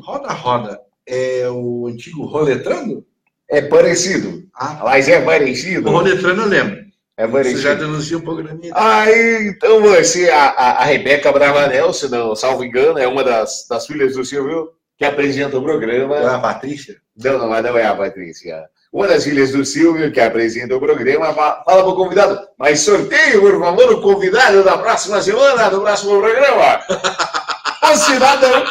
Roda, 0.00 0.28
roda. 0.32 0.80
É 1.06 1.48
o 1.50 1.86
antigo 1.88 2.24
roletrando? 2.26 3.04
É 3.48 3.60
parecido, 3.62 4.44
Ah, 4.54 4.80
mas 4.84 5.08
é 5.08 5.18
o 5.18 5.24
parecido. 5.24 5.90
roletrano 5.90 6.42
eu 6.42 6.48
lembro. 6.48 6.80
É 7.16 7.26
Você 7.26 7.56
já 7.56 7.70
parecido. 7.70 7.74
denuncia 7.76 8.18
um 8.18 8.40
idade. 8.40 8.70
Aí, 8.74 9.48
então 9.48 9.80
você, 9.82 10.30
a, 10.30 10.44
a, 10.50 10.70
a 10.82 10.84
Rebeca 10.84 11.30
Bravanel, 11.32 11.92
se 11.92 12.08
não 12.08 12.34
salvo 12.34 12.64
engano, 12.64 12.98
é 12.98 13.06
uma 13.08 13.22
das, 13.24 13.66
das 13.68 13.86
filhas 13.86 14.14
do 14.14 14.24
Silvio, 14.24 14.70
que 14.96 15.04
apresenta 15.04 15.58
o 15.58 15.62
programa. 15.62 16.16
Ah, 16.16 16.36
a 16.36 16.38
Patrícia? 16.38 16.96
Não, 17.22 17.38
não, 17.38 17.48
não 17.48 17.76
é 17.78 17.84
a 17.86 17.94
Patrícia. 17.94 18.64
Uma 18.92 19.06
das 19.06 19.24
filhas 19.24 19.50
do 19.52 19.64
Silvio, 19.64 20.10
que 20.12 20.20
apresenta 20.20 20.74
o 20.76 20.80
programa, 20.80 21.32
fa- 21.34 21.62
fala 21.64 21.82
para 21.82 21.92
o 21.92 21.96
convidado, 21.96 22.40
mas 22.58 22.80
sorteio, 22.80 23.40
por 23.40 23.58
favor, 23.60 23.92
o 23.92 24.00
convidado 24.00 24.64
da 24.64 24.78
próxima 24.78 25.20
semana, 25.20 25.68
do 25.68 25.80
próximo 25.80 26.18
programa. 26.20 26.80
o 27.92 27.96
cidadão 27.96 28.64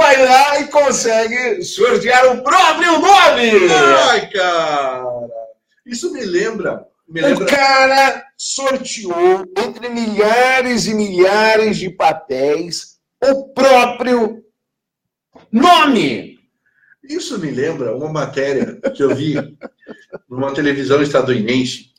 vai 0.00 0.16
lá 0.24 0.60
e 0.60 0.68
consegue 0.68 1.62
sortear 1.62 2.32
o 2.32 2.42
próprio 2.42 2.92
nome. 2.92 3.70
Ai, 4.08 4.30
cara! 4.30 5.04
Isso 5.84 6.10
me 6.10 6.24
lembra. 6.24 6.86
Me 7.06 7.20
O 7.20 7.26
lembra. 7.26 7.46
cara 7.46 8.24
sorteou 8.38 9.44
entre 9.58 9.90
milhares 9.90 10.86
e 10.86 10.94
milhares 10.94 11.76
de 11.76 11.90
papéis 11.90 12.98
o 13.22 13.48
próprio 13.48 14.42
nome. 15.52 16.38
Isso 17.04 17.38
me 17.38 17.50
lembra 17.50 17.94
uma 17.94 18.08
matéria 18.10 18.80
que 18.94 19.02
eu 19.02 19.14
vi 19.14 19.34
numa 20.28 20.54
televisão 20.54 21.02
estadunidense, 21.02 21.90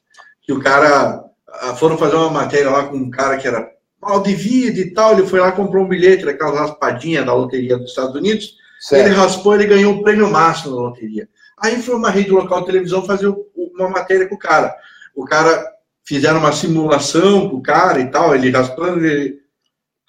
que 0.42 0.54
o 0.54 0.60
cara 0.60 1.24
ah, 1.48 1.76
foram 1.76 1.98
fazer 2.00 2.16
uma 2.16 2.30
matéria 2.32 2.72
lá 2.72 2.88
com 2.88 2.96
um 2.96 3.12
cara 3.12 3.38
que 3.38 3.48
era 3.48 3.70
mal 4.02 4.22
de 4.24 4.34
vida 4.34 4.80
e 4.80 4.92
tal, 4.92 5.14
ele 5.14 5.28
foi 5.28 5.40
lá 5.40 5.52
comprou 5.52 5.86
um 5.86 5.88
bilhete 5.88 6.26
daquelas 6.26 6.60
raspadinhas 6.60 7.26
da 7.26 7.34
loteria 7.34 7.78
dos 7.78 7.90
Estados 7.90 8.16
Unidos, 8.16 8.56
ele 8.92 9.10
raspou, 9.10 9.54
ele 9.54 9.68
ganhou 9.68 9.94
o 9.94 10.04
prêmio 10.04 10.30
máximo 10.30 10.76
da 10.76 10.82
loteria. 10.82 11.30
Aí 11.60 11.82
foi 11.82 11.96
uma 11.96 12.10
rede 12.10 12.32
local 12.32 12.62
de 12.62 12.66
televisão 12.66 13.06
fazer 13.06 13.32
uma 13.56 13.90
matéria 13.90 14.28
com 14.28 14.34
o 14.34 14.40
cara. 14.40 14.76
O 15.16 15.24
cara 15.24 15.64
fizeram 16.04 16.40
uma 16.40 16.52
simulação 16.52 17.50
com 17.50 17.58
o 17.58 17.62
cara 17.62 18.00
e 18.00 18.10
tal, 18.10 18.34
ele 18.34 18.50
raspando, 18.50 19.06
ele 19.06 19.40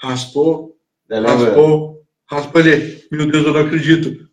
raspou, 0.01 0.75
raspou, 1.11 2.03
raspou 2.27 2.61
ele. 2.63 3.05
Meu 3.13 3.31
Deus, 3.31 3.47
eu 3.47 3.53
não 3.53 3.61
acredito. 3.61 4.27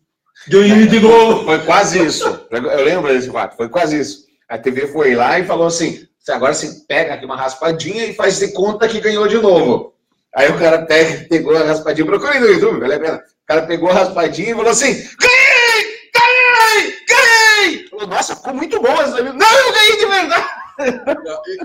Ganhei 0.48 0.86
de 0.86 1.00
novo. 1.00 1.44
Foi 1.44 1.58
quase 1.60 2.02
isso. 2.02 2.24
Eu 2.50 2.84
lembro 2.84 3.12
desse 3.12 3.30
fato. 3.30 3.56
Foi 3.56 3.68
quase 3.68 4.00
isso. 4.00 4.24
A 4.48 4.58
TV 4.58 4.86
foi 4.88 5.14
lá 5.14 5.38
e 5.38 5.44
falou 5.44 5.66
assim: 5.66 5.92
"Você 5.92 6.08
agora 6.28 6.52
você 6.52 6.84
pega 6.86 7.14
aqui 7.14 7.24
uma 7.24 7.36
raspadinha 7.36 8.06
e 8.06 8.14
faz 8.14 8.38
de 8.38 8.52
conta 8.52 8.88
que 8.88 9.00
ganhou 9.00 9.26
de 9.26 9.38
novo. 9.38 9.94
Aí 10.34 10.48
o 10.50 10.58
cara 10.58 10.84
pega, 10.86 11.26
pegou 11.28 11.56
a 11.56 11.64
raspadinha, 11.64 12.06
procure 12.06 12.38
no 12.38 12.46
YouTube, 12.46 12.80
vale 12.80 12.94
a 12.94 13.00
pena. 13.00 13.16
O 13.16 13.46
cara 13.46 13.66
pegou 13.66 13.90
a 13.90 13.94
raspadinha 13.94 14.50
e 14.50 14.54
falou 14.54 14.70
assim: 14.70 14.92
ganhei! 14.92 16.00
Ganhei! 16.14 16.96
Ganhei! 17.08 17.88
Falou, 17.88 18.06
Nossa, 18.06 18.36
ficou 18.36 18.54
muito 18.54 18.80
bom 18.80 18.92
essa. 19.00 19.22
Não, 19.22 19.58
eu 19.58 19.72
ganhei 19.72 19.96
de 19.96 20.06
verdade! 20.06 20.46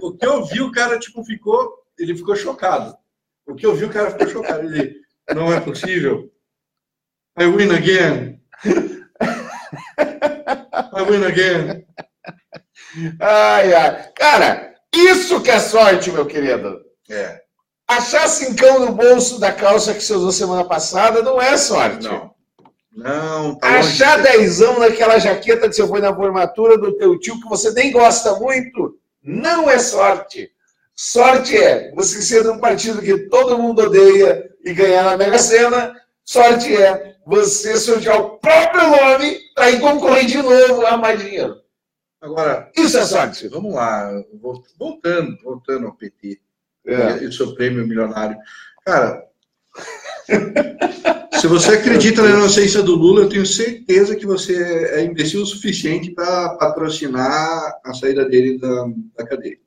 O 0.02 0.12
que 0.18 0.26
eu 0.26 0.46
vi, 0.46 0.62
o 0.62 0.72
cara, 0.72 1.00
tipo, 1.00 1.24
ficou. 1.24 1.86
Ele 1.98 2.16
ficou 2.16 2.36
chocado. 2.36 2.98
O 3.46 3.56
que 3.56 3.66
eu 3.66 3.76
vi, 3.76 3.86
o 3.86 3.90
cara 3.90 4.12
ficou 4.12 4.28
chocado. 4.28 4.64
Ele, 4.64 4.96
não 5.34 5.54
é 5.54 5.60
possível. 5.60 6.32
I 7.40 7.46
win 7.46 7.72
again. 7.72 8.42
I 10.94 11.02
win 11.10 11.24
again. 11.26 11.86
Ai, 13.20 13.74
ai. 13.74 14.10
Cara, 14.16 14.74
isso 14.94 15.42
que 15.42 15.52
é 15.52 15.60
sorte, 15.60 16.12
meu 16.12 16.26
querido. 16.26 16.82
É, 17.10 17.42
Achar 17.88 18.28
cincão 18.28 18.80
no 18.80 18.92
bolso 18.94 19.40
da 19.40 19.52
calça 19.52 19.94
que 19.94 20.04
você 20.04 20.14
usou 20.14 20.32
semana 20.32 20.64
passada 20.66 21.22
não 21.22 21.40
é 21.42 21.56
sorte. 21.58 22.04
não. 22.06 22.34
Não, 22.96 23.56
tá 23.56 23.68
longe. 23.68 23.80
Achar 24.04 24.22
dezão 24.22 24.80
naquela 24.80 25.20
jaqueta 25.20 25.68
que 25.68 25.76
você 25.76 25.86
foi 25.86 26.00
na 26.00 26.16
formatura 26.16 26.78
do 26.78 26.94
teu 26.98 27.20
tio 27.20 27.40
que 27.42 27.50
você 27.50 27.70
nem 27.72 27.92
gosta 27.92 28.36
muito, 28.40 28.98
não 29.22 29.70
é 29.70 29.78
sorte. 29.78 30.50
Sorte 30.96 31.58
é 31.58 31.92
você 31.94 32.22
ser 32.22 32.44
de 32.44 32.50
um 32.50 32.58
partido 32.58 33.02
que 33.02 33.28
todo 33.28 33.58
mundo 33.58 33.82
odeia 33.84 34.50
e 34.64 34.74
ganhar 34.74 35.04
na 35.04 35.18
Mega 35.18 35.38
Sena. 35.38 35.94
Sorte 36.24 36.74
é 36.74 37.16
você 37.26 37.76
sortear 37.76 38.18
o 38.18 38.38
próprio 38.40 38.88
nome 38.90 39.40
para 39.54 39.72
ir 39.72 39.82
concorrer 39.82 40.26
de 40.26 40.42
novo 40.42 40.86
a 40.88 40.96
mais 40.96 41.20
dinheiro. 41.20 41.58
Agora, 42.22 42.72
Isso 42.76 42.98
é 42.98 43.06
sorte. 43.06 43.48
vamos 43.48 43.74
lá. 43.74 44.10
vol- 44.42 44.64
Voltando, 44.80 45.38
voltando 45.44 45.88
ao 45.88 45.94
PT. 45.96 46.40
É. 46.88 47.24
E 47.24 47.26
o 47.28 47.34
seu 47.34 47.54
prêmio 47.56 47.86
milionário. 47.88 48.38
Cara, 48.86 49.24
se 51.40 51.48
você 51.48 51.76
acredita 51.76 52.22
na 52.22 52.30
inocência 52.32 52.82
do 52.82 52.96
Lula, 52.96 53.22
eu 53.22 53.30
tenho 53.30 53.46
certeza 53.46 54.16
que 54.16 54.26
você 54.26 54.56
é 54.94 55.04
imbecil 55.04 55.42
o 55.42 55.46
suficiente 55.46 56.12
para 56.12 56.50
patrocinar 56.58 57.80
a 57.84 57.94
saída 57.94 58.26
dele 58.26 58.58
da, 58.60 58.86
da 59.18 59.26
cadeia. 59.28 59.58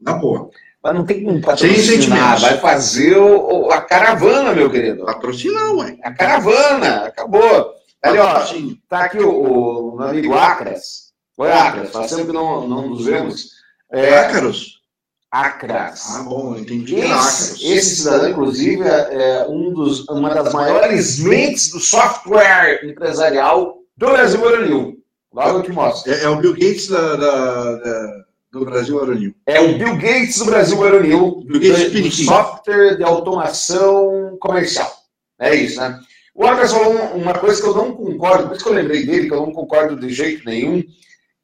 Na 0.00 0.14
boa. 0.14 0.50
Mas 0.82 0.94
não 0.94 1.06
tem 1.06 1.20
como 1.22 1.34
Sem 1.34 1.40
patrocinar. 1.42 1.78
sentimentos. 1.84 2.42
Vai 2.42 2.58
fazer 2.58 3.16
o- 3.16 3.66
o- 3.66 3.70
a 3.72 3.80
caravana, 3.80 4.52
meu 4.52 4.68
querido. 4.68 5.04
Patrocinar, 5.04 5.72
ué. 5.76 5.96
A 6.02 6.12
caravana. 6.12 7.04
Acabou. 7.06 7.72
Ali, 8.02 8.18
ó, 8.18 8.26
Patrocínio. 8.34 8.76
Tá 8.88 9.04
aqui 9.04 9.18
o, 9.18 9.92
o 9.92 9.96
meu 9.96 10.08
amigo 10.08 10.34
Acras. 10.34 11.11
Oi, 11.38 11.50
Acras, 11.50 11.90
faz 11.90 12.10
tempo 12.10 12.26
que 12.26 12.32
não, 12.32 12.68
não 12.68 12.88
nos 12.88 13.04
vemos. 13.04 13.50
É, 13.90 14.18
Ácaros. 14.18 14.80
Acras. 15.30 16.14
Ah, 16.14 16.22
bom, 16.24 16.56
entendi. 16.56 16.96
Esse, 16.96 17.66
esse 17.66 17.96
cidadão, 17.96 18.30
inclusive, 18.30 18.82
é 18.82 19.46
um 19.48 19.72
dos, 19.72 20.06
uma 20.08 20.28
das 20.34 20.52
maiores 20.52 21.18
mentes 21.20 21.70
do 21.70 21.80
software 21.80 22.84
empresarial 22.84 23.78
do 23.96 24.08
Brasil 24.08 24.46
Aeronil. 24.46 24.98
Logo 25.32 25.58
eu 25.58 25.62
te 25.62 25.72
mostro. 25.72 26.12
É, 26.12 26.24
é 26.24 26.28
o 26.28 26.36
Bill 26.36 26.52
Gates 26.52 26.88
da, 26.88 27.16
da, 27.16 27.76
da, 27.76 28.24
do 28.52 28.64
Brasil 28.66 29.00
Aeronil. 29.00 29.34
É 29.46 29.58
o 29.58 29.78
Bill 29.78 29.96
Gates 29.96 30.38
do 30.38 30.44
Brasil 30.44 30.84
Aeronil. 30.84 31.42
Bill 31.46 31.60
Gates 31.60 31.92
do, 31.92 32.02
do 32.02 32.10
software 32.10 32.96
de 32.96 33.02
automação 33.02 34.36
comercial. 34.38 34.92
É 35.40 35.54
isso, 35.54 35.80
né? 35.80 35.98
O 36.34 36.46
Acras 36.46 36.72
falou 36.72 36.92
uma 37.14 37.34
coisa 37.34 37.60
que 37.60 37.68
eu 37.68 37.74
não 37.74 37.92
concordo, 37.92 38.48
por 38.48 38.56
isso 38.56 38.64
que 38.64 38.70
eu 38.70 38.74
lembrei 38.74 39.04
dele, 39.04 39.28
que 39.28 39.34
eu 39.34 39.40
não 39.40 39.52
concordo 39.52 39.96
de 39.96 40.10
jeito 40.10 40.44
nenhum, 40.46 40.82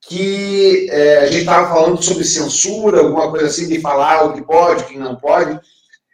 que 0.00 0.88
é, 0.90 1.18
a 1.18 1.26
gente 1.26 1.40
estava 1.40 1.68
falando 1.68 2.02
sobre 2.02 2.24
censura, 2.24 3.00
alguma 3.00 3.30
coisa 3.30 3.46
assim, 3.46 3.68
de 3.68 3.80
falar 3.80 4.24
o 4.24 4.32
que 4.32 4.42
pode, 4.42 4.84
o 4.84 4.86
que 4.86 4.98
não 4.98 5.16
pode. 5.16 5.58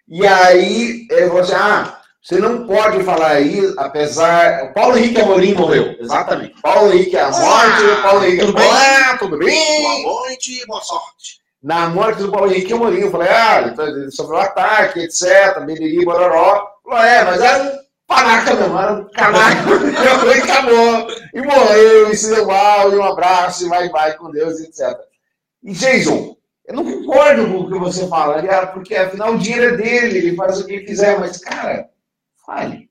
E 0.08 0.26
aí 0.26 1.06
ele 1.10 1.26
falou 1.26 1.42
assim: 1.42 1.54
ah, 1.54 2.00
você 2.24 2.38
não 2.38 2.66
pode 2.66 3.04
falar 3.04 3.32
aí, 3.32 3.74
apesar. 3.76 4.64
O 4.64 4.72
Paulo 4.72 4.96
Henrique 4.96 5.20
Amorim 5.20 5.54
morreu. 5.54 5.94
Exatamente. 6.00 6.54
Paulo 6.62 6.92
Henrique, 6.92 7.16
a 7.16 7.30
morte 7.30 7.82
do 7.82 8.02
Paulo 8.02 8.24
Henrique. 8.24 8.46
Tudo 8.46 8.54
bem? 8.54 8.66
Olá, 8.66 9.18
tudo 9.18 9.38
bem? 9.38 9.82
Boa 9.82 10.20
noite, 10.20 10.66
boa 10.66 10.80
sorte. 10.80 11.40
Na 11.62 11.88
morte 11.88 12.22
do 12.22 12.30
Paulo 12.30 12.50
Henrique 12.50 12.72
Amorim, 12.72 13.00
eu 13.00 13.10
falei, 13.10 13.28
ah, 13.28 13.74
ele 13.78 14.10
sofreu 14.10 14.38
um 14.38 14.42
ataque, 14.42 15.00
etc. 15.00 15.60
Beriri, 15.66 16.04
bororó. 16.04 16.66
Falou, 16.82 16.98
é, 16.98 17.24
mas 17.24 17.40
era 17.42 17.62
um 17.62 17.83
panaca 18.14 18.54
mesmo, 18.54 18.78
era 18.78 18.92
um 18.92 19.08
canaco. 19.10 19.70
falei, 20.20 20.40
acabou. 20.40 21.08
E 21.34 21.42
morreu, 21.42 22.10
e 22.10 22.16
se 22.16 22.34
deu 22.34 22.46
mal, 22.46 22.92
e 22.92 22.96
um 22.96 23.02
abraço, 23.02 23.64
e 23.64 23.68
vai, 23.68 23.88
vai 23.88 24.16
com 24.16 24.30
Deus, 24.30 24.60
etc. 24.60 24.98
E 25.62 25.72
Jason, 25.72 26.36
eu 26.66 26.74
não 26.74 26.84
concordo 26.84 27.46
com 27.46 27.60
o 27.60 27.70
que 27.70 27.78
você 27.78 28.06
fala, 28.08 28.42
porque 28.72 28.94
afinal 28.94 29.34
o 29.34 29.38
dinheiro 29.38 29.74
é 29.74 29.76
dele, 29.76 30.18
ele 30.18 30.36
faz 30.36 30.60
o 30.60 30.66
que 30.66 30.74
ele 30.74 30.84
quiser, 30.84 31.18
mas, 31.18 31.38
cara, 31.38 31.88
fale. 32.46 32.88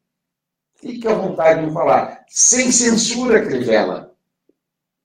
Fique 0.75 1.07
à 1.07 1.13
vontade 1.13 1.65
de 1.65 1.73
falar. 1.73 2.25
Sem 2.27 2.71
censura, 2.71 3.45
Crivella. 3.45 4.11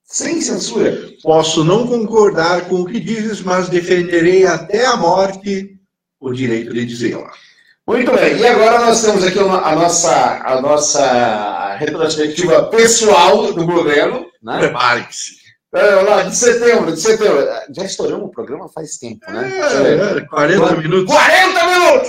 Sem 0.03 0.41
censura. 0.41 1.12
Posso 1.23 1.62
não 1.62 1.87
concordar 1.87 2.69
com 2.69 2.77
o 2.77 2.87
que 2.87 2.99
dizes, 2.99 3.43
mas 3.43 3.69
defenderei 3.69 4.45
até 4.47 4.87
a 4.87 4.97
morte 4.97 5.79
o 6.19 6.33
direito 6.33 6.73
de 6.73 6.85
dizê-la. 6.85 7.31
Muito 7.89 8.12
bem, 8.12 8.36
e 8.36 8.47
agora 8.47 8.80
nós 8.80 9.01
temos 9.01 9.24
aqui 9.24 9.39
a 9.39 9.74
nossa, 9.74 10.43
a 10.45 10.61
nossa 10.61 11.74
retrospectiva 11.76 12.64
pessoal 12.64 13.51
do 13.55 13.64
governo. 13.64 14.26
Né? 14.43 14.59
Prepare-se. 14.59 15.39
É, 15.74 15.95
lá, 16.03 16.22
de 16.24 16.36
setembro, 16.36 16.93
de 16.93 17.01
setembro. 17.01 17.49
Já 17.74 17.84
estouramos 17.84 18.28
o 18.28 18.30
programa 18.30 18.68
faz 18.68 18.99
tempo, 18.99 19.24
né? 19.30 19.51
É, 20.18 20.20
40 20.20 20.76
minutos. 20.76 21.14
40 21.14 21.66
minutos! 21.66 22.09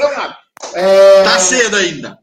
É... 0.73 1.23
Tá 1.23 1.39
cedo 1.39 1.77
ainda. 1.77 2.19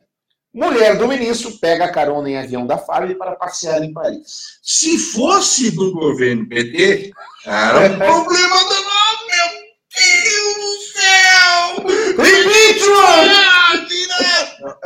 Mulher 0.52 0.98
do 0.98 1.08
ministro 1.08 1.50
pega 1.58 1.90
carona 1.90 2.28
em 2.28 2.38
avião 2.38 2.66
da 2.66 2.76
Farm 2.76 3.10
para 3.14 3.36
passear 3.36 3.82
em 3.82 3.90
Paris. 3.90 4.58
Se 4.62 4.98
fosse 4.98 5.70
do 5.70 5.92
governo 5.92 6.46
PT, 6.46 7.10
era 7.46 7.80
um 7.80 7.96
problema 7.96 8.64
do 8.64 8.95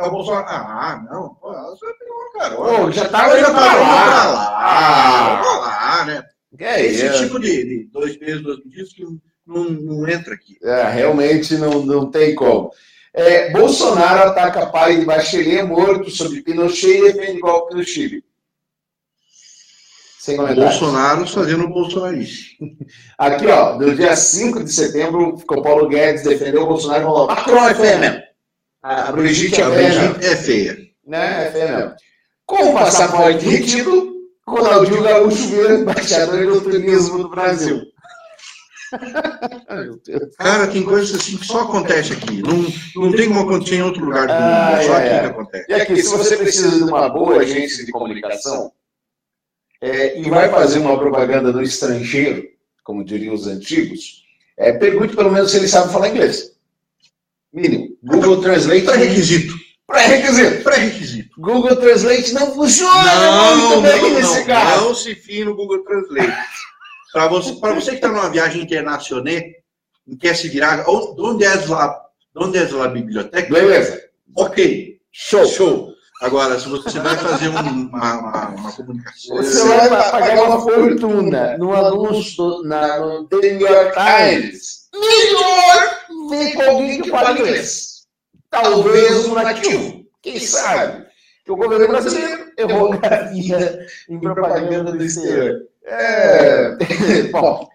É 0.01 0.07
o 0.07 0.11
Bolsonaro. 0.11 0.45
Ah, 0.47 1.05
não. 1.09 1.35
Pô, 1.35 1.51
você 1.51 1.85
pegou 1.93 2.15
uma 2.15 2.31
carona. 2.33 2.85
Pô, 2.85 2.91
já 2.91 3.07
tava 3.07 3.39
indo 3.39 3.51
pra 3.51 3.65
lá. 3.65 3.75
Pra 3.75 4.31
lá, 4.31 5.41
pra 5.41 5.59
lá 5.59 6.05
né? 6.05 6.23
É 6.59 6.85
Esse 6.85 7.05
é. 7.05 7.13
tipo 7.13 7.39
de, 7.39 7.63
de 7.63 7.83
dois 7.91 8.17
pesos, 8.17 8.43
dois 8.43 8.59
medidas 8.65 8.93
que 8.93 9.03
não, 9.45 9.63
não 9.65 10.07
entra 10.07 10.33
aqui. 10.33 10.57
É, 10.63 10.89
realmente 10.89 11.55
não, 11.55 11.85
não 11.85 12.09
tem 12.09 12.35
como. 12.35 12.71
É, 13.13 13.51
Bolsonaro 13.51 14.29
ataca 14.29 14.67
pai 14.67 14.97
de 14.99 15.05
Bachelet 15.05 15.63
morto 15.63 16.09
sob 16.09 16.41
Pinochet 16.41 16.97
e 16.97 17.13
defende 17.13 17.39
golpe 17.39 17.75
no 17.75 17.83
Chile. 17.83 18.23
Sem 20.19 20.37
comentários. 20.37 20.79
Bolsonaro 20.79 21.27
fazendo 21.27 21.63
o 21.65 21.69
bolsonarice. 21.69 22.57
Aqui, 23.17 23.47
ó, 23.47 23.77
no 23.77 23.95
dia 23.95 24.15
5 24.15 24.63
de 24.63 24.71
setembro, 24.71 25.35
ficou 25.37 25.63
Paulo 25.63 25.87
Guedes 25.87 26.23
defendeu 26.23 26.63
o 26.63 26.67
Bolsonaro 26.67 27.01
e 27.01 27.05
falou: 27.05 27.27
Macron 27.27 27.67
é 27.67 27.97
mesmo. 27.97 28.30
A 28.81 29.11
Brigitte 29.11 29.61
é 29.61 29.69
feia. 29.69 30.17
É 30.21 30.35
feia. 30.35 30.77
Né? 31.05 31.47
É 31.47 31.51
feia 31.51 31.77
mesmo. 31.77 31.95
Com 32.45 32.69
o 32.69 32.73
passaporte 32.73 33.45
retido, 33.45 34.11
Ronaldinho 34.47 35.03
Gaúcho 35.03 35.47
vira 35.47 35.75
embaixador 35.75 36.45
do 36.45 36.61
turismo 36.61 37.19
do 37.19 37.29
Brasil. 37.29 37.81
Cara, 40.37 40.67
tem 40.67 40.83
coisas 40.83 41.15
assim 41.15 41.37
que 41.37 41.45
só 41.45 41.61
acontece 41.61 42.13
aqui. 42.13 42.41
Não, 42.41 42.67
não 42.95 43.15
tem 43.15 43.29
como 43.29 43.41
acontecer 43.41 43.75
em 43.75 43.83
outro 43.83 44.03
lugar 44.03 44.27
do 44.27 44.33
mundo. 44.33 44.43
Ah, 44.43 44.81
só 44.83 44.93
é. 44.97 44.97
aqui 44.97 45.19
que 45.19 45.25
acontece. 45.31 45.65
E 45.69 45.73
aqui, 45.73 46.01
se 46.01 46.09
você 46.09 46.37
precisa 46.37 46.77
de 46.77 46.83
uma 46.83 47.07
boa 47.07 47.37
agência 47.37 47.85
de 47.85 47.91
comunicação 47.91 48.71
é, 49.79 50.19
e 50.19 50.29
vai 50.29 50.49
fazer 50.49 50.79
uma 50.79 50.97
propaganda 50.97 51.53
no 51.53 51.61
estrangeiro, 51.61 52.43
como 52.83 53.05
diriam 53.05 53.33
os 53.33 53.47
antigos, 53.47 54.25
é, 54.57 54.73
pergunte 54.73 55.15
pelo 55.15 55.31
menos 55.31 55.51
se 55.51 55.57
ele 55.57 55.67
sabe 55.67 55.93
falar 55.93 56.09
inglês. 56.09 56.53
Mínimo. 57.53 57.90
Google 58.03 58.41
Translate. 58.41 58.81
Pré-requisito. 58.81 59.53
Pré-requisito. 59.87 60.63
Pré-requisito. 60.63 61.41
Google 61.41 61.75
Translate 61.75 62.33
não 62.33 62.53
funciona 62.53 63.15
não, 63.15 63.57
muito 63.57 63.81
bem 63.81 64.01
não, 64.01 64.13
nesse 64.13 64.39
não, 64.39 64.45
caso. 64.45 64.85
Não 64.85 64.95
se 64.95 65.15
fie 65.15 65.43
no 65.43 65.55
Google 65.55 65.83
Translate. 65.83 66.33
Para 67.11 67.27
você, 67.27 67.53
você 67.53 67.91
que 67.91 67.95
está 67.97 68.07
numa 68.07 68.29
viagem 68.29 68.61
internacional 68.61 69.25
e 69.25 70.15
quer 70.19 70.35
se 70.35 70.47
virar, 70.47 70.85
onde 70.87 71.43
é 71.43 71.47
a, 71.49 72.01
onde 72.37 72.57
é 72.57 72.61
a 72.61 72.87
biblioteca? 72.87 73.53
Beleza. 73.53 74.01
Ok. 74.35 74.97
Show. 75.11 75.45
Show. 75.45 75.91
Agora, 76.21 76.59
se 76.59 76.69
você 76.69 76.99
vai 76.99 77.17
fazer 77.17 77.47
uma, 77.47 77.61
uma, 77.61 78.49
uma 78.49 78.71
comunicação. 78.71 79.37
Você 79.37 79.67
vai 79.67 79.89
pagar 79.89 80.43
uma 80.43 80.61
fortuna 80.61 81.57
no 81.57 81.75
anúncio 81.75 82.61
na, 82.63 82.99
no 82.99 83.27
The 83.27 83.53
New 83.53 83.67
York 83.67 83.93
Times. 83.93 84.87
Melhor 84.93 85.99
ver 86.29 86.53
com 86.53 86.61
alguém 86.61 87.01
que 87.01 87.09
fala 87.09 87.31
inglês. 87.31 87.90
Talvez 88.51 89.25
um 89.25 89.33
nativo. 89.33 90.05
Quem 90.21 90.39
sabe? 90.39 91.05
Que 91.43 91.51
o 91.51 91.55
governo 91.55 91.87
brasileiro 91.87 92.51
errou 92.57 92.93
via 93.31 93.87
em 94.09 94.19
propaganda 94.19 94.91
do 94.91 95.03
exterior. 95.03 95.61
É. 95.85 96.75
Bom. 97.31 97.67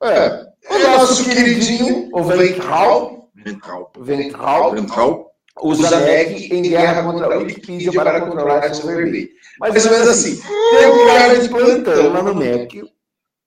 É. 0.00 0.08
é. 0.08 0.48
O 0.70 0.78
nosso 0.78 1.24
queridinho, 1.24 2.08
o 2.12 2.22
Ventral. 2.22 3.30
Ventral. 3.34 3.92
Ventral. 3.98 4.72
Ventral. 4.72 5.28
Usa 5.60 5.98
MEC 6.00 6.54
em 6.54 6.62
guerra 6.62 7.02
contra 7.02 7.34
a 7.34 7.38
Wikipedia 7.38 7.92
para 7.92 8.20
controlar 8.20 8.72
seu 8.72 8.86
vermelho. 8.86 9.28
Mais 9.58 9.84
ou 9.84 9.90
menos 9.90 10.08
assim. 10.08 10.40
Tem 10.70 10.86
um 10.86 11.06
cara 11.06 11.38
de 11.40 11.48
plantão 11.48 12.12
lá 12.12 12.22
no 12.22 12.34
MEC. 12.34 12.84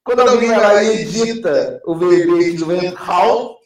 Quando 0.03 0.19
alguém 0.19 0.49
vai 0.49 0.59
lá 0.59 0.83
e 0.83 1.03
edita 1.03 1.79
o 1.85 1.95
VB 1.95 2.53
do 2.53 2.65
Ventral, 2.65 3.60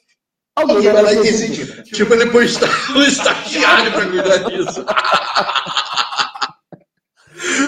alguém 0.55 0.91
vai 0.91 1.03
lá 1.03 1.13
e. 1.13 1.83
Tipo, 1.83 2.13
ele 2.13 2.29
põe 2.31 2.45
o 2.45 3.01
estagiário 3.03 3.91
para 3.91 4.05
cuidar 4.05 4.37
disso. 4.49 4.85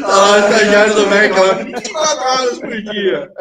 Ah, 0.04 0.40
estagiário 0.40 0.96
do 0.96 1.08
MEC 1.08 1.40
lá, 1.40 1.54
24 1.54 2.26
horas 2.26 2.60
por 2.60 2.82
dia. 2.82 3.32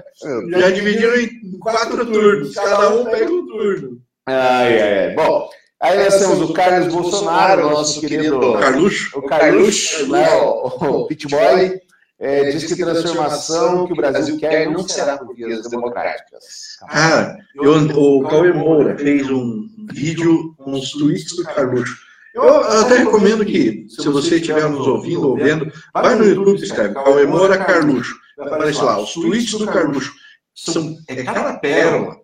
Já 0.59 0.71
dividiram 0.71 1.17
em 1.17 1.59
quatro 1.59 2.05
turnos, 2.05 2.55
cada 2.55 2.91
um 2.91 3.05
pega 3.07 3.31
um 3.33 3.47
turno. 3.47 3.99
Ai, 4.27 4.81
ai, 4.81 4.99
ai. 5.07 5.15
Bom, 5.15 5.49
aí 5.81 6.05
nós 6.05 6.19
temos 6.19 6.41
o 6.43 6.53
Carlos 6.53 6.93
Bolsonaro, 6.93 7.71
nosso 7.71 8.01
querido 8.01 8.59
Carluxo, 8.59 9.19
o 9.19 9.23
Carluxo, 9.23 10.11
né, 10.11 10.29
o, 10.35 10.67
o 10.67 11.07
Pitboy, 11.07 11.81
é, 12.19 12.51
diz 12.51 12.65
que 12.65 12.77
transformação 12.77 13.87
que 13.87 13.93
o 13.93 13.97
Brasil 13.97 14.39
quer 14.39 14.71
não 14.71 14.87
será 14.89 15.19
por 15.19 15.35
vias 15.35 15.69
democráticas. 15.69 16.45
Ah, 16.89 17.37
eu, 17.55 17.75
o 17.95 18.27
Cauê 18.27 18.53
Moura 18.53 18.97
fez 18.97 19.29
um 19.31 19.69
vídeo 19.93 20.55
com 20.57 20.73
os 20.73 20.93
tweets 20.93 21.37
do 21.37 21.45
Carluxo. 21.45 21.97
Eu 22.35 22.61
até 22.61 22.99
recomendo 22.99 23.45
que, 23.45 23.87
se 23.89 24.09
você 24.09 24.37
estiver 24.37 24.69
nos 24.69 24.87
ouvindo 24.87 25.29
ou 25.29 25.37
vendo, 25.37 25.71
vai 25.93 26.15
no 26.15 26.25
YouTube 26.25 26.59
e 26.59 26.65
escreve 26.65 26.95
Cauê 26.95 27.27
Moura 27.27 27.59
Carluxo. 27.59 28.15
Vai 28.39 28.47
aparecer 28.47 28.83
lá, 28.83 28.99
os 29.01 29.13
tweets 29.13 29.53
do 29.53 29.67
Carluxo. 29.67 30.13
São, 30.55 30.97
é 31.09 31.23
cada 31.23 31.59
pérola. 31.59 32.17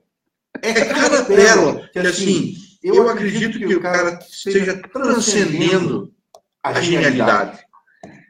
É 0.63 0.73
cada 0.87 1.23
pérola. 1.25 1.89
Que 1.93 1.99
assim, 1.99 2.55
eu 2.83 3.09
acredito 3.11 3.59
que 3.59 3.75
o 3.75 3.81
cara 3.81 4.19
esteja 4.21 4.81
transcendendo 4.91 6.11
a 6.63 6.81
genialidade. 6.81 7.61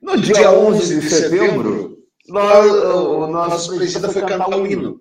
No 0.02 0.16
dia 0.20 0.50
11 0.50 1.00
de 1.00 1.08
setembro, 1.08 1.96
nós, 2.28 2.66
o 2.66 3.26
nosso 3.28 3.76
presidente 3.76 4.12
foi 4.12 4.22
cantar 4.22 4.48
o 4.48 4.66
hino. 4.66 5.00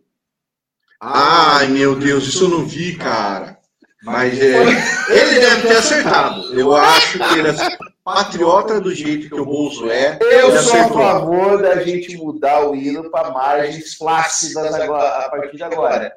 Ai, 1.02 1.68
meu 1.70 1.96
Deus, 1.96 2.26
isso 2.26 2.46
eu 2.46 2.50
não 2.50 2.66
vi, 2.68 2.96
cara. 2.96 3.58
Mas 4.04 4.40
é, 4.40 4.62
ele 5.10 5.40
deve 5.40 5.62
ter 5.68 5.78
acertado. 5.78 6.60
Eu 6.60 6.76
acho 6.76 7.18
que 7.18 7.40
ele 7.40 7.50
é 7.50 7.56
patriota 8.04 8.80
do 8.80 8.94
jeito 8.94 9.28
que 9.28 9.42
o 9.42 9.46
Bolso 9.46 9.90
é. 9.90 10.20
Eu 10.22 10.56
sou 10.62 10.80
a 10.80 10.88
favor 10.90 11.62
da 11.62 11.84
gente 11.84 12.16
mudar 12.18 12.68
o 12.68 12.76
hino 12.76 13.10
para 13.10 13.32
margens 13.32 13.96
flácidas 13.96 14.74
agora, 14.76 15.26
a 15.26 15.30
partir 15.30 15.58
de 15.58 15.64
agora. 15.64 16.14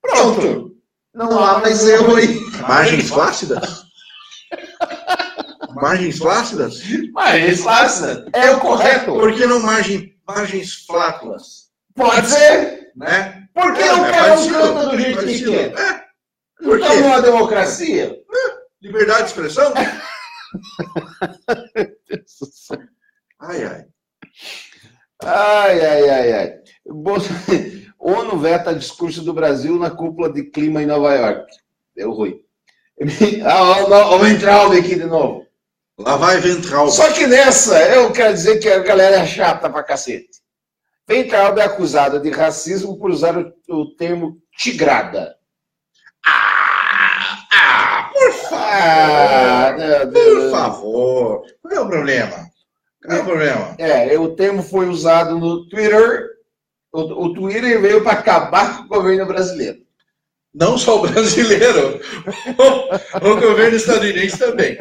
Pronto. 0.00 0.76
Não 1.12 1.42
há 1.42 1.58
mais 1.58 1.86
erro 1.88 2.14
aí. 2.14 2.40
Margens 2.60 3.08
flácidas? 3.08 3.87
Margens 5.80 6.18
flácidas? 6.18 6.82
Margens 7.12 7.60
flácidas. 7.60 8.24
É 8.32 8.50
o 8.50 8.60
correto. 8.60 9.12
Por 9.12 9.34
que 9.34 9.46
não 9.46 9.60
margem, 9.60 10.14
margens 10.26 10.84
flátulas? 10.86 11.68
Pode 11.94 12.28
ser. 12.28 12.92
Né? 12.96 13.48
Por 13.54 13.74
que 13.74 13.82
é, 13.82 13.86
não 13.92 14.04
cada 14.10 14.40
um 14.40 14.48
canta 14.50 14.86
do 14.88 14.98
jeito 14.98 15.24
que 15.24 15.44
quer? 15.44 15.72
É. 15.78 16.04
Por 16.62 16.78
que 16.78 16.96
não 16.96 17.14
há 17.14 17.20
democracia? 17.20 18.12
É. 18.12 18.58
Liberdade 18.82 19.22
de 19.22 19.28
expressão? 19.28 19.72
ai, 23.40 23.64
ai. 23.64 23.84
Ai, 25.24 25.80
ai, 25.86 26.08
ai, 26.08 26.32
ai. 26.32 26.58
ONU 27.98 28.38
veta 28.38 28.74
discurso 28.74 29.22
do 29.22 29.34
Brasil 29.34 29.76
na 29.78 29.90
cúpula 29.90 30.32
de 30.32 30.44
clima 30.44 30.82
em 30.82 30.86
Nova 30.86 31.12
York. 31.14 31.52
Deu 31.94 32.12
ruim. 32.12 32.40
Ah, 33.44 34.14
o 34.14 34.18
Ventralbe 34.18 34.78
aqui 34.78 34.96
de 34.96 35.04
novo. 35.04 35.46
Lá 35.98 36.16
vai 36.16 36.38
Ventralbe. 36.40 36.92
Só 36.92 37.12
que 37.12 37.26
nessa, 37.26 37.76
eu 37.88 38.12
quero 38.12 38.32
dizer 38.32 38.58
que 38.60 38.68
a 38.68 38.78
galera 38.78 39.16
é 39.16 39.26
chata 39.26 39.68
pra 39.68 39.82
cacete. 39.82 40.38
Ventralbe 41.08 41.60
é 41.60 41.64
acusada 41.64 42.20
de 42.20 42.30
racismo 42.30 42.96
por 42.98 43.10
usar 43.10 43.36
o, 43.36 43.52
o 43.68 43.96
termo 43.96 44.38
tigrada. 44.56 45.36
Ah, 46.24 47.46
ah, 47.52 48.10
por 48.12 48.32
favor. 48.32 48.58
Ah, 48.60 49.76
por 50.12 50.50
favor. 50.50 51.42
Qual 51.62 51.74
é 51.74 51.80
o 51.80 51.88
problema? 51.88 52.48
Qual 53.04 53.18
é 53.18 53.20
o 53.20 53.24
problema? 53.24 53.74
É, 53.78 54.18
o 54.18 54.36
termo 54.36 54.62
foi 54.62 54.88
usado 54.88 55.36
no 55.36 55.68
Twitter. 55.68 56.28
O, 56.92 57.00
o 57.00 57.34
Twitter 57.34 57.80
veio 57.80 58.04
para 58.04 58.18
acabar 58.18 58.78
com 58.78 58.84
o 58.84 58.98
governo 58.98 59.26
brasileiro. 59.26 59.78
Não 60.54 60.78
só 60.78 60.98
o 60.98 61.08
brasileiro, 61.08 62.00
o, 62.58 63.28
o 63.32 63.40
governo 63.40 63.76
estadunidense 63.76 64.38
também. 64.38 64.78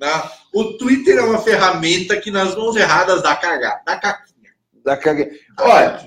Na, 0.00 0.32
o 0.54 0.78
Twitter 0.78 1.18
é 1.18 1.22
uma 1.22 1.42
ferramenta 1.42 2.18
que 2.18 2.30
nas 2.30 2.56
mãos 2.56 2.74
erradas 2.74 3.22
dá 3.22 3.36
cagada, 3.36 3.82
dá 3.84 3.96
caquinha. 3.96 4.50
Dá 4.82 4.96
caquinha. 4.96 5.28
Olha, 5.58 6.00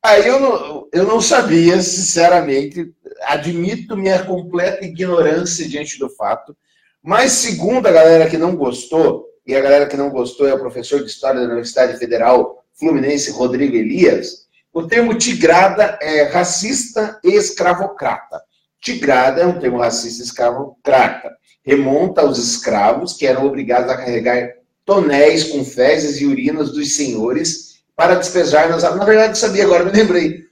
aí 0.00 0.28
eu 0.28 0.38
não, 0.38 0.88
eu 0.92 1.04
não 1.04 1.20
sabia, 1.20 1.82
sinceramente, 1.82 2.94
admito 3.22 3.96
minha 3.96 4.24
completa 4.24 4.84
ignorância 4.84 5.68
diante 5.68 5.98
do 5.98 6.08
fato, 6.08 6.56
mas 7.02 7.32
segundo 7.32 7.88
a 7.88 7.92
galera 7.92 8.30
que 8.30 8.38
não 8.38 8.54
gostou, 8.54 9.26
e 9.44 9.56
a 9.56 9.60
galera 9.60 9.86
que 9.86 9.96
não 9.96 10.08
gostou 10.08 10.46
é 10.46 10.54
o 10.54 10.60
professor 10.60 11.00
de 11.00 11.06
História 11.06 11.40
da 11.40 11.46
Universidade 11.46 11.98
Federal 11.98 12.64
Fluminense, 12.74 13.32
Rodrigo 13.32 13.74
Elias, 13.74 14.46
o 14.72 14.86
termo 14.86 15.18
tigrada 15.18 15.98
é 16.00 16.22
racista 16.28 17.18
e 17.24 17.34
escravocrata. 17.34 18.40
Tigrada 18.80 19.42
é 19.42 19.46
um 19.46 19.58
termo 19.58 19.78
racista 19.78 20.22
e 20.22 20.26
escravocrata. 20.26 21.36
Remonta 21.64 22.22
aos 22.22 22.38
escravos 22.38 23.12
que 23.12 23.26
eram 23.26 23.46
obrigados 23.46 23.90
a 23.90 23.96
carregar 23.96 24.50
tonéis 24.84 25.44
com 25.44 25.64
fezes 25.64 26.20
e 26.20 26.26
urinas 26.26 26.72
dos 26.72 26.96
senhores 26.96 27.82
para 27.94 28.16
despejar 28.16 28.68
nas 28.68 28.82
Na 28.82 29.04
verdade, 29.04 29.38
sabia 29.38 29.64
agora, 29.64 29.84
me 29.84 29.92
lembrei. 29.92 30.42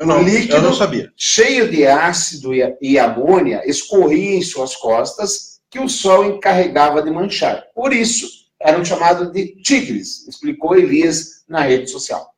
Eu 0.00 0.06
não, 0.06 0.22
líquido, 0.22 0.56
eu 0.56 0.62
não 0.62 0.74
sabia. 0.74 1.12
cheio 1.16 1.70
de 1.70 1.86
ácido 1.86 2.50
e 2.80 2.98
amônia 2.98 3.62
escorria 3.64 4.36
em 4.36 4.42
suas 4.42 4.74
costas 4.74 5.60
que 5.70 5.78
o 5.78 5.88
sol 5.88 6.24
encarregava 6.24 7.02
de 7.02 7.10
manchar. 7.10 7.64
Por 7.74 7.92
isso, 7.92 8.26
eram 8.60 8.84
chamados 8.84 9.30
de 9.32 9.54
tigres, 9.62 10.26
explicou 10.26 10.76
Elias 10.76 11.44
na 11.48 11.60
rede 11.60 11.90
social. 11.90 12.28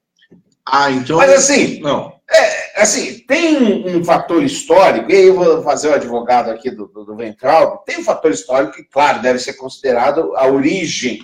Ah, 0.66 0.90
então. 0.90 1.16
Mas 1.16 1.30
assim, 1.30 1.80
não. 1.80 2.12
É, 2.30 2.65
assim, 2.76 3.20
tem 3.26 3.56
um, 3.56 3.96
um, 3.96 4.04
fator 4.04 4.42
histórico, 4.42 5.10
e 5.10 5.14
aí 5.14 5.26
eu 5.26 5.34
vou 5.34 5.62
fazer 5.62 5.88
o 5.88 5.94
advogado 5.94 6.50
aqui 6.50 6.70
do, 6.70 6.86
do, 6.86 7.04
do 7.04 7.16
Ventral, 7.16 7.82
tem 7.86 7.98
um 7.98 8.04
fator 8.04 8.30
histórico 8.30 8.74
que, 8.74 8.84
claro, 8.84 9.22
deve 9.22 9.38
ser 9.38 9.54
considerado 9.54 10.36
a 10.36 10.46
origem, 10.46 11.20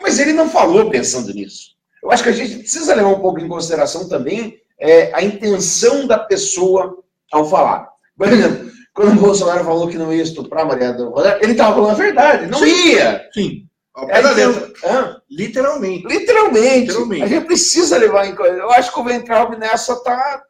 mas 0.00 0.18
ele 0.18 0.32
não 0.32 0.48
falou 0.48 0.90
pensando 0.90 1.32
nisso. 1.32 1.70
Eu 2.02 2.10
acho 2.10 2.22
que 2.22 2.28
a 2.28 2.32
gente 2.32 2.58
precisa 2.58 2.94
levar 2.94 3.10
um 3.10 3.20
pouco 3.20 3.40
em 3.40 3.48
consideração 3.48 4.08
também 4.08 4.58
é, 4.78 5.12
a 5.14 5.22
intenção 5.22 6.06
da 6.06 6.18
pessoa 6.18 6.98
ao 7.30 7.48
falar. 7.48 7.88
Por 8.16 8.28
exemplo, 8.28 8.70
quando 8.94 9.12
o 9.12 9.20
Bolsonaro 9.20 9.64
falou 9.64 9.88
que 9.88 9.98
não 9.98 10.12
ia 10.12 10.22
estuprar 10.22 10.64
a 10.64 10.68
Maria 10.68 10.92
do 10.92 11.14
ele 11.40 11.52
estava 11.52 11.74
falando 11.74 11.92
a 11.92 11.94
verdade, 11.94 12.46
não 12.46 12.58
sim, 12.58 12.92
ia. 12.92 13.28
Sim. 13.32 13.66
É, 14.08 14.20
então, 14.20 15.20
literalmente. 15.30 16.06
literalmente. 16.06 16.86
Literalmente. 16.86 17.22
A 17.22 17.26
gente 17.26 17.46
precisa 17.46 17.98
levar 17.98 18.26
em 18.26 18.34
conta. 18.34 18.50
Eu 18.50 18.70
acho 18.70 18.92
que 18.92 19.00
o 19.00 19.04
Ventralbe 19.04 19.56
nessa 19.56 19.96
tá, 20.02 20.42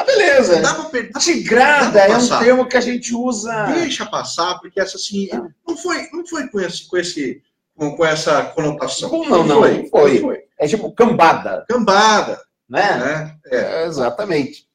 tá 0.00 0.04
beleza. 0.04 0.60
Dá 0.60 0.74
pra, 0.74 1.20
Tigrada 1.20 1.90
dá 1.90 2.06
é 2.06 2.16
um 2.16 2.38
termo 2.38 2.66
que 2.66 2.76
a 2.76 2.80
gente 2.80 3.14
usa. 3.14 3.64
Deixa 3.66 4.06
passar, 4.06 4.58
porque 4.58 4.80
essa 4.80 4.96
assim, 4.96 5.28
não 5.66 5.76
foi, 5.76 6.08
não 6.12 6.26
foi 6.26 6.48
com 6.48 6.60
esse, 6.60 6.88
com 6.88 6.96
esse 6.96 7.42
com, 7.76 7.96
com 7.96 8.04
essa 8.04 8.42
conotação. 8.42 9.10
Não, 9.10 9.24
não, 9.24 9.44
não, 9.44 9.60
foi, 9.60 9.88
foi. 9.88 10.18
foi. 10.20 10.38
É 10.58 10.66
tipo 10.66 10.92
cambada. 10.92 11.64
Cambada. 11.68 12.38
Né? 12.68 12.82
né? 12.96 13.36
É. 13.46 13.56
é. 13.56 13.86
exatamente. 13.86 14.68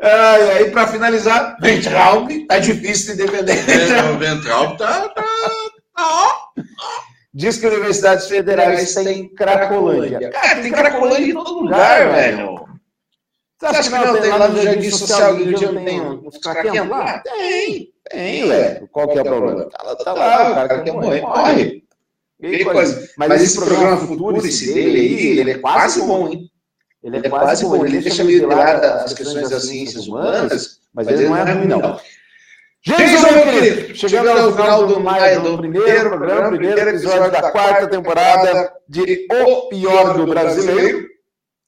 Ah, 0.00 0.38
e 0.38 0.50
aí, 0.50 0.70
para 0.70 0.88
finalizar, 0.88 1.56
Ventralbe, 1.60 2.46
tá 2.46 2.58
difícil 2.58 3.16
de 3.16 3.24
defender. 3.24 3.56
É, 3.70 4.10
o 4.10 4.18
Ventralbe 4.18 4.76
tá, 4.76 5.08
tá, 5.08 5.22
tá 5.22 6.04
ó. 6.04 6.62
Diz 7.32 7.56
que 7.56 7.66
universidades 7.66 8.28
federais 8.28 8.94
têm 8.94 9.28
Cracolândia. 9.28 10.30
Cara, 10.30 10.60
tem 10.60 10.72
Cracolândia 10.72 11.30
em 11.30 11.34
todo 11.34 11.62
lugar, 11.62 12.10
velho. 12.10 12.53
Você 13.58 13.66
acha 13.66 13.90
que 13.90 14.06
não 14.06 14.20
tem 14.20 14.30
lá 14.30 14.48
no 14.48 14.62
Jardim 14.62 14.90
Social 14.90 15.36
do 15.36 15.44
Rio? 15.44 15.84
Tem 15.84 16.00
uns 16.00 16.38
craquentos 16.38 16.88
lá? 16.88 17.18
Tem, 17.20 17.92
tem, 18.10 18.48
velho. 18.48 18.88
Qual 18.88 19.08
que 19.08 19.18
é 19.18 19.22
o 19.22 19.24
problema? 19.24 19.68
Tá, 19.70 19.96
tá 19.96 20.12
lá, 20.12 20.50
o 20.50 20.54
cara 20.54 20.82
quer 20.82 20.92
morrer, 20.92 21.20
morre. 21.20 21.84
Mas 23.16 23.42
esse 23.42 23.56
programa 23.56 23.96
futuro, 23.96 24.36
esse 24.46 24.74
dele 24.74 25.00
aí, 25.00 25.38
ele 25.38 25.50
é 25.52 25.58
quase 25.58 26.02
bom, 26.02 26.28
hein? 26.28 26.50
Ele 27.02 27.18
é 27.18 27.28
quase 27.28 27.64
bom. 27.64 27.86
Ele 27.86 28.00
deixa 28.00 28.24
meio 28.24 28.40
de 28.40 28.46
lado 28.46 28.84
as 28.84 29.14
questões 29.14 29.48
das 29.48 29.66
ciências 29.66 30.06
humanas, 30.08 30.80
mas 30.92 31.08
ele 31.08 31.28
não 31.28 31.36
é 31.36 31.52
ruim, 31.52 31.66
não. 31.66 32.00
Jason, 32.86 33.32
meu 33.32 33.44
querido, 33.44 33.94
chegando 33.96 34.28
ao 34.28 34.52
final 34.52 34.86
do, 34.86 35.00
maio, 35.00 35.40
do 35.40 35.56
primeiro 35.56 36.10
programa, 36.10 36.48
primeiro 36.48 36.90
episódio 36.90 37.30
da 37.30 37.50
quarta 37.50 37.88
temporada 37.88 38.74
de 38.86 39.26
O 39.32 39.68
Pior 39.68 40.18
do 40.18 40.26
Brasileiro. 40.26 41.13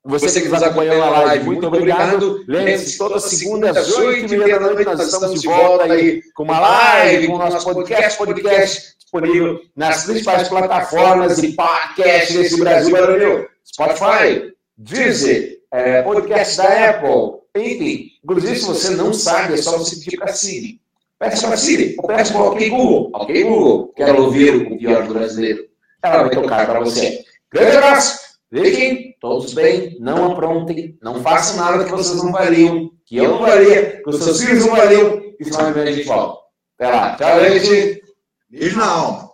Você 0.07 0.41
que 0.41 0.49
nos 0.49 0.63
acompanhou 0.63 0.99
na 0.99 1.11
live, 1.11 1.45
muito 1.45 1.67
obrigado. 1.67 2.45
Lembre-se, 2.47 2.97
toda 2.97 3.19
segunda 3.19 3.71
às 3.71 3.93
oito 3.97 4.33
e 4.33 4.39
meia 4.39 4.59
da 4.59 4.67
noite 4.67 4.85
nós 4.85 5.01
estamos 5.01 5.41
de 5.41 5.49
volta 5.49 5.93
aí 5.93 6.23
com 6.35 6.45
uma 6.45 6.61
live, 6.61 7.27
com 7.27 7.35
o 7.35 7.39
nosso 7.39 7.65
podcast, 7.65 8.17
podcast 8.17 8.97
disponível 8.99 9.61
nas 9.75 10.05
principais 10.05 10.49
plataformas 10.49 11.41
de 11.41 11.53
podcast 11.53 12.33
desse 12.33 12.61
Brasil 12.61 12.93
Brasil. 12.93 13.49
Spotify, 13.67 14.53
Deezer, 14.79 15.59
é, 15.73 16.03
podcast 16.03 16.57
da 16.57 16.91
Apple, 16.91 17.41
enfim. 17.57 18.11
Inclusive, 18.23 18.59
se 18.59 18.67
você 18.67 18.91
não 18.91 19.13
sabe, 19.13 19.55
é 19.55 19.57
só 19.57 19.77
você 19.77 19.97
pedir 19.97 20.19
para 20.19 20.29
Siri. 20.29 20.81
Peça 21.19 21.47
para 21.47 21.57
Siri, 21.57 21.97
ou 21.99 22.07
peça 22.07 22.33
para 22.33 22.43
OK 22.43 22.71
Google. 22.71 23.11
OK 23.15 23.43
Google, 23.43 23.93
quero 23.97 24.23
ouvir 24.23 24.55
o 24.55 24.79
pior 24.79 25.07
do 25.07 25.15
brasileiro. 25.15 25.67
Ela 26.03 26.23
vai 26.23 26.31
tocar 26.31 26.67
para 26.67 26.81
você. 26.81 27.25
Grande 27.53 27.77
abraço! 27.77 28.26
Fiquem 28.65 29.17
todos 29.21 29.55
bem, 29.55 29.97
não 30.01 30.33
aprontem, 30.33 30.97
não 31.03 31.23
façam 31.23 31.57
nada 31.57 31.85
que 31.85 31.91
vocês 31.91 32.23
não 32.23 32.33
fariam, 32.33 32.91
que 33.05 33.17
eu 33.17 33.31
não 33.31 33.41
faria, 33.41 34.03
que 34.03 34.09
os 34.09 34.23
seus 34.23 34.41
filhos 34.41 34.65
não 34.65 34.77
fariam, 34.77 35.23
e 35.39 35.45
senão 35.45 35.69
a 35.69 35.87
gente 35.87 36.07
volta. 36.07 36.41
Até 36.79 36.91
lá. 36.91 37.17
Tchau, 37.17 37.41
gente! 37.41 38.03
Beijo 38.51 38.79
na 38.79 38.87
alma! 38.87 39.26